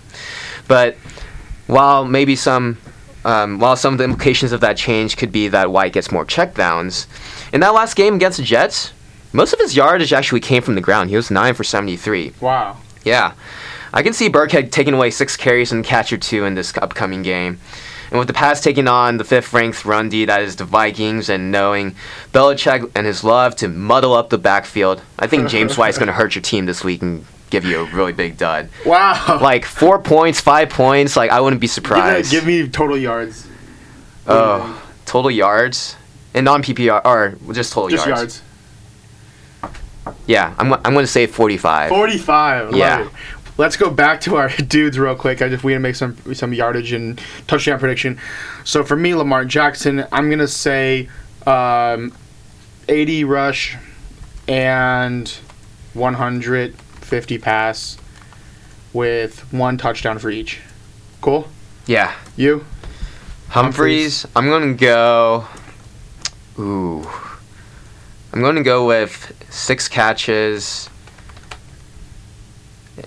But 0.66 0.96
while 1.66 2.06
maybe 2.06 2.34
some, 2.34 2.78
um, 3.26 3.58
while 3.58 3.76
some 3.76 3.92
of 3.92 3.98
the 3.98 4.04
implications 4.04 4.52
of 4.52 4.62
that 4.62 4.78
change 4.78 5.18
could 5.18 5.30
be 5.30 5.48
that 5.48 5.70
White 5.70 5.92
gets 5.92 6.10
more 6.10 6.24
checkdowns, 6.24 7.06
in 7.52 7.60
that 7.60 7.74
last 7.74 7.96
game 7.96 8.14
against 8.14 8.38
the 8.38 8.44
Jets, 8.44 8.94
most 9.34 9.52
of 9.52 9.58
his 9.58 9.76
yardage 9.76 10.14
actually 10.14 10.40
came 10.40 10.62
from 10.62 10.74
the 10.74 10.80
ground. 10.80 11.10
He 11.10 11.16
was 11.16 11.30
nine 11.30 11.52
for 11.52 11.62
73. 11.62 12.32
Wow. 12.40 12.78
Yeah. 13.04 13.34
I 13.92 14.02
can 14.02 14.14
see 14.14 14.30
Burkhead 14.30 14.70
taking 14.70 14.94
away 14.94 15.10
six 15.10 15.36
carries 15.36 15.70
and 15.70 15.84
catch 15.84 16.14
or 16.14 16.16
two 16.16 16.46
in 16.46 16.54
this 16.54 16.74
upcoming 16.78 17.20
game. 17.20 17.60
And 18.14 18.20
with 18.20 18.28
the 18.28 18.32
Pats 18.34 18.60
taking 18.60 18.86
on 18.86 19.16
the 19.16 19.24
fifth 19.24 19.52
ranked 19.52 19.84
run 19.84 20.08
D 20.08 20.24
that 20.26 20.40
is 20.40 20.54
the 20.54 20.64
Vikings 20.64 21.28
and 21.28 21.50
knowing 21.50 21.96
Belichick 22.32 22.88
and 22.94 23.08
his 23.08 23.24
love 23.24 23.56
to 23.56 23.66
muddle 23.66 24.12
up 24.14 24.30
the 24.30 24.38
backfield, 24.38 25.02
I 25.18 25.26
think 25.26 25.48
James 25.48 25.76
White's 25.78 25.98
going 25.98 26.06
to 26.06 26.12
hurt 26.12 26.36
your 26.36 26.42
team 26.42 26.64
this 26.66 26.84
week 26.84 27.02
and 27.02 27.24
give 27.50 27.64
you 27.64 27.80
a 27.80 27.84
really 27.86 28.12
big 28.12 28.36
dud. 28.36 28.68
Wow. 28.86 29.40
Like 29.42 29.64
four 29.64 29.98
points, 30.00 30.40
five 30.40 30.70
points, 30.70 31.16
like 31.16 31.32
I 31.32 31.40
wouldn't 31.40 31.60
be 31.60 31.66
give, 31.66 31.72
me, 31.72 31.74
surprised. 31.74 32.30
give 32.30 32.46
me 32.46 32.68
total 32.68 32.96
yards. 32.96 33.48
oh, 34.28 34.80
total 35.06 35.32
yards? 35.32 35.96
And 36.34 36.44
non 36.44 36.62
PPR, 36.62 37.04
or 37.04 37.34
just 37.52 37.72
total 37.72 37.88
Just 37.88 38.06
yards. 38.06 38.42
yards. 39.64 40.14
Yeah, 40.28 40.54
I'm, 40.56 40.72
I'm 40.72 40.92
going 40.92 40.98
to 40.98 41.06
say 41.08 41.26
45. 41.26 41.88
45. 41.88 42.66
Love 42.66 42.76
Yeah. 42.76 43.06
it. 43.06 43.08
Let's 43.56 43.76
go 43.76 43.90
back 43.90 44.20
to 44.22 44.36
our 44.36 44.48
dudes 44.68 44.98
real 44.98 45.14
quick. 45.14 45.42
I 45.42 45.48
just 45.48 45.64
we 45.64 45.72
gonna 45.72 45.80
make 45.80 45.94
some 45.96 46.16
some 46.34 46.52
yardage 46.52 46.92
and 46.92 47.20
touchdown 47.46 47.78
prediction. 47.78 48.18
So 48.64 48.82
for 48.84 48.96
me, 48.96 49.14
Lamar 49.14 49.44
Jackson, 49.44 50.06
I'm 50.10 50.30
gonna 50.30 50.48
say 50.48 51.08
um, 51.46 52.12
80 52.88 53.24
rush 53.24 53.76
and 54.48 55.28
150 55.94 57.38
pass 57.38 57.98
with 58.92 59.52
one 59.52 59.76
touchdown 59.76 60.18
for 60.18 60.30
each. 60.30 60.60
Cool. 61.20 61.48
Yeah. 61.86 62.14
You? 62.36 62.64
Humphries, 63.48 64.26
I'm 64.34 64.46
going 64.46 64.76
to 64.76 64.80
go. 64.80 65.46
Ooh. 66.58 67.08
I'm 68.32 68.40
going 68.40 68.56
to 68.56 68.62
go 68.62 68.86
with 68.86 69.32
six 69.50 69.88
catches 69.88 70.88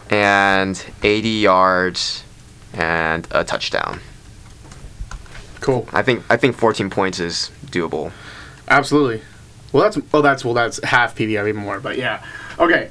and 0.10 0.86
80 1.04 1.30
yards 1.30 2.24
and 2.74 3.28
a 3.32 3.44
touchdown. 3.44 4.00
Cool. 5.60 5.88
I 5.92 6.02
think 6.02 6.24
I 6.30 6.38
think 6.38 6.56
14 6.56 6.90
points 6.90 7.20
is 7.20 7.52
doable. 7.66 8.12
Absolutely. 8.68 9.22
Well, 9.72 9.84
that's 9.84 9.98
oh, 10.14 10.22
that's 10.22 10.46
well, 10.46 10.54
that's 10.54 10.84
half 10.84 11.16
PPR 11.16 11.48
even 11.48 11.62
more, 11.62 11.80
but 11.80 11.98
yeah. 11.98 12.24
Okay, 12.60 12.90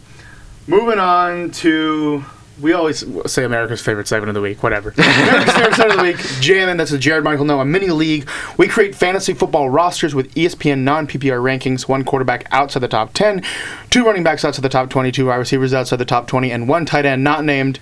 moving 0.66 0.98
on 0.98 1.50
to 1.52 2.24
we 2.60 2.72
always 2.72 3.04
say 3.30 3.44
America's 3.44 3.82
favorite 3.82 4.08
segment 4.08 4.28
of 4.28 4.34
the 4.34 4.40
week, 4.40 4.62
whatever. 4.62 4.90
America's 4.96 5.54
favorite 5.54 5.74
segment 5.74 6.00
of 6.00 6.06
the 6.06 6.12
week, 6.12 6.16
jamming. 6.40 6.76
That's 6.76 6.90
the 6.90 6.98
Jared 6.98 7.24
Michael 7.24 7.44
Noah 7.44 7.64
mini 7.64 7.88
league. 7.88 8.28
We 8.56 8.66
create 8.68 8.94
fantasy 8.94 9.34
football 9.34 9.68
rosters 9.68 10.14
with 10.14 10.34
ESPN 10.34 10.78
non 10.78 11.06
PPR 11.06 11.40
rankings. 11.40 11.88
One 11.88 12.04
quarterback 12.04 12.46
outside 12.50 12.80
the 12.80 12.88
top 12.88 13.12
ten, 13.12 13.42
two 13.90 14.04
running 14.04 14.22
backs 14.22 14.44
outside 14.44 14.62
the 14.62 14.68
top 14.68 14.90
twenty, 14.90 15.12
two 15.12 15.26
wide 15.26 15.36
receivers 15.36 15.74
outside 15.74 15.96
the 15.96 16.04
top 16.04 16.26
twenty, 16.26 16.50
and 16.50 16.68
one 16.68 16.86
tight 16.86 17.04
end 17.04 17.22
not 17.22 17.44
named. 17.44 17.78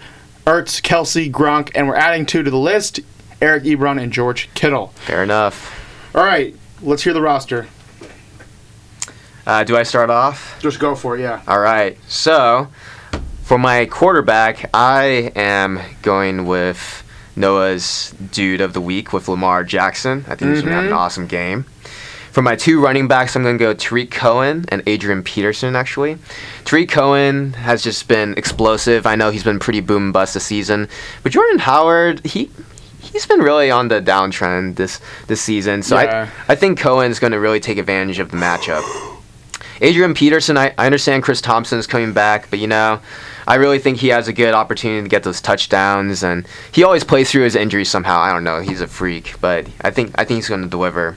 Ertz, 0.47 0.83
Kelce, 0.83 1.31
Gronk, 1.31 1.71
and 1.75 1.89
we're 1.89 1.97
adding 1.97 2.27
two 2.27 2.43
to 2.43 2.51
the 2.51 2.59
list: 2.59 3.01
Eric 3.41 3.65
Ebron 3.65 4.03
and 4.03 4.13
George 4.13 4.53
Kittle. 4.55 4.89
Fair 5.07 5.23
enough. 5.23 5.81
All 6.15 6.25
right, 6.25 6.55
let's 6.83 7.03
hear 7.03 7.13
the 7.13 7.23
roster. 7.23 7.67
Uh, 9.47 9.63
do 9.63 9.77
I 9.77 9.83
start 9.83 10.11
off? 10.11 10.59
Just 10.61 10.81
go 10.81 10.95
for 10.95 11.17
it, 11.17 11.21
yeah. 11.21 11.43
All 11.47 11.61
right. 11.61 11.99
So, 12.09 12.69
for 13.45 13.59
my 13.59 13.85
quarterback, 13.85 14.71
I 14.73 15.31
am 15.37 15.79
going 16.01 16.47
with 16.47 17.05
Noah's 17.37 18.15
dude 18.33 18.63
of 18.63 18.73
the 18.73 18.81
week 18.81 19.13
with 19.13 19.29
Lamar 19.29 19.65
Jackson. 19.65 20.25
I 20.29 20.35
think 20.35 20.53
he's 20.53 20.63
going 20.63 20.71
to 20.71 20.77
have 20.77 20.85
an 20.85 20.91
mm-hmm. 20.91 20.99
awesome 20.99 21.27
game. 21.27 21.65
For 22.33 22.41
my 22.41 22.57
two 22.57 22.83
running 22.83 23.07
backs, 23.07 23.37
I'm 23.37 23.43
going 23.43 23.59
to 23.59 23.63
go 23.63 23.75
Tarik 23.75 24.11
Cohen 24.11 24.65
and 24.71 24.83
Adrian 24.87 25.23
Peterson, 25.23 25.77
actually. 25.77 26.17
Tarik 26.65 26.89
Cohen 26.89 27.53
has 27.53 27.83
just 27.85 28.09
been 28.09 28.33
explosive. 28.39 29.07
I 29.07 29.15
know 29.15 29.31
he's 29.31 29.45
been 29.45 29.59
pretty 29.59 29.81
boom 29.81 30.05
and 30.05 30.13
bust 30.13 30.35
this 30.35 30.45
season. 30.45 30.89
But 31.23 31.33
Jordan 31.33 31.61
Howard, 31.61 32.25
he. 32.25 32.51
He's 32.99 33.27
been 33.27 33.41
really 33.41 33.71
on 33.71 33.89
the 33.89 34.01
downtrend 34.01 34.77
this 34.77 34.99
this 35.29 35.41
season, 35.41 35.83
so 35.83 36.01
Yeah. 36.01 36.31
I 36.49 36.53
I 36.53 36.57
think 36.57 36.81
Cohen's 36.81 37.19
going 37.21 37.33
to 37.33 37.39
really 37.39 37.61
take 37.61 37.77
advantage 37.77 38.19
of 38.19 38.31
the 38.31 38.37
matchup. 38.39 38.83
Adrian 39.81 40.15
Peterson, 40.15 40.57
I, 40.57 40.75
I 40.79 40.87
understand 40.87 41.23
Chris 41.23 41.41
Thompson 41.41 41.79
is 41.79 41.87
coming 41.87 42.13
back, 42.13 42.49
but 42.51 42.59
you 42.59 42.67
know, 42.67 43.01
I 43.47 43.57
really 43.57 43.79
think 43.79 43.99
he 43.99 44.09
has 44.09 44.27
a 44.29 44.33
good 44.33 44.55
opportunity 44.55 45.03
to 45.03 45.09
get 45.09 45.23
those 45.23 45.41
touchdowns, 45.41 46.23
and 46.23 46.47
he 46.73 46.83
always 46.85 47.05
plays 47.05 47.31
through 47.31 47.45
his 47.45 47.55
injuries 47.57 47.89
somehow. 47.91 48.19
I 48.21 48.33
don't 48.33 48.45
know, 48.45 48.61
he's 48.61 48.81
a 48.81 48.87
freak, 48.87 49.35
but 49.41 49.67
I 49.83 49.91
think 49.91 50.13
I 50.19 50.25
think 50.25 50.37
he's 50.39 50.49
going 50.49 50.63
to 50.63 50.69
deliver. 50.69 51.17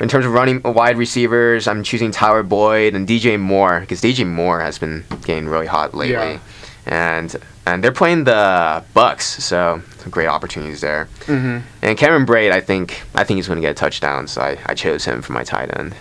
In 0.00 0.08
terms 0.08 0.24
of 0.24 0.32
running 0.32 0.62
wide 0.62 0.96
receivers, 0.96 1.68
I'm 1.68 1.82
choosing 1.82 2.10
Tyler 2.10 2.42
Boyd 2.42 2.94
and 2.94 3.06
DJ 3.06 3.38
Moore 3.38 3.80
because 3.80 4.00
DJ 4.00 4.26
Moore 4.26 4.60
has 4.60 4.78
been 4.78 5.04
getting 5.24 5.46
really 5.46 5.66
hot 5.66 5.92
lately, 5.94 6.14
Yeah. 6.14 6.38
and 6.86 7.36
and 7.66 7.84
they're 7.84 7.92
playing 7.92 8.24
the 8.24 8.82
Bucks, 8.94 9.26
so 9.44 9.82
great 10.10 10.26
opportunities 10.26 10.80
there. 10.80 11.06
Mm-hmm. 11.26 11.58
And 11.82 11.98
Cameron 11.98 12.24
Brate, 12.26 12.50
I 12.50 12.60
think 12.60 13.02
I 13.14 13.24
think 13.24 13.36
he's 13.36 13.46
going 13.46 13.58
to 13.58 13.60
get 13.60 13.72
a 13.72 13.74
touchdown, 13.74 14.26
so 14.26 14.40
I, 14.40 14.58
I 14.66 14.74
chose 14.74 15.04
him 15.04 15.20
for 15.22 15.32
my 15.34 15.44
tight 15.44 15.70
end. 15.78 15.94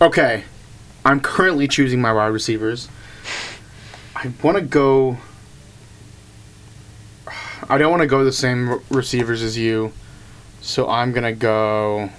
Okay, 0.00 0.44
I'm 1.04 1.20
currently 1.20 1.68
choosing 1.68 2.00
my 2.00 2.12
wide 2.12 2.28
receivers. 2.28 2.88
I 4.22 4.32
want 4.40 4.56
to 4.56 4.62
go. 4.62 5.16
I 7.68 7.78
don't 7.78 7.90
want 7.90 8.02
to 8.02 8.06
go 8.06 8.24
the 8.24 8.32
same 8.32 8.80
receivers 8.88 9.42
as 9.42 9.58
you, 9.58 9.92
so 10.60 10.88
I'm 10.88 11.12
gonna 11.12 11.32
go. 11.32 12.10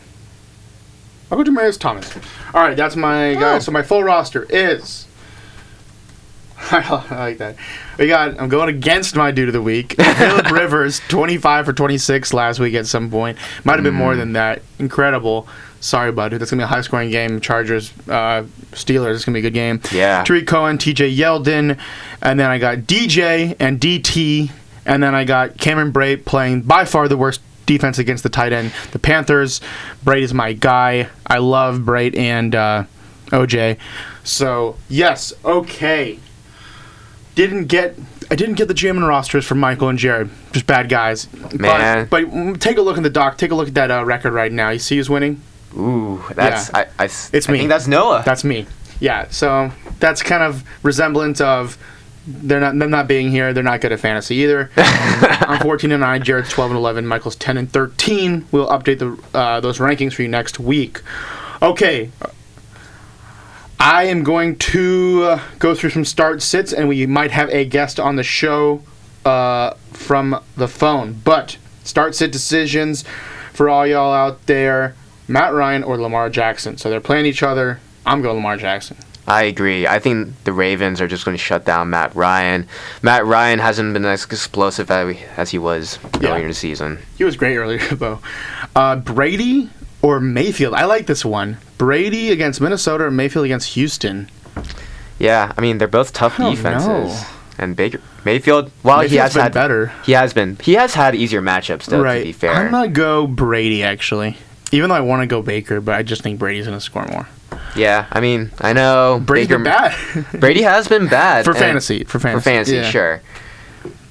I'll 1.32 1.38
go 1.38 1.44
to 1.44 1.52
Demaryius 1.52 1.80
Thomas. 1.80 2.14
All 2.54 2.62
right, 2.62 2.76
that's 2.76 2.98
my 2.98 3.36
guy. 3.36 3.56
Oh. 3.56 3.60
So 3.60 3.72
my 3.72 3.84
full 3.84 4.04
roster 4.04 4.44
is. 4.50 5.08
I 6.72 7.06
like 7.12 7.38
that. 7.38 7.56
We 7.98 8.08
got. 8.08 8.38
I'm 8.40 8.50
going 8.50 8.68
against 8.68 9.16
my 9.16 9.32
dude 9.32 9.48
of 9.48 9.54
the 9.54 9.62
week. 9.62 9.96
Philip 10.18 10.52
Rivers, 10.52 11.00
25 11.08 11.66
for 11.66 11.74
26 11.74 12.34
last 12.34 12.60
week 12.60 12.74
at 12.74 12.86
some 12.86 13.10
point. 13.10 13.38
Might 13.64 13.76
have 13.76 13.84
been 13.84 13.94
more 13.94 14.14
mm. 14.14 14.18
than 14.18 14.34
that. 14.34 14.62
Incredible. 14.78 15.48
Sorry, 15.84 16.14
bud. 16.14 16.32
That's 16.32 16.50
gonna 16.50 16.62
be 16.62 16.64
a 16.64 16.68
high 16.68 16.80
scoring 16.80 17.10
game. 17.10 17.42
Chargers, 17.42 17.92
uh, 18.08 18.46
Steelers. 18.72 19.16
It's 19.16 19.26
gonna 19.26 19.34
be 19.34 19.40
a 19.40 19.44
good 19.44 19.54
game. 19.54 19.82
Yeah. 19.92 20.24
Tarik 20.24 20.48
Cohen, 20.48 20.78
T.J. 20.78 21.14
Yeldon, 21.14 21.78
and 22.22 22.40
then 22.40 22.50
I 22.50 22.58
got 22.58 22.80
DJ 22.80 23.54
and 23.60 23.82
DT, 23.82 24.50
and 24.86 25.04
then 25.04 25.14
I 25.14 25.26
got 25.26 25.58
Cameron 25.58 25.92
Brate 25.92 26.24
playing 26.24 26.62
by 26.62 26.86
far 26.86 27.10
the 27.10 27.18
worst 27.18 27.42
defense 27.66 28.00
against 28.00 28.24
the 28.24 28.30
tight 28.30 28.54
end, 28.54 28.72
the 28.94 29.00
Panthers. 29.00 29.60
Brate 30.06 30.22
is 30.22 30.34
my 30.34 30.54
guy. 30.54 31.10
I 31.28 31.40
love 31.40 31.80
Brate 31.80 32.18
and 32.18 32.56
uh, 32.56 32.86
OJ. 33.28 33.78
So 34.24 34.78
yes, 34.88 35.34
okay. 35.44 36.18
Didn't 37.36 37.66
get 37.66 37.98
I 38.32 38.36
didn't 38.36 38.56
get 38.56 38.70
the 38.70 38.74
jamming 38.74 39.04
rosters 39.04 39.46
for 39.46 39.56
Michael 39.56 39.90
and 39.90 40.00
Jared. 40.00 40.30
Just 40.54 40.66
bad 40.66 40.88
guys. 40.88 41.28
Man. 41.52 42.08
But, 42.10 42.32
but 42.32 42.62
take 42.62 42.78
a 42.78 42.82
look 42.82 42.96
in 42.96 43.04
the 43.04 43.10
doc. 43.10 43.38
Take 43.38 43.52
a 43.52 43.56
look 43.56 43.68
at 43.68 43.74
that 43.74 43.92
uh, 43.92 44.06
record 44.06 44.32
right 44.32 44.52
now. 44.52 44.70
You 44.70 44.80
see 44.80 44.96
who's 44.96 45.10
winning? 45.10 45.42
Ooh, 45.78 46.24
that's 46.36 46.70
Yeah. 46.70 46.86
I, 46.98 47.04
I 47.04 47.06
It's 47.06 47.50
I 47.50 47.52
me. 47.52 47.58
think 47.60 47.70
that's 47.70 47.88
Noah. 47.88 48.24
That's 48.26 48.44
me. 48.44 48.66
Yeah, 49.00 49.28
so 49.30 49.72
that's 50.00 50.22
kind 50.22 50.44
of 50.44 50.64
resemblant 50.84 51.42
of 51.42 51.78
they're 52.26 52.60
not 52.62 52.78
them 52.80 52.90
not 52.90 53.08
being 53.08 53.32
here. 53.32 53.52
They're 53.54 53.64
not 53.64 53.82
good 53.82 53.92
at 53.92 54.00
fantasy 54.00 54.36
either. 54.36 54.70
I'm 54.78 55.60
14 55.60 55.92
and 55.92 56.00
9. 56.02 56.24
Jared's 56.24 56.50
12 56.50 56.72
and 56.72 56.78
11. 56.78 57.06
Michael's 57.06 57.36
10 57.36 57.58
and 57.58 57.70
13. 57.72 58.46
We'll 58.52 58.68
update 58.70 59.00
the 59.00 59.18
uh, 59.38 59.60
those 59.60 59.80
rankings 59.80 60.14
for 60.14 60.22
you 60.22 60.30
next 60.30 60.58
week. 60.60 61.02
Okay. 61.62 62.12
I 63.80 64.04
am 64.06 64.24
going 64.24 64.56
to 64.58 65.24
uh, 65.24 65.40
go 65.60 65.76
through 65.76 65.90
some 65.90 66.06
start 66.06 66.42
sits, 66.42 66.72
and 66.72 66.88
we 66.88 67.06
might 67.06 67.32
have 67.32 67.50
a 67.50 67.66
guest 67.66 68.00
on 68.00 68.16
the 68.16 68.24
show 68.24 68.82
uh, 69.26 69.72
from 69.92 70.42
the 70.56 70.70
phone. 70.70 71.20
But 71.26 71.58
start 71.84 72.16
sit 72.16 72.32
decisions 72.32 73.04
for 73.52 73.68
all 73.68 73.86
y'all 73.86 74.14
out 74.14 74.46
there: 74.46 74.96
Matt 75.34 75.54
Ryan 75.54 75.84
or 75.84 75.98
Lamar 75.98 76.30
Jackson. 76.30 76.78
So 76.78 76.90
they're 76.90 77.02
playing 77.02 77.26
each 77.26 77.42
other. 77.44 77.80
I'm 78.06 78.22
going 78.22 78.36
Lamar 78.36 78.58
Jackson. 78.58 78.98
I 79.28 79.44
agree. 79.44 79.88
I 79.88 80.00
think 80.00 80.34
the 80.44 80.52
Ravens 80.52 81.00
are 81.02 81.08
just 81.08 81.24
going 81.26 81.36
to 81.38 81.42
shut 81.42 81.64
down 81.66 81.90
Matt 81.90 82.14
Ryan. 82.14 82.68
Matt 83.02 83.26
Ryan 83.26 83.60
hasn't 83.60 83.94
been 83.94 84.04
as 84.06 84.26
explosive 84.26 84.92
as 84.92 85.16
he- 85.16 85.24
as 85.38 85.50
he 85.52 85.58
was 85.58 85.98
Yeah. 86.20 86.32
earlier 86.32 86.42
in 86.44 86.48
the 86.50 86.54
season. 86.54 87.00
He 87.18 87.24
was 87.24 87.36
great 87.38 87.56
earlier, 87.56 87.80
though. 87.96 88.20
Uh, 88.76 88.98
Brady 88.98 89.70
or 90.02 90.20
Mayfield? 90.20 90.74
I 90.74 90.84
like 90.86 91.08
this 91.08 91.24
one. 91.24 91.58
Brady 91.78 92.32
against 92.32 92.60
Minnesota 92.60 93.06
or 93.06 93.12
Mayfield 93.12 93.46
against 93.46 93.74
Houston? 93.76 94.30
Yeah, 95.20 95.54
I 95.58 95.62
mean 95.62 95.78
they're 95.78 95.88
both 95.88 96.12
tough 96.14 96.38
defenses. 96.38 96.88
know. 96.88 97.26
And 97.58 97.76
Baker 97.78 98.00
Mayfield, 98.26 98.72
while 98.82 98.98
he 99.00 99.04
Mayfield's 99.04 99.22
has 99.22 99.34
been 99.36 99.44
had 99.44 99.54
better. 99.54 99.92
he 100.06 100.12
has 100.14 100.34
been 100.34 100.58
he 100.62 100.74
has 100.74 100.96
had 100.96 101.16
easier 101.16 101.42
matchups 101.42 101.86
though. 101.86 102.02
right. 102.02 102.20
To 102.20 102.26
be 102.26 102.32
fair, 102.34 102.52
I'm 102.52 102.72
gonna 102.72 102.88
go 102.90 103.26
Brady 103.28 103.84
actually. 103.84 104.38
Even 104.74 104.90
though 104.90 104.96
I 104.96 105.02
want 105.02 105.22
to 105.22 105.28
go 105.28 105.42
Baker, 105.42 105.80
but 105.80 105.96
I 105.96 106.04
just 106.04 106.22
think 106.24 106.40
Brady's 106.40 106.66
gonna 106.66 106.82
score 106.82 107.06
more. 107.06 107.28
yeah, 107.76 108.08
I 108.12 108.20
mean 108.20 108.52
I 108.60 108.74
know 108.74 109.22
Brady's 109.24 109.48
Baker 109.48 109.60
been 109.60 109.64
bad 109.64 110.26
Brady 110.40 110.64
has 110.64 110.88
been 110.88 111.08
bad 111.08 111.46
for 111.46 111.54
fantasy. 111.54 112.04
For 112.04 112.20
fantasy. 112.20 112.40
For 112.40 112.44
fantasy, 112.44 112.76
yeah. 112.76 112.90
sure. 112.90 113.22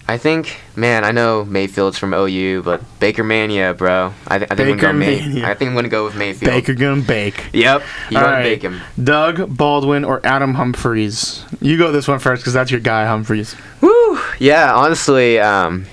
I 0.09 0.19
think, 0.19 0.61
man, 0.77 1.05
I 1.05 1.13
know 1.13 1.45
Mayfield's 1.45 1.97
from 1.97 2.13
OU, 2.13 2.63
but 2.65 2.83
Baker 3.01 3.23
Mania, 3.23 3.73
bro. 3.73 4.13
I, 4.27 4.39
th- 4.39 4.51
I 4.51 4.57
think 4.57 4.71
I'm 4.71 4.77
gonna 4.77 4.93
go 4.93 4.99
May-. 4.99 5.45
I 5.45 5.55
think 5.55 5.71
I'm 5.71 5.75
gonna 5.77 5.89
go 5.89 6.05
with 6.05 6.17
Mayfield. 6.17 6.51
Baker 6.53 6.75
gonna 6.75 7.03
bake. 7.03 7.51
Yep, 7.53 7.83
you 8.11 8.17
All 8.19 8.23
gotta 8.25 8.37
right. 8.37 8.43
bake 8.43 8.63
him. 8.63 8.81
Doug 9.03 9.57
Baldwin 9.57 10.05
or 10.05 10.21
Adam 10.27 10.55
Humphries? 10.55 11.45
You 11.61 11.79
go 11.79 11.93
this 11.93 12.09
one 12.09 12.19
first 12.19 12.43
because 12.43 12.53
that's 12.53 12.71
your 12.71 12.81
guy, 12.81 13.07
Humphries. 13.07 13.55
Woo! 13.81 14.19
Yeah, 14.39 14.75
honestly, 14.75 15.39
um, 15.39 15.87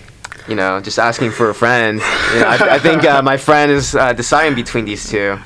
you 0.50 0.56
know, 0.56 0.80
just 0.82 0.98
asking 1.00 1.32
for 1.32 1.50
a 1.50 1.54
friend. 1.56 2.00
You 2.34 2.40
know, 2.40 2.48
I, 2.48 2.76
I 2.76 2.80
think 2.80 3.04
uh, 3.06 3.22
my 3.22 3.38
friend 3.38 3.72
is 3.72 3.96
uh, 3.96 4.14
deciding 4.14 4.56
between 4.56 4.86
these 4.86 5.10
two. 5.10 5.38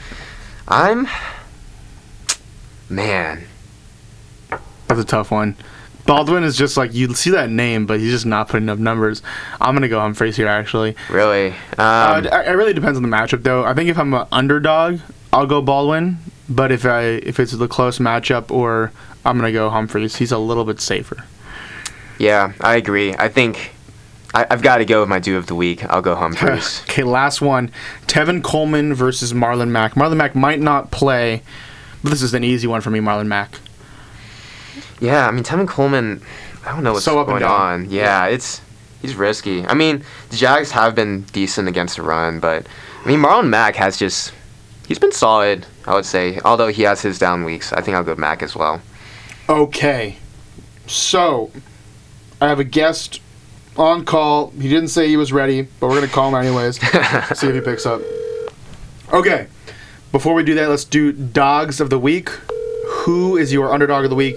I'm, 0.68 1.08
man. 2.90 3.44
That's 4.88 5.00
a 5.00 5.06
tough 5.06 5.32
one. 5.32 5.56
Baldwin 6.06 6.44
is 6.44 6.58
just 6.58 6.76
like 6.76 6.94
you 6.94 7.14
see 7.14 7.30
that 7.32 7.50
name, 7.50 7.86
but 7.86 8.00
he's 8.00 8.12
just 8.12 8.26
not 8.26 8.50
putting 8.50 8.68
up 8.70 8.78
numbers. 8.78 9.22
I'm 9.62 9.74
gonna 9.74 9.88
go 9.88 10.00
Humphries 10.00 10.36
here 10.36 10.48
actually. 10.48 10.96
Really? 11.10 11.48
Um, 11.52 11.56
Uh, 11.78 12.22
it 12.26 12.48
it 12.48 12.52
really 12.52 12.74
depends 12.74 12.98
on 12.98 13.04
the 13.04 13.10
matchup, 13.10 13.44
though. 13.44 13.64
I 13.64 13.74
think 13.74 13.90
if 13.90 13.98
I'm 13.98 14.14
an 14.14 14.28
underdog, 14.32 15.00
I'll 15.32 15.46
go 15.48 15.62
Baldwin. 15.62 16.18
But 16.50 16.74
if 16.74 16.86
I 16.86 17.02
if 17.04 17.40
it's 17.40 17.54
the 17.54 17.70
close 17.70 18.00
matchup, 18.00 18.52
or 18.52 18.92
I'm 19.24 19.38
gonna 19.38 19.54
go 19.54 19.70
Humphries. 19.70 20.18
He's 20.18 20.34
a 20.34 20.38
little 20.38 20.66
bit 20.66 20.82
safer. 20.82 21.24
yeah, 22.20 22.52
I 22.60 22.76
agree. 22.76 23.16
I 23.18 23.30
think 23.30 23.72
I, 24.34 24.48
I've 24.50 24.62
got 24.62 24.78
to 24.78 24.86
go 24.86 25.02
with 25.02 25.10
my 25.10 25.20
due 25.20 25.38
of 25.38 25.48
the 25.48 25.56
week. 25.56 25.86
I'll 25.86 26.02
go 26.02 26.16
Humphries. 26.16 26.82
okay, 26.90 27.04
last 27.04 27.42
one: 27.42 27.72
Tevin 28.08 28.44
Coleman 28.44 28.94
versus 28.94 29.34
Marlon 29.34 29.70
Mack. 29.70 29.94
Marlon 29.94 30.18
Mack 30.18 30.36
might 30.36 30.60
not 30.60 30.92
play, 30.92 31.44
but 32.02 32.10
this 32.10 32.22
is 32.22 32.34
an 32.34 32.44
easy 32.44 32.68
one 32.68 32.82
for 32.82 32.90
me. 32.90 33.00
Marlon 33.00 33.28
Mack. 33.28 33.60
Yeah, 35.00 35.28
I 35.28 35.32
mean 35.32 35.44
Tevin 35.44 35.68
Coleman. 35.68 36.22
I 36.66 36.72
don't 36.72 36.84
know 36.84 36.94
what's 36.94 37.06
So 37.06 37.24
going 37.26 37.44
on. 37.44 37.90
Yeah, 37.90 38.26
it's 38.28 38.62
he's 39.02 39.16
risky. 39.16 39.66
I 39.66 39.74
mean, 39.74 40.04
the 40.30 40.38
Jags 40.38 40.72
have 40.72 40.96
been 40.96 41.24
decent 41.34 41.68
against 41.68 41.98
the 41.98 42.02
run, 42.02 42.40
but 42.40 42.66
I 43.04 43.08
mean 43.08 43.20
Marlon 43.20 43.50
Mack 43.50 43.76
has 43.76 43.98
just 43.98 44.34
he's 44.88 45.00
been 45.00 45.12
solid. 45.12 45.66
I 45.86 45.94
would 45.94 46.06
say, 46.06 46.40
although 46.46 46.70
he 46.70 46.84
has 46.84 47.02
his 47.02 47.20
down 47.20 47.44
weeks. 47.44 47.74
I 47.74 47.82
think 47.82 47.96
I'll 47.96 48.04
go 48.04 48.16
Mack 48.16 48.42
as 48.42 48.56
well. 48.56 48.82
Okay, 49.50 50.18
so 50.88 51.52
I 52.40 52.48
have 52.48 52.60
a 52.60 52.64
guest 52.64 53.20
on 53.78 54.06
call. 54.06 54.52
He 54.52 54.70
didn't 54.70 54.90
say 54.90 55.08
he 55.08 55.18
was 55.18 55.32
ready, 55.32 55.64
but 55.80 55.88
we're 55.88 55.96
gonna 55.96 56.08
call 56.08 56.30
him 56.30 56.36
anyways. 56.36 56.80
see 57.38 57.48
if 57.48 57.56
he 57.56 57.62
picks 57.62 57.86
up. 57.86 58.02
Okay, 59.12 59.48
before 60.12 60.34
we 60.34 60.44
do 60.44 60.56
that, 60.56 60.70
let's 60.70 60.86
do 60.86 61.12
dogs 61.12 61.80
of 61.80 61.90
the 61.90 62.00
week. 62.00 62.30
Who 62.88 63.38
is 63.38 63.52
your 63.52 63.74
underdog 63.74 64.04
of 64.04 64.10
the 64.10 64.16
week? 64.16 64.36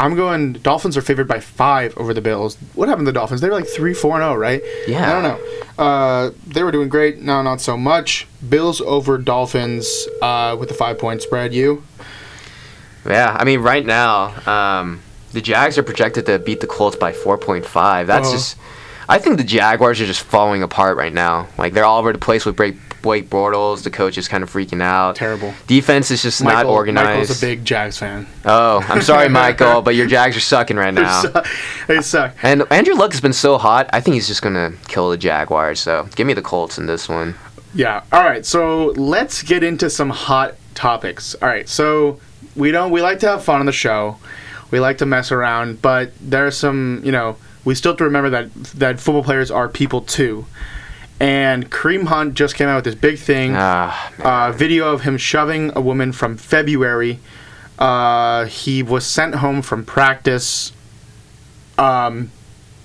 I'm 0.00 0.16
going. 0.16 0.54
Dolphins 0.54 0.96
are 0.96 1.02
favored 1.02 1.28
by 1.28 1.40
five 1.40 1.96
over 1.96 2.12
the 2.12 2.20
Bills. 2.20 2.56
What 2.74 2.88
happened 2.88 3.06
to 3.06 3.12
the 3.12 3.18
Dolphins? 3.18 3.40
They 3.40 3.48
were 3.48 3.54
like 3.54 3.66
three, 3.66 3.94
four, 3.94 4.14
and 4.14 4.22
zero, 4.22 4.34
right? 4.34 4.60
Yeah. 4.88 5.08
I 5.08 5.12
don't 5.12 5.22
know. 5.22 5.84
Uh, 5.84 6.30
they 6.46 6.62
were 6.62 6.72
doing 6.72 6.88
great. 6.88 7.20
Now, 7.20 7.42
not 7.42 7.60
so 7.60 7.76
much. 7.76 8.26
Bills 8.46 8.80
over 8.80 9.18
Dolphins 9.18 10.08
uh, 10.20 10.56
with 10.58 10.68
the 10.68 10.74
five 10.74 10.98
point 10.98 11.22
spread. 11.22 11.54
You? 11.54 11.84
Yeah, 13.06 13.36
I 13.38 13.44
mean 13.44 13.60
right 13.60 13.84
now, 13.84 14.34
um, 14.50 15.00
the 15.34 15.42
Jags 15.42 15.76
are 15.76 15.82
projected 15.82 16.24
to 16.26 16.38
beat 16.38 16.60
the 16.60 16.66
Colts 16.66 16.96
by 16.96 17.12
4.5. 17.12 18.06
That's 18.06 18.28
Uh-huh. 18.28 18.36
just. 18.36 18.56
I 19.06 19.18
think 19.18 19.36
the 19.36 19.44
Jaguars 19.44 20.00
are 20.00 20.06
just 20.06 20.22
falling 20.22 20.62
apart 20.62 20.96
right 20.96 21.12
now. 21.12 21.46
Like 21.58 21.74
they're 21.74 21.84
all 21.84 21.98
over 21.98 22.10
the 22.14 22.18
place 22.18 22.46
with 22.46 22.56
Blake, 22.56 22.76
Blake 23.02 23.28
Bortles. 23.28 23.82
The 23.82 23.90
coach 23.90 24.16
is 24.16 24.28
kind 24.28 24.42
of 24.42 24.50
freaking 24.50 24.80
out. 24.80 25.16
Terrible. 25.16 25.52
Defense 25.66 26.10
is 26.10 26.22
just 26.22 26.42
not 26.42 26.64
organized. 26.64 27.06
Michael's 27.06 27.42
a 27.42 27.46
big 27.46 27.66
Jags 27.66 27.98
fan. 27.98 28.26
Oh, 28.46 28.82
I'm 28.88 29.02
sorry, 29.02 29.28
Michael, 29.42 29.82
but 29.82 29.94
your 29.94 30.06
Jags 30.06 30.38
are 30.38 30.40
sucking 30.40 30.78
right 30.78 30.94
now. 30.94 31.22
they 31.86 32.00
suck. 32.00 32.34
And 32.42 32.62
Andrew 32.70 32.94
Luck 32.94 33.12
has 33.12 33.20
been 33.20 33.34
so 33.34 33.58
hot. 33.58 33.90
I 33.92 34.00
think 34.00 34.14
he's 34.14 34.26
just 34.26 34.40
gonna 34.40 34.72
kill 34.88 35.10
the 35.10 35.18
Jaguars. 35.18 35.80
So 35.80 36.08
give 36.16 36.26
me 36.26 36.32
the 36.32 36.40
Colts 36.40 36.78
in 36.78 36.86
this 36.86 37.06
one. 37.06 37.34
Yeah. 37.74 38.04
All 38.10 38.22
right. 38.24 38.46
So 38.46 38.86
let's 38.96 39.42
get 39.42 39.62
into 39.62 39.90
some 39.90 40.08
hot 40.08 40.54
topics. 40.74 41.34
All 41.42 41.48
right. 41.48 41.68
So 41.68 42.20
we 42.56 42.70
don't. 42.70 42.90
We 42.90 43.02
like 43.02 43.18
to 43.18 43.28
have 43.28 43.44
fun 43.44 43.60
on 43.60 43.66
the 43.66 43.72
show. 43.72 44.16
We 44.70 44.80
like 44.80 44.98
to 44.98 45.06
mess 45.06 45.30
around, 45.30 45.82
but 45.82 46.12
there 46.20 46.46
are 46.46 46.50
some. 46.50 47.00
You 47.04 47.12
know, 47.12 47.36
we 47.64 47.74
still 47.74 47.92
have 47.92 47.98
to 47.98 48.04
remember 48.04 48.30
that 48.30 48.52
that 48.74 49.00
football 49.00 49.24
players 49.24 49.50
are 49.50 49.68
people 49.68 50.00
too. 50.00 50.46
And 51.20 51.70
Kareem 51.70 52.06
Hunt 52.06 52.34
just 52.34 52.56
came 52.56 52.68
out 52.68 52.76
with 52.76 52.84
this 52.84 52.94
big 52.94 53.18
thing. 53.18 53.52
Ah, 53.56 54.12
uh, 54.18 54.52
video 54.52 54.92
of 54.92 55.02
him 55.02 55.16
shoving 55.16 55.70
a 55.76 55.80
woman 55.80 56.12
from 56.12 56.36
February. 56.36 57.20
Uh, 57.78 58.46
he 58.46 58.82
was 58.82 59.06
sent 59.06 59.36
home 59.36 59.62
from 59.62 59.84
practice. 59.84 60.72
Um, 61.78 62.30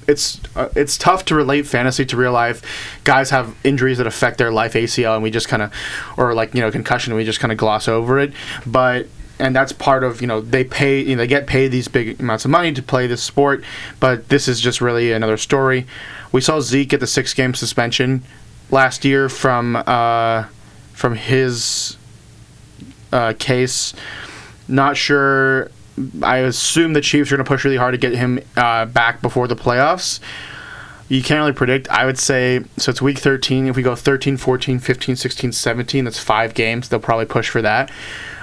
it's 0.08 0.42
uh, 0.56 0.70
it's 0.76 0.98
tough 0.98 1.26
to 1.26 1.36
relate 1.36 1.68
fantasy 1.68 2.06
to 2.06 2.18
real 2.18 2.32
life. 2.32 2.62
Guys 3.04 3.30
have 3.30 3.56
injuries 3.64 4.00
that 4.00 4.08
affect 4.08 4.38
their 4.38 4.52
life 4.52 4.74
ACL, 4.74 5.14
and 5.14 5.24
we 5.24 5.32
just 5.32 5.48
kind 5.48 5.62
of, 5.62 5.74
or 6.18 6.34
like 6.34 6.54
you 6.56 6.62
know 6.62 6.72
concussion, 6.72 7.14
and 7.14 7.18
we 7.18 7.24
just 7.24 7.40
kind 7.40 7.52
of 7.52 7.58
gloss 7.58 7.88
over 7.88 8.20
it. 8.20 8.34
But 8.66 9.08
and 9.40 9.56
that's 9.56 9.72
part 9.72 10.04
of 10.04 10.22
you 10.22 10.28
know 10.28 10.42
they 10.42 10.64
pay 10.64 11.00
you 11.00 11.16
know, 11.16 11.22
they 11.22 11.28
get 11.28 11.48
paid 11.48 11.70
these 11.70 11.88
big 11.88 12.20
amounts 12.20 12.46
of 12.46 12.52
money 12.52 12.74
to 12.74 12.84
play 12.84 13.08
this 13.08 13.24
sport. 13.24 13.64
But 14.00 14.30
this 14.30 14.48
is 14.48 14.62
just 14.62 14.82
really 14.82 15.12
another 15.12 15.38
story. 15.38 15.86
We 16.32 16.42
saw 16.42 16.60
Zeke 16.60 16.90
get 16.90 17.00
the 17.00 17.08
six 17.08 17.34
game 17.34 17.54
suspension 17.54 18.24
last 18.72 19.06
year 19.06 19.30
from 19.30 19.76
uh, 19.76 20.46
from 20.94 21.16
his 21.16 21.98
uh, 23.12 23.34
case. 23.40 23.94
Not 24.68 24.98
sure. 24.98 25.72
I 26.24 26.38
assume 26.38 26.94
the 26.94 27.02
Chiefs 27.02 27.32
are 27.32 27.36
going 27.36 27.44
to 27.44 27.50
push 27.50 27.66
really 27.66 27.78
hard 27.78 27.94
to 27.94 27.98
get 27.98 28.14
him 28.14 28.40
uh, 28.56 28.86
back 28.86 29.22
before 29.22 29.48
the 29.48 29.56
playoffs. 29.56 30.20
You 31.10 31.24
can't 31.24 31.40
really 31.40 31.54
predict. 31.54 31.90
I 31.90 32.06
would 32.06 32.20
say, 32.20 32.64
so 32.78 32.92
it's 32.92 33.02
week 33.02 33.18
13. 33.18 33.68
If 33.68 33.76
we 33.76 33.82
go 33.82 33.96
13, 33.96 34.38
14, 34.38 34.80
15, 34.80 35.16
16, 35.16 35.52
17, 35.52 36.06
that's 36.06 36.20
five 36.20 36.54
games. 36.54 36.88
They'll 36.88 37.00
probably 37.00 37.26
push 37.26 37.50
for 37.50 37.62
that. 37.64 37.92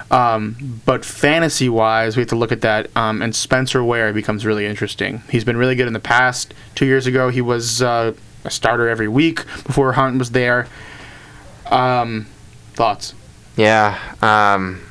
Um, 0.09 0.81
but 0.85 1.03
fantasy 1.03 1.69
wise, 1.69 2.15
we 2.15 2.21
have 2.21 2.29
to 2.29 2.35
look 2.35 2.51
at 2.51 2.61
that. 2.61 2.95
Um, 2.95 3.21
and 3.21 3.35
Spencer 3.35 3.83
Ware 3.83 4.13
becomes 4.13 4.45
really 4.45 4.65
interesting. 4.65 5.21
He's 5.29 5.43
been 5.43 5.57
really 5.57 5.75
good 5.75 5.87
in 5.87 5.93
the 5.93 5.99
past. 5.99 6.53
Two 6.75 6.85
years 6.85 7.07
ago, 7.07 7.29
he 7.29 7.41
was 7.41 7.81
uh, 7.81 8.13
a 8.43 8.49
starter 8.49 8.87
every 8.87 9.07
week 9.07 9.45
before 9.65 9.93
Hunt 9.93 10.17
was 10.17 10.31
there. 10.31 10.67
Um, 11.65 12.27
thoughts? 12.73 13.13
Yeah. 13.57 13.99
Um, 14.21 14.81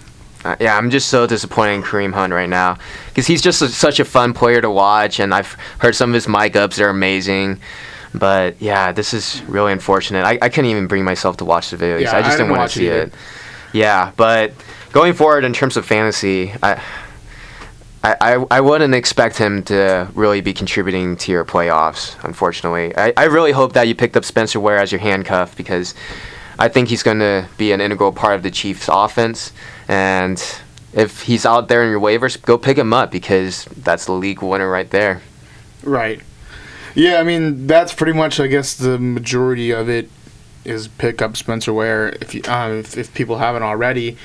uh, 0.45 0.57
yeah, 0.61 0.77
I'm 0.77 0.91
just 0.91 1.09
so 1.09 1.27
disappointed 1.27 1.75
in 1.75 1.83
Kareem 1.83 2.13
Hunt 2.13 2.33
right 2.33 2.49
now 2.49 2.79
because 3.09 3.27
he's 3.27 3.43
just 3.43 3.63
a, 3.63 3.69
such 3.69 3.99
a 3.99 4.05
fun 4.05 4.33
player 4.33 4.61
to 4.61 4.71
watch, 4.71 5.19
and 5.19 5.35
I've 5.35 5.57
heard 5.79 5.97
some 5.97 6.11
of 6.11 6.15
his 6.15 6.29
mic 6.29 6.55
ups; 6.55 6.77
they're 6.77 6.89
amazing. 6.89 7.59
But 8.15 8.61
yeah, 8.63 8.93
this 8.93 9.13
is 9.13 9.43
really 9.49 9.73
unfortunate. 9.73 10.25
I, 10.25 10.39
I 10.41 10.49
couldn't 10.49 10.71
even 10.71 10.87
bring 10.87 11.05
myself 11.05 11.39
to 11.39 11.45
watch 11.45 11.71
the 11.71 11.77
video. 11.77 11.97
Yeah, 11.97 12.17
I 12.17 12.21
just 12.21 12.27
I 12.27 12.31
didn't 12.31 12.39
didn't 12.47 12.59
want 12.59 12.71
to 12.71 12.79
see 12.79 12.87
it. 12.87 13.13
Yeah, 13.73 14.13
but 14.17 14.53
going 14.93 15.15
forward 15.15 15.45
in 15.45 15.53
terms 15.53 15.77
of 15.77 15.87
fantasy, 15.87 16.53
I, 16.63 16.81
I, 18.03 18.47
I, 18.51 18.61
wouldn't 18.61 18.95
expect 18.95 19.37
him 19.37 19.65
to 19.65 20.09
really 20.15 20.41
be 20.41 20.53
contributing 20.53 21.17
to 21.19 21.33
your 21.33 21.45
playoffs, 21.45 22.23
unfortunately. 22.25 22.97
I, 22.97 23.13
I 23.17 23.25
really 23.25 23.53
hope 23.53 23.73
that 23.73 23.89
you 23.89 23.95
picked 23.95 24.17
up 24.17 24.25
Spencer 24.25 24.61
Ware 24.61 24.79
as 24.79 24.93
your 24.93 25.01
handcuff 25.01 25.57
because 25.57 25.95
I 26.59 26.69
think 26.69 26.89
he's 26.89 27.03
going 27.03 27.19
to 27.19 27.49
be 27.59 27.73
an 27.73 27.81
integral 27.81 28.13
part 28.13 28.37
of 28.37 28.43
the 28.43 28.51
Chiefs' 28.51 28.89
offense. 28.91 29.53
And 29.89 30.43
if 30.93 31.23
he's 31.23 31.45
out 31.45 31.69
there 31.69 31.83
in 31.83 31.91
your 31.91 32.01
waivers, 32.01 32.41
go 32.41 32.57
pick 32.57 32.79
him 32.79 32.93
up 32.93 33.11
because 33.11 33.65
that's 33.77 34.07
the 34.07 34.13
league 34.13 34.41
winner 34.41 34.71
right 34.71 34.91
there. 34.91 35.21
Right. 35.83 36.21
Yeah, 36.95 37.21
I 37.21 37.25
mean 37.25 37.67
that's 37.67 37.93
pretty 37.93 38.15
much 38.15 38.41
I 38.41 38.47
guess 38.47 38.75
the 38.75 38.99
majority 38.99 39.71
of 39.71 39.91
it 39.91 40.09
is 40.67 40.89
pick 40.89 41.23
up 41.23 41.37
Spencer 41.37 41.73
Ware 41.73 42.17
if 42.21 42.35
you, 42.35 42.43
um, 42.49 42.73
if, 42.81 42.97
if 42.97 43.15
people 43.15 43.39
haven't 43.39 43.63
already. 43.63 44.17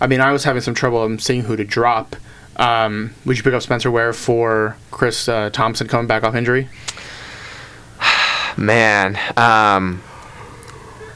I 0.00 0.06
mean 0.06 0.20
I 0.20 0.32
was 0.32 0.44
having 0.44 0.62
some 0.62 0.74
trouble 0.74 1.02
um, 1.02 1.18
seeing 1.18 1.42
who 1.42 1.56
to 1.56 1.64
drop. 1.64 2.16
Um, 2.56 3.14
would 3.24 3.36
you 3.36 3.42
pick 3.42 3.54
up 3.54 3.62
Spencer 3.62 3.90
Ware 3.90 4.12
for 4.12 4.76
Chris 4.90 5.28
uh, 5.28 5.50
Thompson 5.50 5.88
coming 5.88 6.06
back 6.06 6.24
off 6.24 6.34
injury? 6.34 6.68
Man, 8.56 9.16
um, 9.36 10.02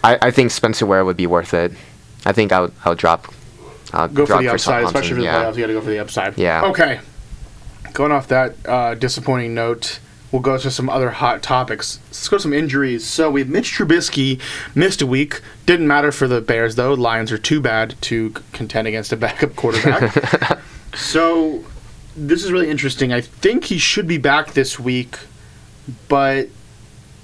I, 0.02 0.18
I 0.22 0.30
think 0.30 0.50
Spencer 0.50 0.86
Ware 0.86 1.04
would 1.04 1.16
be 1.16 1.26
worth 1.26 1.54
it. 1.54 1.72
I 2.24 2.32
think 2.32 2.52
I 2.52 2.60
would 2.60 2.72
I 2.84 2.90
would 2.90 2.98
drop. 2.98 3.32
I'll 3.92 4.08
Go 4.08 4.26
drop 4.26 4.38
for 4.38 4.42
the 4.42 4.48
upside, 4.50 4.82
Thompson, 4.82 4.86
especially 4.86 5.08
for 5.10 5.20
the 5.20 5.22
yeah. 5.22 5.44
playoffs. 5.44 5.56
You 5.56 5.62
got 5.62 5.66
to 5.68 5.72
go 5.74 5.80
for 5.80 5.90
the 5.90 5.98
upside. 5.98 6.38
Yeah. 6.38 6.64
Okay. 6.66 7.00
Going 7.92 8.12
off 8.12 8.28
that 8.28 8.54
uh, 8.66 8.94
disappointing 8.94 9.54
note, 9.54 10.00
we'll 10.34 10.42
go 10.42 10.58
to 10.58 10.68
some 10.68 10.90
other 10.90 11.10
hot 11.10 11.44
topics. 11.44 12.00
Let's 12.06 12.28
go 12.28 12.38
to 12.38 12.42
some 12.42 12.52
injuries. 12.52 13.06
So 13.06 13.30
we 13.30 13.42
have 13.42 13.48
Mitch 13.48 13.70
Trubisky 13.70 14.40
missed 14.74 15.00
a 15.00 15.06
week. 15.06 15.40
Didn't 15.64 15.86
matter 15.86 16.10
for 16.10 16.26
the 16.26 16.40
Bears 16.40 16.74
though. 16.74 16.92
Lions 16.92 17.30
are 17.30 17.38
too 17.38 17.60
bad 17.60 17.94
to 18.02 18.30
contend 18.52 18.88
against 18.88 19.12
a 19.12 19.16
backup 19.16 19.54
quarterback. 19.56 20.60
so 20.96 21.64
this 22.16 22.42
is 22.42 22.50
really 22.50 22.68
interesting. 22.68 23.12
I 23.12 23.20
think 23.20 23.66
he 23.66 23.78
should 23.78 24.08
be 24.08 24.18
back 24.18 24.54
this 24.54 24.76
week, 24.76 25.20
but 26.08 26.48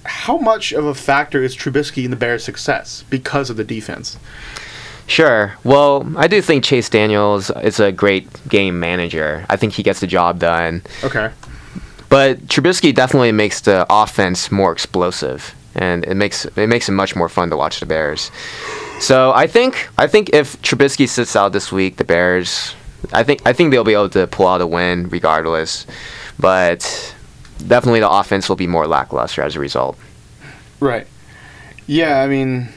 how 0.07 0.39
much 0.39 0.71
of 0.71 0.85
a 0.85 0.95
factor 0.95 1.43
is 1.43 1.57
Trubisky 1.57 2.05
in 2.05 2.13
the 2.13 2.17
Bears' 2.17 2.45
success 2.45 3.03
because 3.11 3.51
of 3.51 3.57
the 3.57 3.65
defense? 3.65 4.19
Sure. 5.09 5.57
Well, 5.65 6.09
I 6.17 6.29
do 6.29 6.41
think 6.41 6.63
Chase 6.63 6.89
Daniels 6.89 7.51
is 7.65 7.81
a 7.81 7.91
great 7.91 8.29
game 8.49 8.79
manager. 8.79 9.45
I 9.51 9.57
think 9.57 9.73
he 9.73 9.83
gets 9.83 9.99
the 9.99 10.07
job 10.07 10.39
done. 10.39 10.83
Okay. 11.03 11.33
But 12.11 12.41
Trubisky 12.49 12.95
definitely 12.95 13.33
makes 13.33 13.61
the 13.61 13.87
offense 13.89 14.51
more 14.51 14.73
explosive, 14.73 15.55
and 15.77 16.05
it 16.05 16.17
makes 16.17 16.45
it 16.45 16.67
makes 16.67 16.89
it 16.89 16.93
much 16.93 17.17
more 17.17 17.29
fun 17.29 17.49
to 17.51 17.57
watch 17.57 17.81
the 17.81 17.87
Bears. 17.87 18.31
So 18.99 19.33
I 19.33 19.47
think 19.47 19.89
I 19.97 20.07
think 20.09 20.31
if 20.35 20.61
Trubisky 20.61 21.09
sits 21.09 21.37
out 21.37 21.53
this 21.53 21.73
week, 21.73 21.97
the 21.97 22.05
Bears, 22.05 22.75
I 23.13 23.23
think 23.23 23.47
I 23.47 23.53
think 23.53 23.71
they'll 23.71 23.85
be 23.85 23.95
able 23.95 24.11
to 24.11 24.27
pull 24.27 24.49
out 24.49 24.61
a 24.61 24.67
win 24.67 25.09
regardless. 25.09 25.87
But 26.39 27.15
definitely 27.67 28.01
the 28.01 28.11
offense 28.11 28.49
will 28.49 28.57
be 28.57 28.67
more 28.67 28.87
lackluster 28.87 29.43
as 29.43 29.55
a 29.55 29.61
result. 29.61 29.97
Right. 30.81 31.07
Yeah, 31.87 32.23
I 32.23 32.27
mean, 32.27 32.69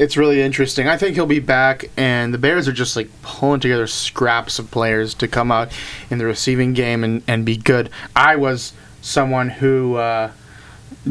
it's 0.00 0.16
really 0.16 0.40
interesting. 0.40 0.88
I 0.88 0.96
think 0.96 1.14
he'll 1.14 1.26
be 1.26 1.40
back, 1.40 1.90
and 1.94 2.32
the 2.32 2.38
Bears 2.38 2.66
are 2.66 2.72
just 2.72 2.96
like 2.96 3.10
pulling 3.20 3.60
together 3.60 3.86
scraps 3.86 4.58
of 4.58 4.70
players 4.70 5.12
to 5.14 5.28
come 5.28 5.52
out 5.52 5.70
in 6.08 6.16
the 6.16 6.24
receiving 6.24 6.72
game 6.72 7.04
and, 7.04 7.22
and 7.28 7.44
be 7.44 7.58
good. 7.58 7.90
I 8.16 8.36
was 8.36 8.72
someone 9.02 9.50
who 9.50 9.96
uh, 9.96 10.32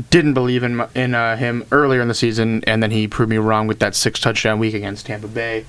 didn't 0.10 0.34
believe 0.34 0.64
in 0.64 0.84
in 0.96 1.14
uh, 1.14 1.38
him 1.38 1.68
earlier 1.72 2.02
in 2.02 2.08
the 2.08 2.16
season, 2.16 2.64
and 2.66 2.82
then 2.82 2.90
he 2.90 3.08
proved 3.08 3.30
me 3.30 3.38
wrong 3.38 3.68
with 3.68 3.78
that 3.78 3.94
six 3.94 4.20
touchdown 4.20 4.58
week 4.58 4.74
against 4.74 5.06
Tampa 5.06 5.28
Bay. 5.28 5.68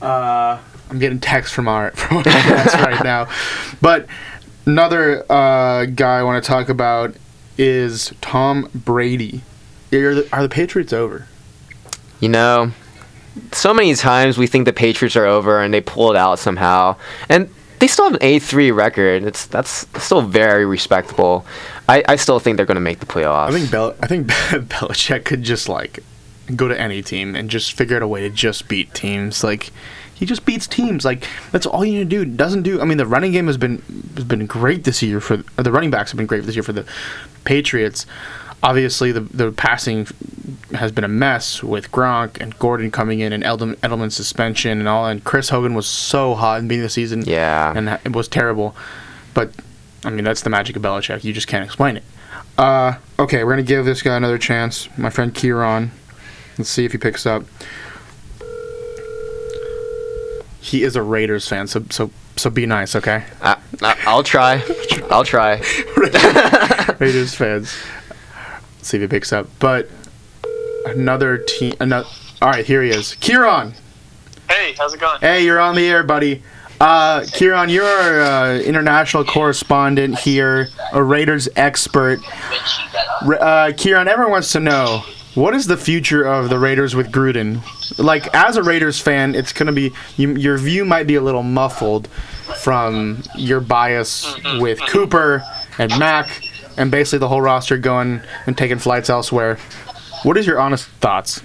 Uh, 0.00 0.60
I'm 0.90 1.00
getting 1.00 1.18
texts 1.18 1.52
from 1.52 1.66
our 1.66 1.90
from 1.96 2.18
our 2.18 2.24
right 2.24 3.02
now, 3.02 3.28
but 3.80 4.06
another 4.66 5.26
uh, 5.28 5.86
guy 5.86 6.20
I 6.20 6.22
want 6.22 6.44
to 6.44 6.46
talk 6.46 6.68
about 6.68 7.16
is 7.58 8.12
Tom 8.20 8.70
Brady. 8.72 9.42
Are 9.92 10.14
the, 10.14 10.28
are 10.32 10.42
the 10.42 10.48
Patriots 10.48 10.92
over? 10.92 11.26
You 12.20 12.28
know, 12.28 12.72
so 13.52 13.74
many 13.74 13.94
times 13.94 14.38
we 14.38 14.46
think 14.46 14.64
the 14.64 14.72
Patriots 14.72 15.16
are 15.16 15.26
over 15.26 15.60
and 15.60 15.74
they 15.74 15.80
pull 15.80 16.10
it 16.10 16.16
out 16.16 16.38
somehow, 16.38 16.96
and 17.28 17.48
they 17.80 17.88
still 17.88 18.06
have 18.10 18.14
an 18.14 18.20
A3 18.20 18.74
record. 18.74 19.24
It's 19.24 19.46
that's 19.46 19.86
still 20.02 20.22
very 20.22 20.64
respectable. 20.64 21.44
I, 21.88 22.02
I 22.08 22.16
still 22.16 22.38
think 22.38 22.56
they're 22.56 22.66
going 22.66 22.76
to 22.76 22.80
make 22.80 23.00
the 23.00 23.06
playoffs. 23.06 23.48
I 23.48 23.52
think 23.52 23.70
Bel- 23.70 23.96
I 24.00 24.06
think 24.06 24.26
Belichick 24.28 25.24
could 25.24 25.42
just 25.42 25.68
like 25.68 26.00
go 26.54 26.68
to 26.68 26.78
any 26.78 27.02
team 27.02 27.34
and 27.34 27.48
just 27.50 27.72
figure 27.72 27.96
out 27.96 28.02
a 28.02 28.08
way 28.08 28.20
to 28.20 28.30
just 28.30 28.68
beat 28.68 28.94
teams. 28.94 29.42
Like 29.42 29.70
he 30.14 30.24
just 30.24 30.46
beats 30.46 30.66
teams. 30.66 31.04
Like 31.04 31.26
that's 31.52 31.66
all 31.66 31.84
you 31.84 31.98
need 31.98 32.10
to 32.10 32.24
do. 32.24 32.24
Doesn't 32.24 32.62
do. 32.62 32.80
I 32.80 32.84
mean, 32.84 32.98
the 32.98 33.06
running 33.06 33.32
game 33.32 33.48
has 33.48 33.56
been 33.56 33.82
has 34.14 34.24
been 34.24 34.46
great 34.46 34.84
this 34.84 35.02
year 35.02 35.20
for 35.20 35.38
the 35.38 35.72
running 35.72 35.90
backs 35.90 36.12
have 36.12 36.18
been 36.18 36.26
great 36.26 36.44
this 36.44 36.54
year 36.54 36.62
for 36.62 36.72
the 36.72 36.86
Patriots. 37.44 38.06
Obviously, 38.64 39.12
the 39.12 39.20
the 39.20 39.52
passing 39.52 40.08
has 40.72 40.90
been 40.90 41.04
a 41.04 41.08
mess 41.08 41.62
with 41.62 41.92
Gronk 41.92 42.40
and 42.40 42.58
Gordon 42.58 42.90
coming 42.90 43.20
in 43.20 43.32
and 43.32 43.44
Edelman, 43.44 43.76
Edelman's 43.76 44.16
suspension 44.16 44.78
and 44.80 44.88
all. 44.88 45.06
And 45.06 45.22
Chris 45.22 45.50
Hogan 45.50 45.74
was 45.74 45.86
so 45.86 46.34
hot 46.34 46.58
in 46.58 46.64
the 46.64 46.68
beginning 46.68 46.84
of 46.84 46.90
the 46.90 46.94
season. 46.94 47.22
Yeah. 47.26 47.72
and 47.76 47.88
it 48.04 48.12
was 48.16 48.26
terrible. 48.26 48.74
But 49.34 49.50
I 50.02 50.08
mean, 50.10 50.24
that's 50.24 50.40
the 50.40 50.50
magic 50.50 50.76
of 50.76 50.82
Belichick. 50.82 51.24
You 51.24 51.32
just 51.34 51.46
can't 51.46 51.64
explain 51.64 51.98
it. 51.98 52.04
Uh, 52.56 52.94
okay, 53.18 53.44
we're 53.44 53.50
gonna 53.52 53.62
give 53.62 53.84
this 53.84 54.00
guy 54.00 54.16
another 54.16 54.38
chance. 54.38 54.88
My 54.96 55.10
friend 55.10 55.34
Kieran. 55.34 55.90
Let's 56.56 56.70
see 56.70 56.86
if 56.86 56.92
he 56.92 56.98
picks 56.98 57.26
up. 57.26 57.44
He 60.60 60.84
is 60.84 60.96
a 60.96 61.02
Raiders 61.02 61.46
fan, 61.46 61.66
so 61.66 61.84
so 61.90 62.10
so 62.36 62.48
be 62.48 62.64
nice, 62.64 62.96
okay? 62.96 63.24
I, 63.42 63.58
I, 63.82 63.96
I'll 64.06 64.22
try. 64.22 64.62
I'll 65.10 65.24
try. 65.24 65.60
Raiders 66.98 67.34
fans. 67.34 67.74
Let's 68.84 68.90
see 68.90 68.98
if 68.98 69.00
he 69.00 69.08
picks 69.08 69.32
up. 69.32 69.46
But 69.60 69.88
another 70.84 71.38
team. 71.38 71.72
Another. 71.80 72.06
All 72.42 72.50
right, 72.50 72.66
here 72.66 72.82
he 72.82 72.90
is. 72.90 73.14
Kieran. 73.14 73.72
Hey, 74.46 74.74
how's 74.76 74.92
it 74.92 75.00
going? 75.00 75.18
Hey, 75.20 75.42
you're 75.42 75.58
on 75.58 75.74
the 75.74 75.86
air, 75.88 76.02
buddy. 76.02 76.42
Uh, 76.78 77.24
Kieran, 77.32 77.70
you're 77.70 77.86
our 77.86 78.20
uh, 78.20 78.58
international 78.58 79.24
correspondent 79.24 80.18
here, 80.18 80.68
a 80.92 81.02
Raiders 81.02 81.48
expert. 81.56 82.18
Uh, 83.22 83.72
Kieran, 83.74 84.06
everyone 84.06 84.32
wants 84.32 84.52
to 84.52 84.60
know 84.60 85.02
what 85.34 85.54
is 85.54 85.66
the 85.66 85.78
future 85.78 86.22
of 86.22 86.50
the 86.50 86.58
Raiders 86.58 86.94
with 86.94 87.10
Gruden? 87.10 87.62
Like, 87.98 88.26
as 88.34 88.58
a 88.58 88.62
Raiders 88.62 89.00
fan, 89.00 89.34
it's 89.34 89.54
gonna 89.54 89.72
be 89.72 89.92
you, 90.18 90.36
your 90.36 90.58
view 90.58 90.84
might 90.84 91.06
be 91.06 91.14
a 91.14 91.22
little 91.22 91.42
muffled 91.42 92.08
from 92.58 93.22
your 93.34 93.60
bias 93.60 94.36
with 94.58 94.78
Cooper 94.88 95.42
and 95.78 95.98
Mack 95.98 96.42
and 96.76 96.90
basically 96.90 97.18
the 97.18 97.28
whole 97.28 97.42
roster 97.42 97.78
going 97.78 98.22
and 98.46 98.56
taking 98.56 98.78
flights 98.78 99.10
elsewhere. 99.10 99.58
What 100.22 100.36
is 100.36 100.46
your 100.46 100.58
honest 100.58 100.88
thoughts? 101.00 101.42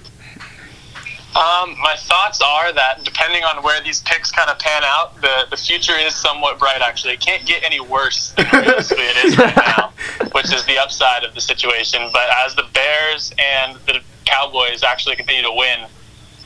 Um, 1.36 1.78
my 1.80 1.96
thoughts 1.96 2.42
are 2.42 2.74
that 2.74 3.04
depending 3.04 3.44
on 3.44 3.64
where 3.64 3.82
these 3.84 4.02
picks 4.02 4.32
kind 4.32 4.50
of 4.50 4.58
pan 4.58 4.82
out, 4.84 5.22
the, 5.22 5.46
the 5.52 5.58
future 5.58 5.94
is 5.94 6.16
somewhat 6.16 6.58
bright. 6.58 6.82
Actually, 6.82 7.14
it 7.14 7.20
can't 7.20 7.46
get 7.46 7.64
any 7.64 7.80
worse 7.80 8.32
than 8.32 8.48
realistically 8.52 9.06
it 9.06 9.26
is 9.26 9.38
right 9.38 9.56
now, 9.56 9.94
which 10.32 10.52
is 10.52 10.66
the 10.66 10.78
upside 10.80 11.24
of 11.24 11.36
the 11.36 11.42
situation. 11.42 12.10
But 12.12 12.30
as 12.46 12.56
the 12.56 12.66
Bears 12.74 13.32
and 13.38 13.78
the 13.86 14.02
Cowboys 14.26 14.84
actually 14.84 15.18
continue 15.18 15.44
to 15.44 15.54
win, 15.54 15.88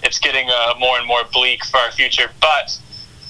it's 0.03 0.19
getting 0.19 0.49
uh, 0.49 0.73
more 0.77 0.97
and 0.97 1.07
more 1.07 1.23
bleak 1.31 1.63
for 1.65 1.77
our 1.77 1.91
future. 1.91 2.29
But 2.41 2.77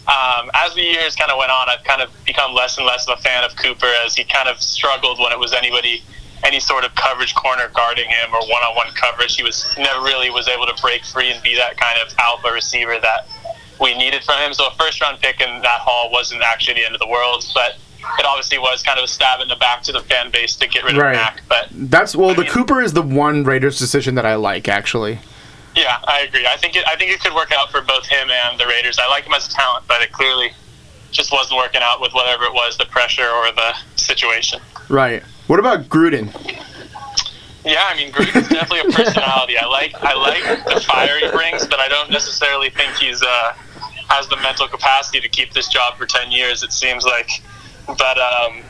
um, 0.07 0.51
as 0.53 0.73
the 0.75 0.81
years 0.81 1.15
kind 1.15 1.31
of 1.31 1.37
went 1.37 1.51
on, 1.51 1.69
I've 1.69 1.83
kind 1.83 2.01
of 2.01 2.09
become 2.25 2.53
less 2.53 2.77
and 2.77 2.85
less 2.85 3.07
of 3.07 3.17
a 3.17 3.21
fan 3.21 3.43
of 3.43 3.55
Cooper 3.55 3.91
as 4.05 4.15
he 4.15 4.23
kind 4.23 4.49
of 4.49 4.59
struggled 4.61 5.19
when 5.19 5.31
it 5.31 5.39
was 5.39 5.53
anybody, 5.53 6.03
any 6.43 6.59
sort 6.59 6.83
of 6.83 6.93
coverage 6.95 7.33
corner 7.35 7.69
guarding 7.73 8.09
him 8.09 8.33
or 8.33 8.41
one-on-one 8.41 8.87
coverage. 8.95 9.35
He 9.37 9.43
was 9.43 9.65
never 9.77 10.01
really 10.03 10.29
was 10.29 10.47
able 10.47 10.65
to 10.65 10.75
break 10.81 11.05
free 11.05 11.31
and 11.31 11.41
be 11.41 11.55
that 11.55 11.77
kind 11.77 11.97
of 12.05 12.13
alpha 12.19 12.51
receiver 12.51 12.99
that 13.01 13.27
we 13.79 13.97
needed 13.97 14.23
from 14.23 14.39
him. 14.39 14.53
So 14.53 14.67
a 14.67 14.71
first-round 14.71 15.19
pick 15.21 15.39
in 15.39 15.61
that 15.61 15.79
haul 15.81 16.11
wasn't 16.11 16.41
actually 16.41 16.75
the 16.81 16.85
end 16.85 16.95
of 16.95 16.99
the 16.99 17.07
world, 17.07 17.45
but 17.53 17.77
it 18.19 18.25
obviously 18.25 18.57
was 18.59 18.83
kind 18.83 18.99
of 18.99 19.05
a 19.05 19.07
stab 19.07 19.39
in 19.39 19.47
the 19.47 19.55
back 19.55 19.83
to 19.83 19.93
the 19.93 20.01
fan 20.01 20.29
base 20.31 20.55
to 20.57 20.67
get 20.67 20.83
rid 20.83 20.95
of 20.95 21.01
Right. 21.01 21.13
Mack. 21.15 21.41
But 21.47 21.67
That's 21.71 22.13
well, 22.13 22.33
the 22.35 22.41
mean- 22.41 22.51
Cooper 22.51 22.81
is 22.81 22.91
the 22.91 23.01
one 23.01 23.45
Raiders 23.45 23.79
decision 23.79 24.15
that 24.15 24.25
I 24.25 24.35
like 24.35 24.67
actually. 24.67 25.19
Yeah, 25.75 25.97
I 26.03 26.21
agree. 26.21 26.45
I 26.45 26.57
think 26.57 26.75
it, 26.75 26.85
I 26.87 26.95
think 26.95 27.11
it 27.11 27.19
could 27.19 27.33
work 27.33 27.51
out 27.51 27.71
for 27.71 27.81
both 27.81 28.05
him 28.05 28.29
and 28.29 28.59
the 28.59 28.67
Raiders. 28.67 28.99
I 28.99 29.09
like 29.09 29.23
him 29.23 29.33
as 29.33 29.47
a 29.47 29.51
talent, 29.51 29.85
but 29.87 30.01
it 30.01 30.11
clearly 30.11 30.51
just 31.11 31.31
wasn't 31.31 31.57
working 31.57 31.81
out 31.81 32.01
with 32.01 32.13
whatever 32.13 32.43
it 32.43 32.53
was, 32.53 32.77
the 32.77 32.85
pressure 32.85 33.27
or 33.27 33.51
the 33.51 33.73
situation. 33.95 34.59
Right. 34.89 35.23
What 35.47 35.59
about 35.59 35.85
Gruden? 35.85 36.29
Yeah, 37.65 37.83
I 37.87 37.95
mean 37.95 38.11
Gruden's 38.11 38.49
definitely 38.49 38.81
a 38.81 38.91
personality. 39.03 39.57
I 39.57 39.65
like 39.65 39.95
I 40.01 40.13
like 40.15 40.65
the 40.65 40.81
fire 40.81 41.19
he 41.19 41.31
brings, 41.31 41.65
but 41.65 41.79
I 41.79 41.87
don't 41.87 42.09
necessarily 42.11 42.69
think 42.69 42.93
he's 42.95 43.21
uh, 43.21 43.53
has 44.09 44.27
the 44.27 44.35
mental 44.37 44.67
capacity 44.67 45.21
to 45.21 45.29
keep 45.29 45.53
this 45.53 45.69
job 45.69 45.97
for 45.97 46.05
ten 46.05 46.31
years. 46.31 46.61
It 46.61 46.73
seems 46.73 47.05
like, 47.05 47.29
but 47.87 48.17
um, 48.17 48.63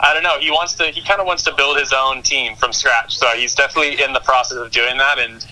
I 0.00 0.12
don't 0.12 0.24
know. 0.24 0.38
He 0.40 0.50
wants 0.50 0.74
to. 0.74 0.86
He 0.86 1.00
kind 1.02 1.20
of 1.20 1.26
wants 1.26 1.44
to 1.44 1.54
build 1.54 1.78
his 1.78 1.92
own 1.92 2.22
team 2.22 2.56
from 2.56 2.72
scratch. 2.72 3.16
So 3.16 3.28
he's 3.28 3.54
definitely 3.54 4.02
in 4.02 4.12
the 4.12 4.20
process 4.20 4.58
of 4.58 4.72
doing 4.72 4.96
that. 4.98 5.18
And 5.18 5.46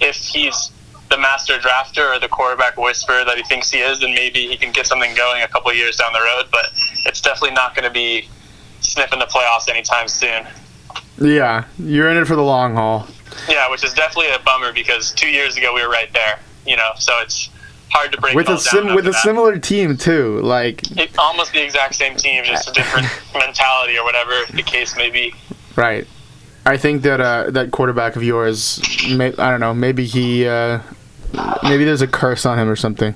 if 0.00 0.16
he's 0.16 0.70
the 1.10 1.18
master 1.18 1.58
drafter 1.58 2.14
or 2.16 2.18
the 2.18 2.28
quarterback 2.28 2.76
whisperer 2.76 3.24
that 3.24 3.36
he 3.36 3.42
thinks 3.44 3.70
he 3.70 3.78
is, 3.78 4.00
then 4.00 4.12
maybe 4.14 4.46
he 4.48 4.56
can 4.56 4.72
get 4.72 4.86
something 4.86 5.14
going 5.14 5.42
a 5.42 5.48
couple 5.48 5.70
of 5.70 5.76
years 5.76 5.96
down 5.96 6.12
the 6.12 6.20
road. 6.20 6.46
But 6.50 6.70
it's 7.04 7.20
definitely 7.20 7.54
not 7.54 7.74
going 7.74 7.84
to 7.84 7.92
be 7.92 8.28
sniffing 8.80 9.18
the 9.20 9.26
playoffs 9.26 9.68
anytime 9.68 10.08
soon. 10.08 10.46
Yeah, 11.18 11.64
you're 11.78 12.08
in 12.10 12.16
it 12.16 12.26
for 12.26 12.36
the 12.36 12.42
long 12.42 12.74
haul. 12.74 13.06
Yeah, 13.48 13.70
which 13.70 13.84
is 13.84 13.92
definitely 13.94 14.32
a 14.32 14.38
bummer 14.40 14.72
because 14.72 15.12
two 15.12 15.28
years 15.28 15.56
ago 15.56 15.74
we 15.74 15.82
were 15.82 15.88
right 15.90 16.12
there. 16.12 16.38
You 16.66 16.76
know, 16.76 16.90
so 16.98 17.12
it's 17.20 17.48
hard 17.90 18.10
to 18.12 18.20
break 18.20 18.34
with 18.34 18.48
a 18.48 18.58
sim 18.58 18.86
down 18.86 18.96
with 18.96 19.06
a 19.06 19.10
that. 19.12 19.22
similar 19.22 19.58
team 19.58 19.96
too. 19.96 20.40
Like 20.42 20.82
It, 20.98 21.16
almost 21.18 21.52
the 21.52 21.62
exact 21.62 21.94
same 21.94 22.16
team, 22.16 22.42
just 22.44 22.68
a 22.68 22.72
different 22.72 23.06
mentality 23.34 23.96
or 23.96 24.04
whatever 24.04 24.32
the 24.52 24.62
case 24.64 24.96
may 24.96 25.08
be. 25.10 25.32
right. 25.76 26.06
I 26.66 26.76
think 26.76 27.02
that 27.02 27.20
uh, 27.20 27.50
that 27.50 27.70
quarterback 27.70 28.16
of 28.16 28.24
yours, 28.24 28.82
may, 29.08 29.28
I 29.28 29.50
don't 29.52 29.60
know, 29.60 29.72
maybe 29.72 30.04
he, 30.04 30.46
uh, 30.48 30.80
maybe 31.62 31.84
there's 31.84 32.02
a 32.02 32.08
curse 32.08 32.44
on 32.44 32.58
him 32.58 32.68
or 32.68 32.74
something. 32.74 33.14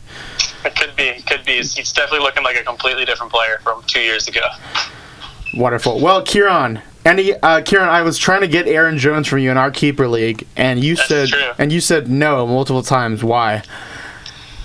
It 0.65 0.77
could 0.77 0.95
be, 0.95 1.21
could 1.27 1.45
be. 1.45 1.57
He's 1.57 1.93
definitely 1.93 2.21
looking 2.21 2.45
like 2.45 2.57
a 2.57 2.63
completely 2.63 3.05
different 3.05 3.33
player 3.33 3.59
from 3.63 3.83
two 3.89 4.01
years 4.01 4.29
ago. 4.29 4.43
Wonderful. 5.55 5.99
Well, 6.01 6.23
Kieran, 6.23 6.81
any 7.05 7.35
uh, 7.35 7.63
Kieran, 7.63 7.89
I 7.89 8.03
was 8.03 8.19
trying 8.19 8.43
to 8.43 8.49
get 8.49 8.69
Aaron 8.69 8.99
Jones 8.99 9.27
from 9.27 9.41
you 9.41 9.51
in 9.51 9.57
our 9.57 9.73
keeper 9.73 10.07
league, 10.07 10.47
and 10.57 10.83
you 10.85 10.95
That's 10.95 11.09
said 11.09 11.29
true. 11.31 11.51
and 11.59 11.73
you 11.73 11.81
said 11.81 12.09
no 12.09 12.47
multiple 12.47 12.83
times. 12.83 13.25
Why? 13.25 13.57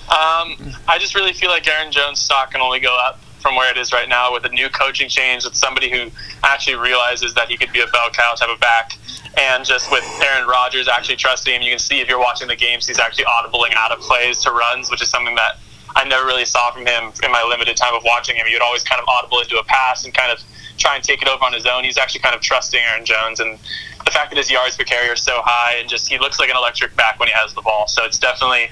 Um, 0.08 0.76
I 0.86 0.98
just 1.00 1.16
really 1.16 1.32
feel 1.32 1.50
like 1.50 1.66
Aaron 1.66 1.90
Jones' 1.90 2.20
stock 2.20 2.52
can 2.52 2.60
only 2.60 2.78
go 2.78 2.96
up 2.96 3.18
from 3.46 3.54
where 3.54 3.70
it 3.70 3.78
is 3.78 3.92
right 3.92 4.08
now 4.08 4.32
with 4.32 4.44
a 4.44 4.48
new 4.48 4.68
coaching 4.68 5.08
change, 5.08 5.44
with 5.44 5.54
somebody 5.54 5.88
who 5.88 6.10
actually 6.42 6.74
realizes 6.74 7.32
that 7.34 7.48
he 7.48 7.56
could 7.56 7.70
be 7.72 7.78
a 7.78 7.86
bell 7.86 8.10
cow 8.10 8.34
type 8.34 8.48
of 8.48 8.58
back, 8.58 8.98
and 9.38 9.64
just 9.64 9.88
with 9.92 10.02
Aaron 10.20 10.48
Rodgers 10.48 10.88
actually 10.88 11.14
trusting 11.14 11.54
him. 11.54 11.62
You 11.62 11.70
can 11.70 11.78
see 11.78 12.00
if 12.00 12.08
you're 12.08 12.18
watching 12.18 12.48
the 12.48 12.56
games, 12.56 12.88
he's 12.88 12.98
actually 12.98 13.26
audibling 13.26 13.72
out 13.76 13.92
of 13.92 14.00
plays 14.00 14.42
to 14.42 14.50
runs, 14.50 14.90
which 14.90 15.00
is 15.00 15.08
something 15.08 15.36
that 15.36 15.58
I 15.94 16.02
never 16.08 16.26
really 16.26 16.44
saw 16.44 16.72
from 16.72 16.86
him 16.86 17.12
in 17.22 17.30
my 17.30 17.44
limited 17.48 17.76
time 17.76 17.94
of 17.94 18.02
watching 18.02 18.34
him. 18.34 18.46
He 18.48 18.54
would 18.54 18.62
always 18.62 18.82
kind 18.82 19.00
of 19.00 19.06
audible 19.06 19.38
into 19.38 19.58
a 19.58 19.64
pass 19.64 20.04
and 20.04 20.12
kind 20.12 20.32
of 20.32 20.42
try 20.76 20.96
and 20.96 21.04
take 21.04 21.22
it 21.22 21.28
over 21.28 21.44
on 21.44 21.52
his 21.52 21.66
own. 21.66 21.84
He's 21.84 21.98
actually 21.98 22.22
kind 22.22 22.34
of 22.34 22.40
trusting 22.40 22.80
Aaron 22.80 23.04
Jones, 23.04 23.38
and 23.38 23.60
the 24.04 24.10
fact 24.10 24.30
that 24.30 24.38
his 24.38 24.50
yards 24.50 24.76
per 24.76 24.82
carry 24.82 25.08
are 25.08 25.14
so 25.14 25.40
high, 25.44 25.76
and 25.78 25.88
just 25.88 26.08
he 26.08 26.18
looks 26.18 26.40
like 26.40 26.50
an 26.50 26.56
electric 26.56 26.96
back 26.96 27.20
when 27.20 27.28
he 27.28 27.34
has 27.36 27.54
the 27.54 27.62
ball. 27.62 27.86
So 27.86 28.04
it's 28.04 28.18
definitely 28.18 28.70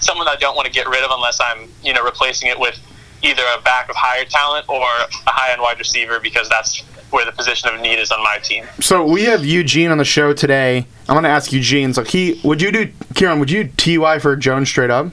someone 0.00 0.28
I 0.28 0.36
don't 0.36 0.56
want 0.56 0.64
to 0.64 0.72
get 0.72 0.88
rid 0.88 1.04
of 1.04 1.10
unless 1.12 1.42
I'm, 1.42 1.68
you 1.82 1.92
know, 1.92 2.02
replacing 2.02 2.48
it 2.48 2.58
with 2.58 2.80
either 3.22 3.42
a 3.58 3.62
back 3.62 3.88
of 3.88 3.96
higher 3.96 4.24
talent 4.24 4.68
or 4.68 4.82
a 4.82 5.30
high 5.30 5.52
end 5.52 5.62
wide 5.62 5.78
receiver 5.78 6.20
because 6.20 6.48
that's 6.48 6.80
where 7.10 7.24
the 7.24 7.32
position 7.32 7.68
of 7.72 7.80
need 7.80 7.98
is 7.98 8.10
on 8.10 8.22
my 8.22 8.38
team. 8.42 8.64
So 8.80 9.04
we 9.06 9.24
have 9.24 9.44
Eugene 9.44 9.90
on 9.90 9.98
the 9.98 10.04
show 10.04 10.32
today. 10.32 10.86
I'm 11.08 11.14
gonna 11.14 11.28
ask 11.28 11.52
Eugene. 11.52 11.94
So 11.94 12.02
he, 12.02 12.40
would 12.44 12.60
you 12.60 12.72
do 12.72 12.90
Kieran? 13.14 13.38
Would 13.38 13.50
you 13.50 13.70
T.Y. 13.76 14.18
for 14.18 14.36
Jones 14.36 14.68
straight 14.68 14.90
up? 14.90 15.06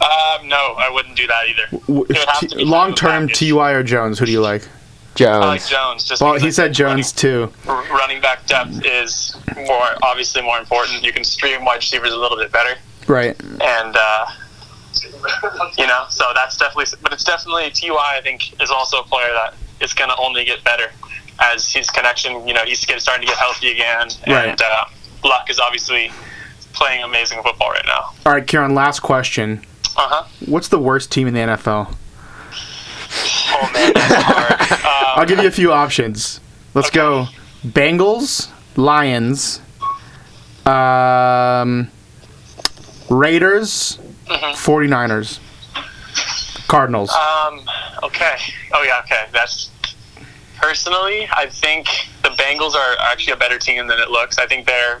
Um, 0.00 0.46
no, 0.48 0.74
I 0.78 0.90
wouldn't 0.92 1.16
do 1.16 1.26
that 1.26 1.48
either. 1.48 1.62
It 1.72 1.88
would 1.88 2.16
have 2.16 2.48
to 2.48 2.56
be 2.56 2.64
Long 2.64 2.94
term 2.94 3.28
T.Y. 3.28 3.72
or 3.72 3.82
Jones? 3.82 4.18
Who 4.18 4.26
do 4.26 4.32
you 4.32 4.40
like? 4.40 4.62
Jones. 5.16 5.44
I 5.44 5.48
like 5.48 5.66
Jones. 5.66 6.04
Just 6.04 6.22
Well, 6.22 6.34
because 6.34 6.44
he 6.44 6.52
said 6.52 6.66
think 6.66 6.76
Jones 6.76 7.12
too. 7.12 7.52
Running, 7.66 7.90
running 7.90 8.20
back 8.20 8.46
depth 8.46 8.84
is 8.84 9.36
more 9.56 9.88
obviously 10.02 10.42
more 10.42 10.58
important. 10.58 11.02
You 11.02 11.12
can 11.12 11.24
stream 11.24 11.64
wide 11.64 11.76
receivers 11.76 12.12
a 12.12 12.16
little 12.16 12.38
bit 12.38 12.52
better. 12.52 12.78
Right. 13.08 13.40
and 13.42 13.96
uh, 13.96 14.26
you 15.78 15.86
know, 15.86 16.06
so 16.08 16.24
that's 16.34 16.56
definitely. 16.56 16.86
But 17.02 17.12
it's 17.12 17.24
definitely 17.24 17.70
Ty. 17.70 18.16
I 18.16 18.20
think 18.22 18.60
is 18.62 18.70
also 18.70 18.98
a 19.00 19.04
player 19.04 19.32
that 19.32 19.54
is 19.80 19.92
going 19.94 20.10
to 20.10 20.16
only 20.16 20.44
get 20.44 20.62
better 20.64 20.90
as 21.40 21.72
his 21.72 21.88
connection. 21.90 22.46
You 22.46 22.54
know, 22.54 22.64
he's 22.64 22.84
getting 22.84 23.00
starting 23.00 23.26
to 23.26 23.30
get 23.32 23.38
healthy 23.38 23.70
again, 23.72 24.08
Right. 24.26 24.48
and 24.48 24.60
uh, 24.60 24.84
Luck 25.24 25.48
is 25.50 25.58
obviously 25.60 26.10
playing 26.72 27.02
amazing 27.02 27.42
football 27.42 27.70
right 27.70 27.84
now. 27.86 28.12
All 28.26 28.32
right, 28.32 28.46
Kieran. 28.46 28.74
Last 28.74 29.00
question. 29.00 29.60
Uh 29.96 30.08
huh. 30.08 30.24
What's 30.46 30.68
the 30.68 30.78
worst 30.78 31.10
team 31.10 31.26
in 31.26 31.34
the 31.34 31.40
NFL? 31.40 31.94
Oh 33.50 33.70
man, 33.72 33.92
that's 33.94 34.22
hard. 34.22 34.80
I'll 35.16 35.22
Um, 35.22 35.26
give 35.28 35.38
you 35.40 35.48
a 35.48 35.50
few 35.52 35.72
options. 35.72 36.40
Let's 36.74 36.90
go. 36.90 37.26
Bengals, 37.66 38.48
Lions, 38.76 39.60
um, 40.66 41.90
Raiders, 43.10 43.98
49ers, 44.28 45.38
Cardinals. 46.68 47.10
um. 47.10 47.60
Okay. 48.02 48.36
Oh 48.72 48.82
yeah. 48.82 49.00
Okay. 49.04 49.26
That's 49.32 49.70
personally, 50.56 51.28
I 51.32 51.46
think 51.46 51.86
the 52.22 52.30
Bengals 52.30 52.74
are 52.74 52.96
actually 53.00 53.32
a 53.32 53.36
better 53.36 53.58
team 53.58 53.86
than 53.86 53.98
it 53.98 54.10
looks. 54.10 54.38
I 54.38 54.46
think 54.46 54.66
they're 54.66 55.00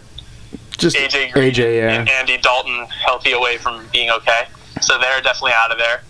Just 0.76 0.96
AJ 0.96 1.32
Green 1.32 1.52
AJ, 1.52 1.76
yeah. 1.76 2.00
and 2.00 2.08
Andy 2.08 2.38
Dalton 2.38 2.86
healthy 3.04 3.32
away 3.32 3.58
from 3.58 3.84
being 3.92 4.10
okay. 4.10 4.44
So 4.80 4.98
they're 4.98 5.20
definitely 5.20 5.52
out 5.56 5.72
of 5.72 5.78
there. 5.78 6.02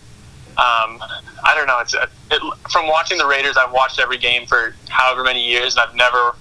Um, 0.59 0.99
I 1.45 1.55
don't 1.57 1.67
know. 1.67 1.79
It's 1.79 1.95
it, 1.95 2.43
from 2.71 2.89
watching 2.89 3.17
the 3.17 3.27
Raiders. 3.27 3.57
I've 3.57 3.73
watched 3.73 3.99
every 4.01 4.19
game 4.19 4.47
for 4.47 4.75
however 4.89 5.23
many 5.25 5.49
years, 5.49 5.77
and 5.77 5.89
I've 5.89 5.95
never, 5.95 6.35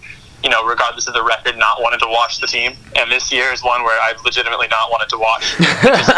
you 0.43 0.49
know, 0.49 0.63
regardless 0.65 1.07
of 1.07 1.13
the 1.13 1.23
record, 1.23 1.57
not 1.57 1.81
wanted 1.81 1.99
to 1.99 2.07
watch 2.07 2.39
the 2.39 2.47
team. 2.47 2.73
And 2.95 3.11
this 3.11 3.31
year 3.31 3.51
is 3.51 3.63
one 3.63 3.83
where 3.83 3.99
I've 4.01 4.23
legitimately 4.23 4.67
not 4.69 4.91
wanted 4.91 5.09
to 5.09 5.17
watch. 5.17 5.55
Just- 5.57 6.11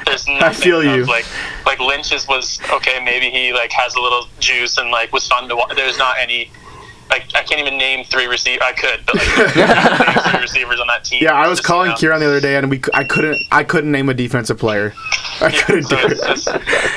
There's 0.06 0.26
nothing 0.26 0.62
feel 0.62 0.80
of, 0.80 0.86
you. 0.96 1.04
Like 1.04 1.24
like 1.64 1.78
Lynch's 1.78 2.26
was 2.26 2.58
okay. 2.72 2.98
Maybe 3.04 3.30
he 3.30 3.52
like 3.52 3.70
has 3.72 3.94
a 3.94 4.00
little 4.00 4.26
juice 4.40 4.76
and 4.78 4.90
like 4.90 5.12
was 5.12 5.26
fun 5.28 5.48
to 5.48 5.54
watch. 5.56 5.76
There's 5.76 5.98
not 5.98 6.16
any. 6.20 6.50
Like 7.10 7.24
I 7.34 7.42
can't 7.42 7.60
even 7.60 7.76
name 7.76 8.04
three 8.04 8.26
receivers. 8.26 8.62
I 8.62 8.72
could, 8.72 9.04
but 9.04 9.16
like 9.16 10.24
three 10.32 10.40
receivers 10.40 10.78
on 10.80 10.86
that 10.86 11.04
team. 11.04 11.22
Yeah, 11.22 11.32
I 11.34 11.48
was 11.48 11.58
Just, 11.58 11.66
calling 11.66 11.86
you 11.88 11.92
know. 11.94 11.98
Kieran 11.98 12.20
the 12.20 12.26
other 12.26 12.40
day, 12.40 12.56
and 12.56 12.70
we 12.70 12.76
c- 12.78 12.90
I 12.94 13.04
couldn't 13.04 13.42
I 13.50 13.64
couldn't 13.64 13.90
name 13.90 14.08
a 14.08 14.14
defensive 14.14 14.58
player. 14.58 14.94
I 15.40 15.48
Yeah, 15.48 15.62
couldn't 15.62 15.82
so 15.84 15.96
do 15.96 16.06
it's, 16.06 16.20
it. 16.22 16.30
it's, 16.30 16.46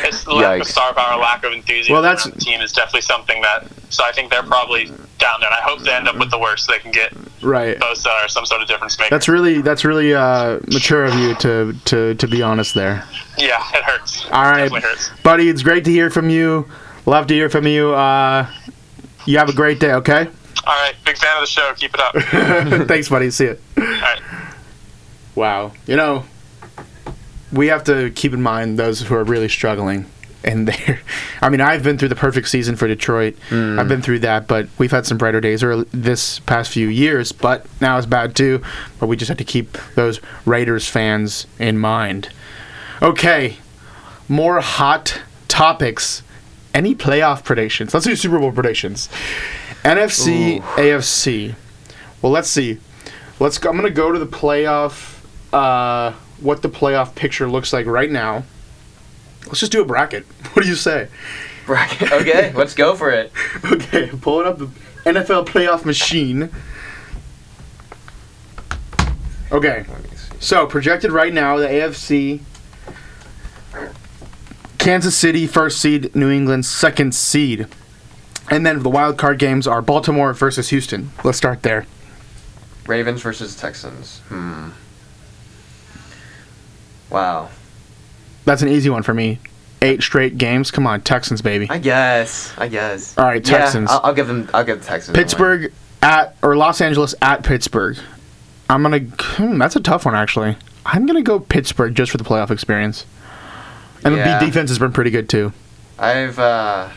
it's 0.05 0.23
the 0.25 0.33
lack 0.33 0.61
of 0.61 0.67
star 0.67 0.93
power, 0.93 1.19
lack 1.19 1.43
of 1.43 1.51
enthusiasm. 1.53 1.93
Well, 1.93 2.01
that's- 2.01 2.25
the 2.25 2.31
team 2.39 2.61
is 2.61 2.71
definitely 2.71 3.01
something 3.01 3.41
that. 3.41 3.65
So 3.89 4.03
I 4.03 4.11
think 4.11 4.31
they're 4.31 4.41
probably 4.43 4.85
down 5.19 5.39
there. 5.39 5.49
And 5.49 5.53
I 5.55 5.61
hope 5.61 5.81
they 5.81 5.91
end 5.93 6.07
up 6.07 6.17
with 6.17 6.31
the 6.31 6.39
worst 6.39 6.65
so 6.65 6.71
they 6.73 6.79
can 6.79 6.91
get 6.91 7.13
Right. 7.43 7.77
Bosa 7.79 8.25
or 8.25 8.27
some 8.27 8.45
sort 8.45 8.61
of 8.61 8.67
difference 8.67 8.97
maker. 8.97 9.09
That's 9.13 9.27
really 9.27 9.61
that's 9.61 9.85
really 9.85 10.13
uh, 10.15 10.59
mature 10.71 11.03
of 11.05 11.13
you 11.15 11.35
to, 11.35 11.73
to 11.85 12.15
to 12.15 12.27
be 12.27 12.41
honest 12.41 12.73
there. 12.75 13.03
yeah, 13.37 13.63
it 13.73 13.83
hurts. 13.83 14.25
All 14.31 14.43
right, 14.43 14.63
definitely 14.63 14.81
hurts. 14.81 15.09
buddy. 15.23 15.49
It's 15.49 15.61
great 15.63 15.85
to 15.85 15.91
hear 15.91 16.09
from 16.09 16.29
you. 16.29 16.67
Love 17.05 17.27
to 17.27 17.33
hear 17.33 17.49
from 17.49 17.67
you. 17.67 17.93
Uh, 17.93 18.47
you 19.25 19.37
have 19.37 19.49
a 19.49 19.53
great 19.53 19.79
day. 19.79 19.93
Okay. 19.93 20.27
All 20.65 20.73
right, 20.73 20.93
big 21.03 21.17
fan 21.17 21.35
of 21.35 21.41
the 21.41 21.47
show. 21.47 21.73
Keep 21.75 21.95
it 21.95 21.99
up. 21.99 22.15
Thanks, 22.87 23.09
buddy. 23.09 23.29
See 23.31 23.45
you. 23.45 23.57
right. 23.77 24.21
Wow. 25.35 25.73
You 25.87 25.95
know, 25.97 26.25
we 27.51 27.67
have 27.67 27.83
to 27.85 28.11
keep 28.11 28.33
in 28.33 28.41
mind 28.41 28.79
those 28.79 29.01
who 29.01 29.15
are 29.15 29.23
really 29.23 29.49
struggling. 29.49 30.05
And 30.45 30.67
they're, 30.69 31.01
I 31.41 31.49
mean, 31.49 31.61
I've 31.61 31.83
been 31.83 31.97
through 31.97 32.09
the 32.09 32.15
perfect 32.15 32.47
season 32.49 32.75
for 32.75 32.87
Detroit. 32.87 33.35
Mm. 33.49 33.79
I've 33.79 33.87
been 33.87 34.01
through 34.01 34.19
that, 34.19 34.47
but 34.47 34.67
we've 34.77 34.91
had 34.91 35.05
some 35.05 35.17
brighter 35.17 35.41
days 35.41 35.63
early, 35.63 35.85
this 35.91 36.39
past 36.39 36.71
few 36.71 36.87
years. 36.87 37.31
But 37.31 37.65
now 37.81 37.97
it's 37.97 38.07
bad 38.07 38.35
too. 38.35 38.61
But 38.99 39.07
we 39.07 39.15
just 39.17 39.29
have 39.29 39.37
to 39.37 39.43
keep 39.43 39.77
those 39.95 40.19
Raiders 40.45 40.87
fans 40.87 41.47
in 41.59 41.77
mind. 41.77 42.29
Okay, 43.01 43.57
more 44.29 44.61
hot 44.61 45.21
topics. 45.47 46.23
Any 46.73 46.95
playoff 46.95 47.43
predictions? 47.43 47.93
Let's 47.93 48.05
do 48.05 48.15
Super 48.15 48.39
Bowl 48.39 48.51
predictions. 48.51 49.07
NFC, 49.83 50.61
AFC. 50.61 51.55
Well, 52.21 52.31
let's 52.31 52.49
see. 52.49 52.79
Let's. 53.39 53.57
Go, 53.57 53.69
I'm 53.69 53.75
gonna 53.75 53.89
go 53.89 54.11
to 54.11 54.19
the 54.19 54.25
playoff. 54.25 55.19
Uh, 55.51 56.13
what 56.39 56.61
the 56.61 56.69
playoff 56.69 57.13
picture 57.15 57.49
looks 57.49 57.73
like 57.73 57.85
right 57.85 58.09
now. 58.09 58.43
Let's 59.45 59.59
just 59.59 59.71
do 59.71 59.81
a 59.81 59.85
bracket. 59.85 60.25
What 60.53 60.63
do 60.63 60.69
you 60.69 60.75
say? 60.75 61.07
Bracket. 61.65 62.11
Okay, 62.21 62.53
let's 62.53 62.73
go 62.73 62.95
for 62.95 63.09
it. 63.09 63.31
Okay, 63.65 64.09
pulling 64.21 64.47
up 64.47 64.57
the 64.59 64.67
NFL 65.05 65.47
playoff 65.47 65.83
machine. 65.85 66.49
Okay, 69.51 69.85
so 70.39 70.65
projected 70.65 71.11
right 71.11 71.33
now, 71.33 71.57
the 71.57 71.67
AFC. 71.67 72.41
Kansas 74.83 75.15
City 75.15 75.47
first 75.47 75.79
seed, 75.79 76.13
New 76.13 76.29
England 76.29 76.65
second 76.65 77.15
seed, 77.15 77.67
and 78.51 78.65
then 78.65 78.83
the 78.83 78.89
wild 78.89 79.17
card 79.17 79.39
games 79.39 79.65
are 79.65 79.81
Baltimore 79.81 80.33
versus 80.33 80.71
Houston. 80.71 81.11
Let's 81.23 81.37
start 81.37 81.63
there. 81.63 81.85
Ravens 82.85 83.21
versus 83.21 83.55
Texans. 83.55 84.19
Hmm. 84.27 84.71
Wow. 87.09 87.47
That's 88.43 88.61
an 88.61 88.67
easy 88.67 88.89
one 88.89 89.03
for 89.03 89.13
me. 89.13 89.39
Eight 89.81 90.03
straight 90.03 90.37
games. 90.37 90.69
Come 90.69 90.85
on, 90.85 90.99
Texans, 90.99 91.41
baby. 91.41 91.67
I 91.69 91.77
guess. 91.77 92.53
I 92.57 92.67
guess. 92.67 93.17
All 93.17 93.23
right, 93.23 93.47
Yeah, 93.47 93.59
Texans. 93.59 93.89
I'll, 93.89 94.01
I'll 94.03 94.13
give 94.13 94.27
them. 94.27 94.49
I'll 94.53 94.65
give 94.65 94.81
the 94.81 94.85
Texans. 94.85 95.15
Pittsburgh 95.15 95.71
at 96.01 96.35
or 96.41 96.57
Los 96.57 96.81
Angeles 96.81 97.15
at 97.21 97.45
Pittsburgh. 97.45 97.97
I'm 98.69 98.83
gonna. 98.83 98.99
Hmm, 98.99 99.59
that's 99.59 99.77
a 99.77 99.81
tough 99.81 100.03
one 100.03 100.15
actually. 100.15 100.57
I'm 100.85 101.05
gonna 101.05 101.21
go 101.21 101.39
Pittsburgh 101.39 101.95
just 101.95 102.11
for 102.11 102.17
the 102.17 102.25
playoff 102.25 102.51
experience. 102.51 103.05
And 104.05 104.15
Yeah. 104.15 104.39
defense 104.39 104.69
has 104.69 104.79
been 104.79 104.91
pretty 104.91 105.11
good 105.11 105.29
too. 105.29 105.51
I've. 105.99 106.37
uh 106.39 106.89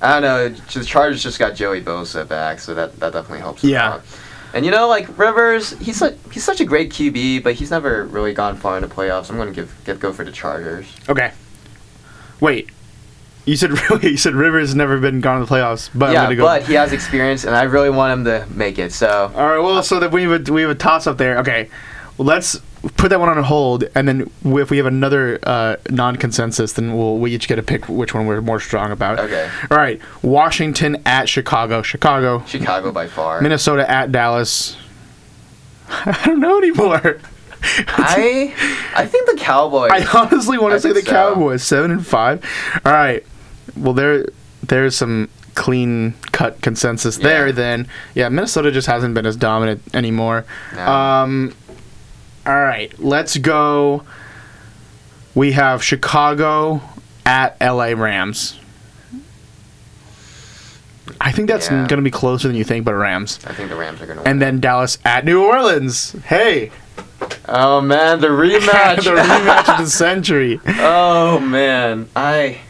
I 0.00 0.12
don't 0.20 0.22
know. 0.22 0.48
The 0.50 0.84
Chargers 0.84 1.22
just 1.24 1.40
got 1.40 1.56
Joey 1.56 1.82
Bosa 1.82 2.26
back, 2.28 2.60
so 2.60 2.72
that 2.74 2.98
that 3.00 3.12
definitely 3.12 3.40
helps. 3.40 3.64
Yeah. 3.64 4.00
And 4.54 4.64
you 4.64 4.70
know, 4.70 4.86
like 4.88 5.18
Rivers, 5.18 5.70
he's 5.80 5.96
such 5.96 6.14
he's 6.30 6.44
such 6.44 6.60
a 6.60 6.64
great 6.64 6.90
QB, 6.90 7.42
but 7.42 7.54
he's 7.54 7.70
never 7.70 8.04
really 8.06 8.32
gone 8.32 8.56
far 8.56 8.76
in 8.76 8.82
the 8.82 8.88
playoffs. 8.88 9.28
I'm 9.28 9.36
going 9.36 9.48
to 9.48 9.54
give 9.54 9.74
get 9.84 9.98
go 9.98 10.12
for 10.12 10.24
the 10.24 10.30
Chargers. 10.32 10.86
Okay. 11.08 11.32
Wait. 12.40 12.70
You 13.44 13.56
said 13.56 13.70
really? 13.90 14.10
You 14.10 14.16
said 14.16 14.34
Rivers 14.34 14.68
has 14.68 14.74
never 14.76 14.98
been 14.98 15.20
gone 15.20 15.40
to 15.40 15.46
the 15.46 15.52
playoffs, 15.52 15.90
but 15.94 16.10
I'm 16.10 16.12
yeah, 16.14 16.22
gonna 16.24 16.36
go. 16.36 16.44
but 16.44 16.62
he 16.64 16.74
has 16.74 16.92
experience, 16.92 17.44
and 17.44 17.56
I 17.56 17.62
really 17.64 17.90
want 17.90 18.12
him 18.12 18.24
to 18.26 18.46
make 18.54 18.78
it. 18.78 18.92
So 18.92 19.32
All 19.34 19.46
right. 19.48 19.58
Well, 19.58 19.82
so 19.82 19.98
that 20.00 20.12
we 20.12 20.22
have 20.24 20.48
a, 20.48 20.52
we 20.52 20.62
have 20.62 20.70
a 20.70 20.74
toss 20.76 21.06
up 21.06 21.18
there. 21.18 21.38
Okay. 21.38 21.70
Well, 22.16 22.26
let's 22.26 22.60
put 22.96 23.08
that 23.10 23.20
one 23.20 23.28
on 23.28 23.42
hold, 23.42 23.84
and 23.94 24.06
then 24.06 24.30
if 24.44 24.70
we 24.70 24.76
have 24.76 24.86
another 24.86 25.38
uh, 25.42 25.76
non-consensus, 25.90 26.74
then 26.74 26.96
we'll 26.96 27.18
we 27.18 27.34
each 27.34 27.48
get 27.48 27.56
to 27.56 27.62
pick 27.62 27.88
which 27.88 28.14
one 28.14 28.26
we're 28.26 28.40
more 28.40 28.60
strong 28.60 28.90
about. 28.90 29.18
Okay. 29.18 29.50
All 29.70 29.76
right. 29.76 30.00
Washington 30.22 31.02
at 31.04 31.28
Chicago. 31.28 31.82
Chicago. 31.82 32.44
Chicago 32.46 32.92
by 32.92 33.06
far. 33.08 33.40
Minnesota 33.40 33.88
at 33.90 34.12
Dallas. 34.12 34.76
I 35.88 36.20
don't 36.24 36.40
know 36.40 36.58
anymore. 36.58 37.18
I 37.62 38.54
I 38.94 39.06
think 39.06 39.28
the 39.28 39.36
Cowboys. 39.36 39.90
I 39.92 40.06
honestly 40.18 40.58
want 40.58 40.74
I 40.74 40.76
to 40.76 40.80
say 40.80 40.92
the 40.92 41.02
so. 41.02 41.10
Cowboys 41.10 41.62
seven 41.64 41.90
and 41.90 42.06
five. 42.06 42.44
All 42.84 42.92
right. 42.92 43.24
Well, 43.76 43.94
there 43.94 44.26
there's 44.62 44.94
some 44.94 45.28
clean 45.54 46.14
cut 46.30 46.60
consensus 46.62 47.16
there. 47.16 47.50
Then 47.50 47.88
yeah, 48.14 48.28
Minnesota 48.28 48.70
just 48.70 48.86
hasn't 48.86 49.14
been 49.14 49.26
as 49.26 49.36
dominant 49.36 49.82
anymore. 49.94 50.44
No. 50.76 50.86
Um. 50.86 51.54
All 52.48 52.54
right, 52.62 52.90
let's 52.98 53.36
go. 53.36 54.04
We 55.34 55.52
have 55.52 55.84
Chicago 55.84 56.80
at 57.26 57.56
LA 57.60 57.88
Rams. 57.94 58.58
I 61.20 61.30
think 61.32 61.48
that's 61.48 61.66
Yeah. 61.70 61.86
going 61.86 61.98
to 61.98 62.02
be 62.02 62.10
closer 62.10 62.48
than 62.48 62.56
you 62.56 62.64
think, 62.64 62.84
but 62.86 62.94
Rams. 62.94 63.38
I 63.46 63.52
think 63.52 63.68
the 63.68 63.76
Rams 63.76 64.00
are 64.00 64.06
gonna 64.06 64.20
win. 64.22 64.30
And 64.30 64.40
then 64.42 64.60
Dallas 64.60 64.96
at 65.04 65.24
New 65.26 65.42
Orleans. 65.42 66.14
Hey, 66.24 66.70
oh 67.48 67.80
man, 67.82 68.20
the 68.20 68.28
rematch. 68.28 68.96
the 69.04 69.10
rematch. 69.20 69.68
of 69.68 69.84
the 69.84 69.90
century. 69.90 70.58
oh 70.66 71.40
man, 71.40 72.08
I. 72.16 72.60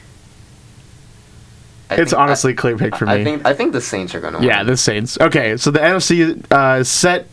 I 1.90 1.94
It's 1.96 2.12
honestly 2.12 2.52
a 2.52 2.54
clear 2.56 2.76
pick 2.76 2.96
for 2.96 3.06
me. 3.06 3.12
I 3.12 3.24
think 3.24 3.46
I 3.46 3.54
think 3.54 3.72
the 3.72 3.80
Saints 3.80 4.14
are 4.14 4.20
gonna 4.20 4.38
win. 4.38 4.46
yeah, 4.48 4.62
the 4.64 4.76
Saints. 4.76 5.18
Okay, 5.20 5.56
so 5.56 5.70
the 5.70 5.78
NFC 5.80 6.44
uh, 6.52 6.80
is 6.80 6.88
set. 6.88 7.28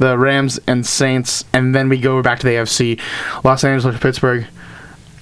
The 0.00 0.16
Rams 0.16 0.58
and 0.66 0.86
Saints, 0.86 1.44
and 1.52 1.74
then 1.74 1.90
we 1.90 2.00
go 2.00 2.22
back 2.22 2.38
to 2.40 2.46
the 2.46 2.54
AFC. 2.54 2.98
Los 3.44 3.62
Angeles, 3.62 4.00
Pittsburgh. 4.00 4.46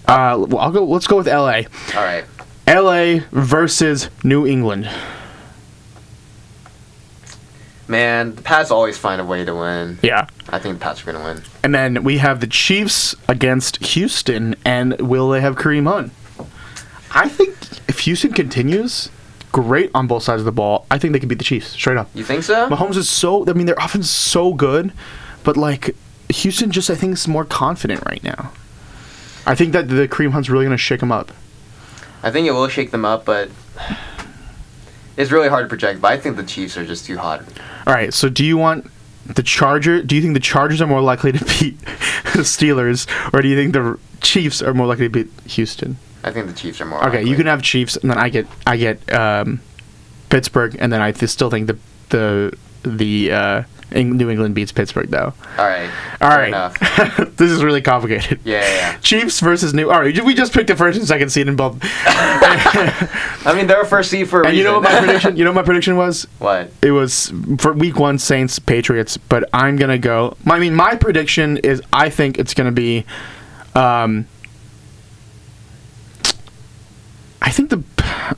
Uh, 0.07 0.47
I'll 0.57 0.71
go. 0.71 0.85
Let's 0.85 1.09
go 1.09 1.17
with 1.17 1.27
LA. 1.27 1.63
All 1.97 2.05
right. 2.05 2.25
LA 2.69 3.25
versus 3.33 4.09
New 4.23 4.47
England. 4.47 4.89
Man, 7.89 8.37
the 8.37 8.43
Pats 8.43 8.71
always 8.71 8.97
find 8.97 9.21
a 9.21 9.25
way 9.25 9.45
to 9.45 9.55
win. 9.55 9.99
Yeah. 10.01 10.29
I 10.51 10.61
think 10.61 10.79
the 10.79 10.85
Pats 10.85 11.03
are 11.03 11.13
gonna 11.13 11.25
win. 11.25 11.43
And 11.65 11.75
then 11.75 12.05
we 12.05 12.19
have 12.19 12.39
the 12.39 12.47
Chiefs 12.47 13.17
against 13.29 13.79
Houston, 13.85 14.55
and 14.65 14.99
will 15.01 15.29
they 15.31 15.41
have 15.41 15.57
Kareem 15.57 15.89
Hunt? 15.89 16.13
I 17.13 17.29
think 17.29 17.57
if 17.89 18.01
Houston 18.01 18.33
continues, 18.33 19.11
great 19.53 19.91
on 19.95 20.07
both 20.07 20.23
sides 20.23 20.41
of 20.41 20.47
the 20.47 20.53
ball. 20.53 20.87
I 20.91 20.99
think 20.99 21.13
they 21.13 21.19
can 21.19 21.29
beat 21.29 21.39
the 21.39 21.45
Chiefs 21.45 21.69
straight 21.69 21.97
up. 21.97 22.09
You 22.15 22.25
think 22.25 22.43
so? 22.43 22.69
Mahomes 22.69 22.97
is 22.97 23.09
so. 23.09 23.49
I 23.49 23.53
mean, 23.53 23.67
their 23.67 23.77
offense 23.77 24.07
is 24.07 24.11
so 24.11 24.53
good, 24.55 24.93
but 25.45 25.57
like 25.57 25.95
Houston, 26.31 26.71
just 26.71 26.91
I 26.91 26.95
think 26.95 27.15
is 27.15 27.29
more 27.29 27.45
confident 27.45 28.03
right 28.07 28.23
now. 28.23 28.53
I 29.47 29.55
think 29.55 29.73
that 29.73 29.89
the 29.89 30.07
Kareem 30.09 30.33
Hunt's 30.33 30.51
really 30.51 30.65
gonna 30.65 30.77
shake 30.77 31.01
them 31.01 31.13
up. 31.13 31.33
I 32.23 32.31
think 32.31 32.47
it 32.47 32.53
will 32.53 32.69
shake 32.69 32.91
them 32.91 33.05
up, 33.05 33.25
but 33.25 33.51
it's 35.17 35.31
really 35.31 35.49
hard 35.49 35.65
to 35.65 35.69
project. 35.69 36.01
But 36.01 36.13
I 36.13 36.19
think 36.19 36.37
the 36.37 36.45
Chiefs 36.45 36.77
are 36.77 36.85
just 36.85 37.07
too 37.07 37.17
hot. 37.17 37.43
All 37.87 37.95
right. 37.95 38.13
So, 38.13 38.29
do 38.29 38.45
you 38.45 38.57
want 38.57 38.91
the 39.27 39.43
Charger? 39.43 40.03
Do 40.03 40.17
you 40.17 40.23
think 40.23 40.35
the 40.35 40.41
Chargers 40.41 40.83
are 40.83 40.87
more 40.87 41.01
likely 41.01 41.33
to 41.33 41.45
beat 41.45 41.79
the 42.35 42.43
Steelers, 42.45 43.07
or 43.33 43.41
do 43.41 43.49
you 43.49 43.57
think 43.57 43.73
the 43.73 43.99
Chiefs 44.21 44.61
are 44.61 44.75
more 44.75 44.87
likely 44.87 45.07
to 45.07 45.11
beat 45.11 45.31
Houston? 45.51 45.97
I 46.25 46.31
think 46.33 46.47
the 46.47 46.53
Chiefs 46.53 46.81
are 46.81 46.87
more. 46.87 47.07
Okay, 47.09 47.23
you 47.25 47.37
can 47.37 47.47
have 47.47 47.63
Chiefs, 47.63 47.97
and 47.97 48.11
then 48.11 48.19
I 48.19 48.29
get 48.29 48.47
I 48.67 48.77
get 48.77 49.13
um, 49.13 49.61
Pittsburgh, 50.31 50.77
and 50.79 50.93
then 50.93 51.01
I 51.01 51.13
th- 51.13 51.31
still 51.31 51.51
think 51.51 51.67
the 51.69 51.79
the 52.11 52.57
the 52.83 53.33
uh, 53.33 53.63
Eng- 53.93 54.17
New 54.17 54.29
England 54.29 54.55
beats 54.55 54.73
Pittsburgh 54.73 55.09
though. 55.09 55.33
All 55.57 55.67
right. 55.67 55.91
All 56.21 56.29
right. 56.29 56.49
Enough. 56.49 56.79
this 57.37 57.51
is 57.51 57.65
really 57.65 57.81
complicated. 57.81 58.41
Yeah, 58.45 58.61
yeah, 58.61 58.75
yeah. 58.75 58.99
Chiefs 58.99 59.41
versus 59.41 59.73
New. 59.73 59.91
All 59.91 60.01
right, 60.01 60.25
we 60.25 60.35
just 60.35 60.53
picked 60.53 60.67
the 60.69 60.77
first 60.77 60.99
and 60.99 61.07
second 61.07 61.31
seed 61.31 61.49
in 61.49 61.57
both. 61.57 61.79
I 61.83 63.55
mean, 63.57 63.67
they're 63.67 63.83
a 63.83 63.87
first 63.87 64.11
seed 64.11 64.29
for 64.29 64.45
And 64.47 64.57
you 64.57 64.65
know 64.65 64.75
what 64.75 64.83
my 64.83 64.99
prediction? 64.99 65.37
You 65.37 65.45
know 65.45 65.51
what 65.51 65.63
my 65.63 65.65
prediction 65.65 65.97
was? 65.97 66.27
what? 66.39 66.71
It 66.83 66.91
was 66.91 67.33
for 67.59 67.73
Week 67.73 67.99
One 67.99 68.19
Saints 68.19 68.59
Patriots, 68.59 69.17
but 69.17 69.49
I'm 69.53 69.77
gonna 69.77 69.99
go. 69.99 70.37
I 70.47 70.59
mean, 70.59 70.75
my 70.75 70.97
prediction 70.97 71.59
is 71.59 71.81
I 71.93 72.11
think 72.11 72.39
it's 72.39 72.55
gonna 72.55 72.73
be. 72.73 73.07
Um, 73.75 74.27
I 77.41 77.51
think 77.51 77.71
the 77.71 77.83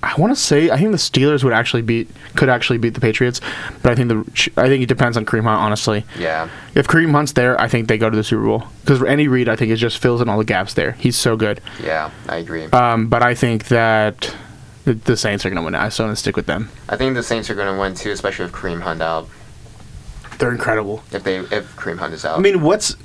I 0.02 0.14
want 0.18 0.34
to 0.34 0.40
say 0.40 0.70
I 0.70 0.76
think 0.76 0.92
the 0.92 0.98
Steelers 0.98 1.42
would 1.42 1.52
actually 1.52 1.82
beat 1.82 2.08
could 2.36 2.48
actually 2.48 2.78
beat 2.78 2.94
the 2.94 3.00
Patriots, 3.00 3.40
but 3.82 3.92
I 3.92 3.94
think 3.94 4.08
the 4.08 4.50
I 4.56 4.68
think 4.68 4.82
it 4.82 4.88
depends 4.88 5.16
on 5.16 5.24
Kareem 5.24 5.44
Hunt 5.44 5.60
honestly. 5.60 6.04
Yeah. 6.18 6.48
If 6.74 6.86
Kareem 6.86 7.12
Hunt's 7.12 7.32
there, 7.32 7.60
I 7.60 7.68
think 7.68 7.88
they 7.88 7.98
go 7.98 8.10
to 8.10 8.16
the 8.16 8.24
Super 8.24 8.44
Bowl 8.44 8.64
because 8.82 9.02
Andy 9.02 9.26
Reid 9.26 9.48
I 9.48 9.56
think 9.56 9.72
it 9.72 9.76
just 9.76 9.98
fills 9.98 10.20
in 10.20 10.28
all 10.28 10.38
the 10.38 10.44
gaps 10.44 10.74
there. 10.74 10.92
He's 10.92 11.16
so 11.16 11.36
good. 11.36 11.60
Yeah, 11.82 12.10
I 12.28 12.36
agree. 12.36 12.64
Um, 12.66 13.08
but 13.08 13.22
I 13.22 13.34
think 13.34 13.68
that 13.68 14.34
the, 14.84 14.94
the 14.94 15.16
Saints 15.16 15.44
are 15.46 15.50
gonna 15.50 15.62
win. 15.62 15.74
I 15.74 15.88
still 15.88 16.06
want 16.06 16.16
to 16.16 16.20
stick 16.20 16.36
with 16.36 16.46
them. 16.46 16.70
I 16.88 16.96
think 16.96 17.14
the 17.14 17.22
Saints 17.22 17.48
are 17.50 17.54
going 17.54 17.72
to 17.72 17.80
win 17.80 17.94
too, 17.94 18.10
especially 18.10 18.46
with 18.46 18.54
Kareem 18.54 18.80
Hunt 18.82 19.02
out. 19.02 19.28
They're 20.38 20.52
incredible. 20.52 21.02
If 21.12 21.22
they 21.22 21.38
if 21.38 21.76
Kareem 21.76 21.98
Hunt 21.98 22.14
is 22.14 22.24
out. 22.24 22.38
I 22.38 22.40
mean, 22.40 22.62
what's 22.62 22.96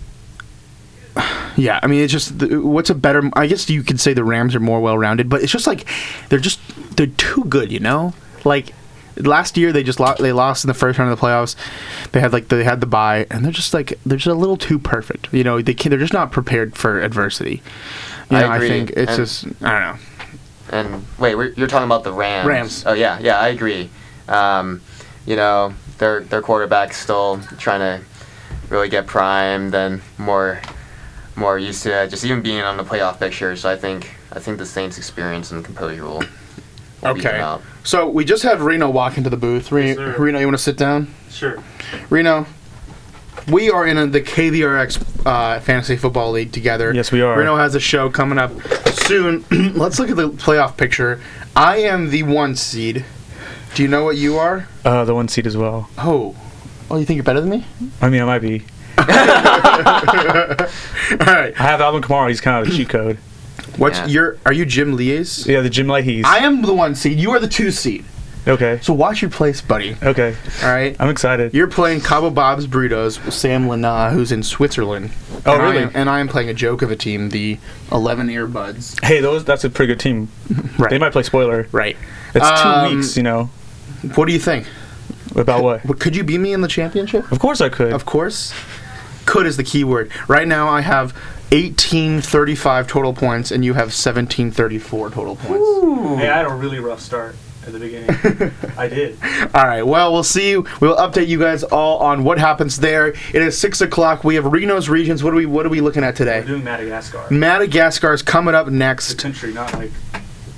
yeah? 1.55 1.79
I 1.81 1.87
mean, 1.87 2.01
it's 2.01 2.11
just 2.13 2.41
what's 2.41 2.89
a 2.89 2.95
better? 2.95 3.29
I 3.33 3.47
guess 3.47 3.69
you 3.69 3.83
could 3.83 3.99
say 3.99 4.13
the 4.13 4.23
Rams 4.23 4.55
are 4.55 4.59
more 4.59 4.81
well-rounded, 4.81 5.29
but 5.29 5.41
it's 5.41 5.51
just 5.51 5.67
like 5.67 5.87
they're 6.29 6.39
just 6.39 6.59
they're 6.97 7.07
too 7.07 7.43
good, 7.45 7.71
you 7.71 7.79
know. 7.79 8.13
Like 8.43 8.73
last 9.17 9.57
year, 9.57 9.71
they 9.71 9.83
just 9.83 9.99
lost. 9.99 10.21
They 10.21 10.33
lost 10.33 10.63
in 10.63 10.67
the 10.67 10.73
first 10.73 10.99
round 10.99 11.11
of 11.11 11.19
the 11.19 11.25
playoffs. 11.25 11.55
They 12.11 12.19
had 12.19 12.33
like 12.33 12.49
they 12.49 12.63
had 12.63 12.81
the 12.81 12.85
bye, 12.87 13.27
and 13.31 13.43
they're 13.45 13.51
just 13.51 13.73
like 13.73 13.99
they're 14.05 14.17
just 14.17 14.27
a 14.27 14.33
little 14.33 14.57
too 14.57 14.77
perfect. 14.79 15.33
You 15.33 15.43
know, 15.43 15.61
they 15.61 15.73
can, 15.73 15.89
they're 15.89 15.99
just 15.99 16.13
not 16.13 16.31
prepared 16.31 16.75
for 16.77 17.01
adversity. 17.01 17.61
You 18.29 18.37
I 18.37 18.41
know, 18.41 18.47
I, 18.49 18.55
agree, 18.55 18.67
think 18.67 18.89
it's 18.91 19.11
and- 19.11 19.17
just 19.17 19.45
I 19.63 19.71
don't 19.71 19.81
know. 19.81 19.99
And 20.71 21.05
wait, 21.19 21.35
we're, 21.35 21.49
you're 21.49 21.67
talking 21.67 21.85
about 21.85 22.03
the 22.03 22.11
Rams. 22.11 22.47
Rams. 22.47 22.83
Oh 22.87 22.93
yeah, 22.93 23.19
yeah, 23.19 23.39
I 23.39 23.49
agree. 23.49 23.89
Um, 24.27 24.81
you 25.25 25.35
know, 25.35 25.73
their 25.99 26.21
their 26.21 26.41
quarterback's 26.41 26.97
still 26.97 27.39
trying 27.59 27.79
to 27.79 28.05
really 28.69 28.89
get 28.89 29.05
primed 29.05 29.75
and 29.75 30.01
more 30.17 30.59
more 31.35 31.57
used 31.59 31.83
to 31.83 32.07
just 32.07 32.23
even 32.25 32.41
being 32.41 32.61
on 32.61 32.77
the 32.77 32.83
playoff 32.83 33.19
picture. 33.19 33.55
So 33.55 33.69
I 33.69 33.75
think 33.75 34.15
I 34.31 34.39
think 34.39 34.57
the 34.57 34.65
Saints' 34.65 34.97
experience 34.97 35.51
and 35.51 35.63
composure 35.63 36.03
will, 36.03 36.23
will 37.01 37.13
beat 37.13 37.23
them 37.23 37.41
Okay. 37.57 37.63
So 37.83 38.09
we 38.09 38.25
just 38.25 38.43
had 38.43 38.59
Reno 38.61 38.89
walk 38.89 39.17
into 39.17 39.29
the 39.29 39.37
booth. 39.37 39.71
Re- 39.71 39.89
Yes. 39.95 40.19
Reno, 40.19 40.39
you 40.39 40.45
want 40.47 40.57
to 40.57 40.63
sit 40.63 40.77
down? 40.77 41.13
Sure. 41.29 41.61
Reno, 42.09 42.45
we 43.51 43.69
are 43.69 43.85
in 43.85 43.97
a, 43.97 44.07
the 44.07 44.21
KVRX 44.21 45.25
uh, 45.25 45.59
Fantasy 45.59 45.97
Football 45.97 46.31
League 46.31 46.51
together. 46.51 46.93
Yes, 46.93 47.11
we 47.11 47.21
are. 47.21 47.37
Reno 47.37 47.57
has 47.57 47.75
a 47.75 47.79
show 47.79 48.09
coming 48.09 48.37
up 48.39 48.51
soon. 49.05 49.45
Let's 49.75 49.99
look 49.99 50.09
at 50.09 50.15
the 50.15 50.29
playoff 50.29 50.77
picture. 50.77 51.21
I 51.55 51.77
am 51.77 52.09
the 52.09 52.23
one 52.23 52.55
seed. 52.55 53.05
Do 53.75 53.83
you 53.83 53.89
know 53.89 54.03
what 54.03 54.15
you 54.17 54.37
are? 54.37 54.67
Uh, 54.83 55.03
the 55.05 55.13
one 55.13 55.27
seed 55.27 55.45
as 55.45 55.55
well. 55.57 55.89
Oh. 55.97 56.35
Oh, 56.89 56.97
you 56.97 57.05
think 57.05 57.17
you're 57.17 57.23
better 57.23 57.41
than 57.41 57.49
me? 57.49 57.65
I 58.01 58.09
mean, 58.09 58.21
I 58.21 58.25
might 58.25 58.39
be. 58.39 58.63
All 58.97 59.05
right. 61.33 61.53
I 61.59 61.63
have 61.63 61.81
Alvin 61.81 62.01
Kamara. 62.01 62.29
He's 62.29 62.41
kind 62.41 62.65
of 62.65 62.73
a 62.73 62.75
cheat 62.75 62.89
code. 62.89 63.17
What's 63.77 63.97
Yeah. 63.99 64.05
your? 64.07 64.37
Are 64.45 64.53
you 64.53 64.65
Jim 64.65 64.95
Lees? 64.95 65.45
Yeah, 65.47 65.61
the 65.61 65.69
Jim 65.69 65.87
Leahy's. 65.87 66.25
I 66.25 66.39
am 66.39 66.61
the 66.61 66.73
one 66.73 66.95
seed. 66.95 67.19
You 67.19 67.31
are 67.31 67.39
the 67.39 67.47
two 67.47 67.71
seed. 67.71 68.05
okay. 68.47 68.79
So 68.81 68.93
watch 68.93 69.21
your 69.21 69.31
place, 69.31 69.59
buddy. 69.61 69.97
Okay. 70.01 70.35
All 70.63 70.69
right. 70.69 70.95
I'm 70.99 71.09
excited. 71.09 71.53
You're 71.53 71.67
playing 71.67 72.01
Cabo 72.01 72.29
Bob's 72.29 72.67
Burritos 72.67 73.23
with 73.25 73.33
Sam 73.33 73.67
Lana, 73.67 74.11
who's 74.11 74.31
in 74.31 74.43
Switzerland. 74.43 75.11
Oh, 75.45 75.53
and 75.53 75.61
I 75.61 75.65
really? 75.71 75.83
am- 75.83 75.91
and 75.93 76.09
I 76.09 76.19
am 76.19 76.27
playing 76.27 76.49
a 76.49 76.53
joke 76.53 76.81
of 76.81 76.89
a 76.91 76.95
team, 76.95 77.29
the 77.29 77.57
11 77.91 78.27
Earbuds. 78.29 79.03
hey, 79.03 79.19
those 79.19 79.43
that's 79.43 79.63
a 79.63 79.69
pretty 79.69 79.91
good 79.93 79.99
team. 79.99 80.29
Right. 80.77 80.89
They 80.89 80.97
might 80.97 81.11
play 81.13 81.23
spoiler. 81.23 81.67
Right. 81.71 81.95
It's 82.33 82.61
two 82.61 82.67
Um, 82.67 82.95
weeks, 82.95 83.15
you 83.15 83.23
know. 83.23 83.49
What 84.15 84.25
do 84.27 84.33
you 84.33 84.39
think? 84.39 84.67
About 85.35 85.63
what? 85.63 85.85
What- 85.85 85.99
Could 85.99 86.15
you 86.15 86.23
beat 86.23 86.37
me 86.39 86.51
in 86.53 86.61
the 86.61 86.67
championship? 86.67 87.29
Of 87.31 87.39
course 87.39 87.61
I 87.61 87.69
could. 87.69 87.93
Of 87.93 88.05
course. 88.05 88.53
Could 89.25 89.45
is 89.45 89.57
the 89.57 89.63
key 89.63 89.83
word. 89.83 90.11
Right 90.27 90.47
now, 90.47 90.67
I 90.69 90.81
have 90.81 91.13
1835 91.51 92.87
total 92.87 93.13
points, 93.13 93.51
and 93.51 93.63
you 93.65 93.73
have 93.73 93.87
1734 93.87 95.09
total 95.11 95.35
points. 95.35 96.19
Hey, 96.21 96.29
I 96.29 96.37
had 96.37 96.45
a 96.45 96.53
really 96.53 96.79
rough 96.79 96.99
start 96.99 97.35
at 97.65 97.73
the 97.73 97.79
beginning. 97.79 98.09
I 98.77 98.87
did. 98.87 99.17
All 99.53 99.65
right. 99.65 99.81
Well, 99.83 100.13
we'll 100.13 100.23
see. 100.23 100.51
you. 100.51 100.65
We'll 100.79 100.97
update 100.97 101.27
you 101.27 101.39
guys 101.39 101.63
all 101.63 101.99
on 101.99 102.23
what 102.23 102.37
happens 102.37 102.77
there. 102.77 103.07
It 103.07 103.35
is 103.41 103.57
six 103.57 103.81
o'clock. 103.81 104.23
We 104.23 104.35
have 104.35 104.45
Reno's 104.45 104.87
regions. 104.89 105.23
What 105.23 105.33
are 105.33 105.37
we 105.37 105.45
What 105.45 105.65
are 105.65 105.69
we 105.69 105.81
looking 105.81 106.03
at 106.03 106.15
today? 106.15 106.41
We're 106.41 106.47
doing 106.47 106.63
Madagascar. 106.63 107.25
Madagascar's 107.31 108.21
coming 108.21 108.53
up 108.53 108.65
The 108.65 108.71
next. 108.71 109.17
country, 109.17 109.53
not 109.53 109.73
like 109.73 109.91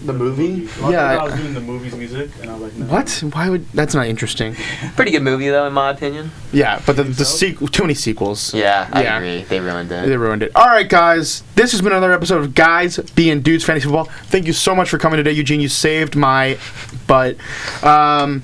The 0.08 0.14
movie? 0.14 0.64
A 0.80 0.82
lot 0.82 0.88
of 0.88 0.92
Yeah. 0.92 1.12
people, 1.12 1.28
I 1.28 1.30
was 1.30 1.40
doing 1.42 1.54
the 1.54 1.60
movies 1.62 1.94
music, 1.96 2.30
and 2.42 2.50
I 2.50 2.54
was 2.54 2.62
like, 2.64 2.74
no. 2.76 2.86
What? 2.86 3.24
Why 3.34 3.50
would? 3.50 3.70
That's 3.74 3.94
not 3.94 4.08
interesting. 4.08 4.56
Pretty 4.96 5.12
good 5.12 5.22
movie 5.22 5.50
though, 5.50 5.68
in 5.68 5.74
my 5.74 5.90
opinion. 5.92 6.32
Yeah, 6.54 6.82
but 6.86 6.96
the 6.96 7.04
the 7.04 7.26
so? 7.26 7.38
sequel. 7.38 7.68
Too 7.68 7.84
many 7.84 7.94
sequels. 7.94 8.54
Yeah, 8.54 8.88
I 8.92 9.04
Yeah. 9.04 9.18
agree. 9.18 9.44
They 9.44 9.60
ruined 9.60 9.92
it. 9.92 10.08
They 10.08 10.18
ruined 10.18 10.44
it. 10.44 10.52
All 10.56 10.68
right, 10.68 10.88
guys. 10.88 11.44
This 11.56 11.72
has 11.74 11.82
been 11.82 11.92
another 11.92 12.14
episode 12.14 12.42
of 12.42 12.56
Guys 12.56 12.98
Being 13.16 13.42
Dudes 13.42 13.64
Fantasy 13.66 13.84
Football. 13.86 14.06
Thank 14.28 14.48
you 14.48 14.54
so 14.54 14.74
much 14.74 14.90
for 14.90 14.98
coming 14.98 15.18
today, 15.18 15.32
Eugene. 15.34 15.60
You 15.60 15.70
saved 15.70 16.16
my 16.16 16.58
butt. 17.06 17.36
Um, 17.84 18.44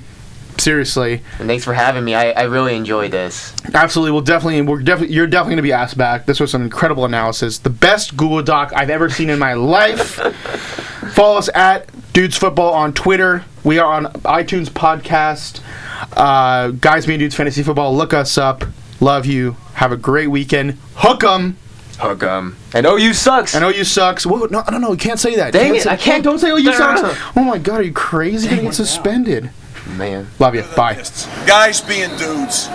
seriously. 0.60 1.22
And 1.38 1.48
thanks 1.48 1.64
for 1.64 1.74
having 1.74 2.04
me. 2.04 2.14
I, 2.14 2.30
I 2.30 2.42
really 2.44 2.76
enjoyed 2.76 3.10
this. 3.10 3.54
Absolutely, 3.74 4.12
we'll 4.12 4.20
definitely. 4.22 4.60
We're 4.62 4.82
definitely. 4.82 5.14
You're 5.14 5.26
definitely 5.26 5.52
going 5.52 5.56
to 5.58 5.62
be 5.62 5.72
asked 5.72 5.96
back. 5.98 6.26
This 6.26 6.40
was 6.40 6.54
an 6.54 6.62
incredible 6.62 7.04
analysis. 7.04 7.58
The 7.58 7.70
best 7.70 8.16
Google 8.16 8.42
Doc 8.42 8.72
I've 8.74 8.90
ever 8.90 9.08
seen 9.10 9.30
in 9.30 9.38
my 9.38 9.54
life. 9.54 10.14
Follow 11.14 11.38
us 11.38 11.48
at 11.54 11.88
Dudes 12.12 12.36
Football 12.36 12.72
on 12.72 12.92
Twitter. 12.92 13.44
We 13.62 13.78
are 13.78 13.92
on 13.92 14.06
iTunes 14.24 14.68
podcast. 14.68 15.60
Uh, 16.16 16.68
Guys 16.72 17.06
Being 17.06 17.18
Dudes 17.18 17.34
Fantasy 17.34 17.62
Football. 17.62 17.94
Look 17.96 18.12
us 18.12 18.36
up. 18.36 18.64
Love 19.00 19.26
you. 19.26 19.56
Have 19.74 19.92
a 19.92 19.96
great 19.96 20.28
weekend. 20.28 20.78
Hook 20.96 21.24
'em. 21.24 21.56
Hook 21.98 22.22
'em. 22.22 22.56
And 22.74 22.86
OU 22.86 23.12
sucks. 23.12 23.54
I 23.54 23.60
know 23.60 23.68
you 23.68 23.84
sucks. 23.84 24.26
Whoa, 24.26 24.46
no, 24.50 24.62
no, 24.70 24.78
no. 24.78 24.90
You 24.92 24.96
can't 24.96 25.18
say 25.20 25.36
that. 25.36 25.52
Dang 25.52 25.66
Can't 25.66 25.76
it, 25.76 25.82
say- 25.82 25.90
I 25.90 25.96
can't- 25.96 26.24
Don't 26.24 26.38
say 26.38 26.50
oh 26.50 26.56
you 26.56 26.72
sucks. 26.76 27.18
Oh 27.36 27.44
my 27.44 27.58
God, 27.58 27.80
are 27.80 27.84
you 27.84 27.92
crazy? 27.92 28.46
You're 28.48 28.56
gonna 28.56 28.68
get 28.68 28.74
suspended. 28.74 29.50
Man. 29.96 30.26
Love 30.38 30.54
you. 30.54 30.64
Bye. 30.76 30.94
Guys 31.46 31.80
being 31.80 32.16
dudes. 32.16 32.68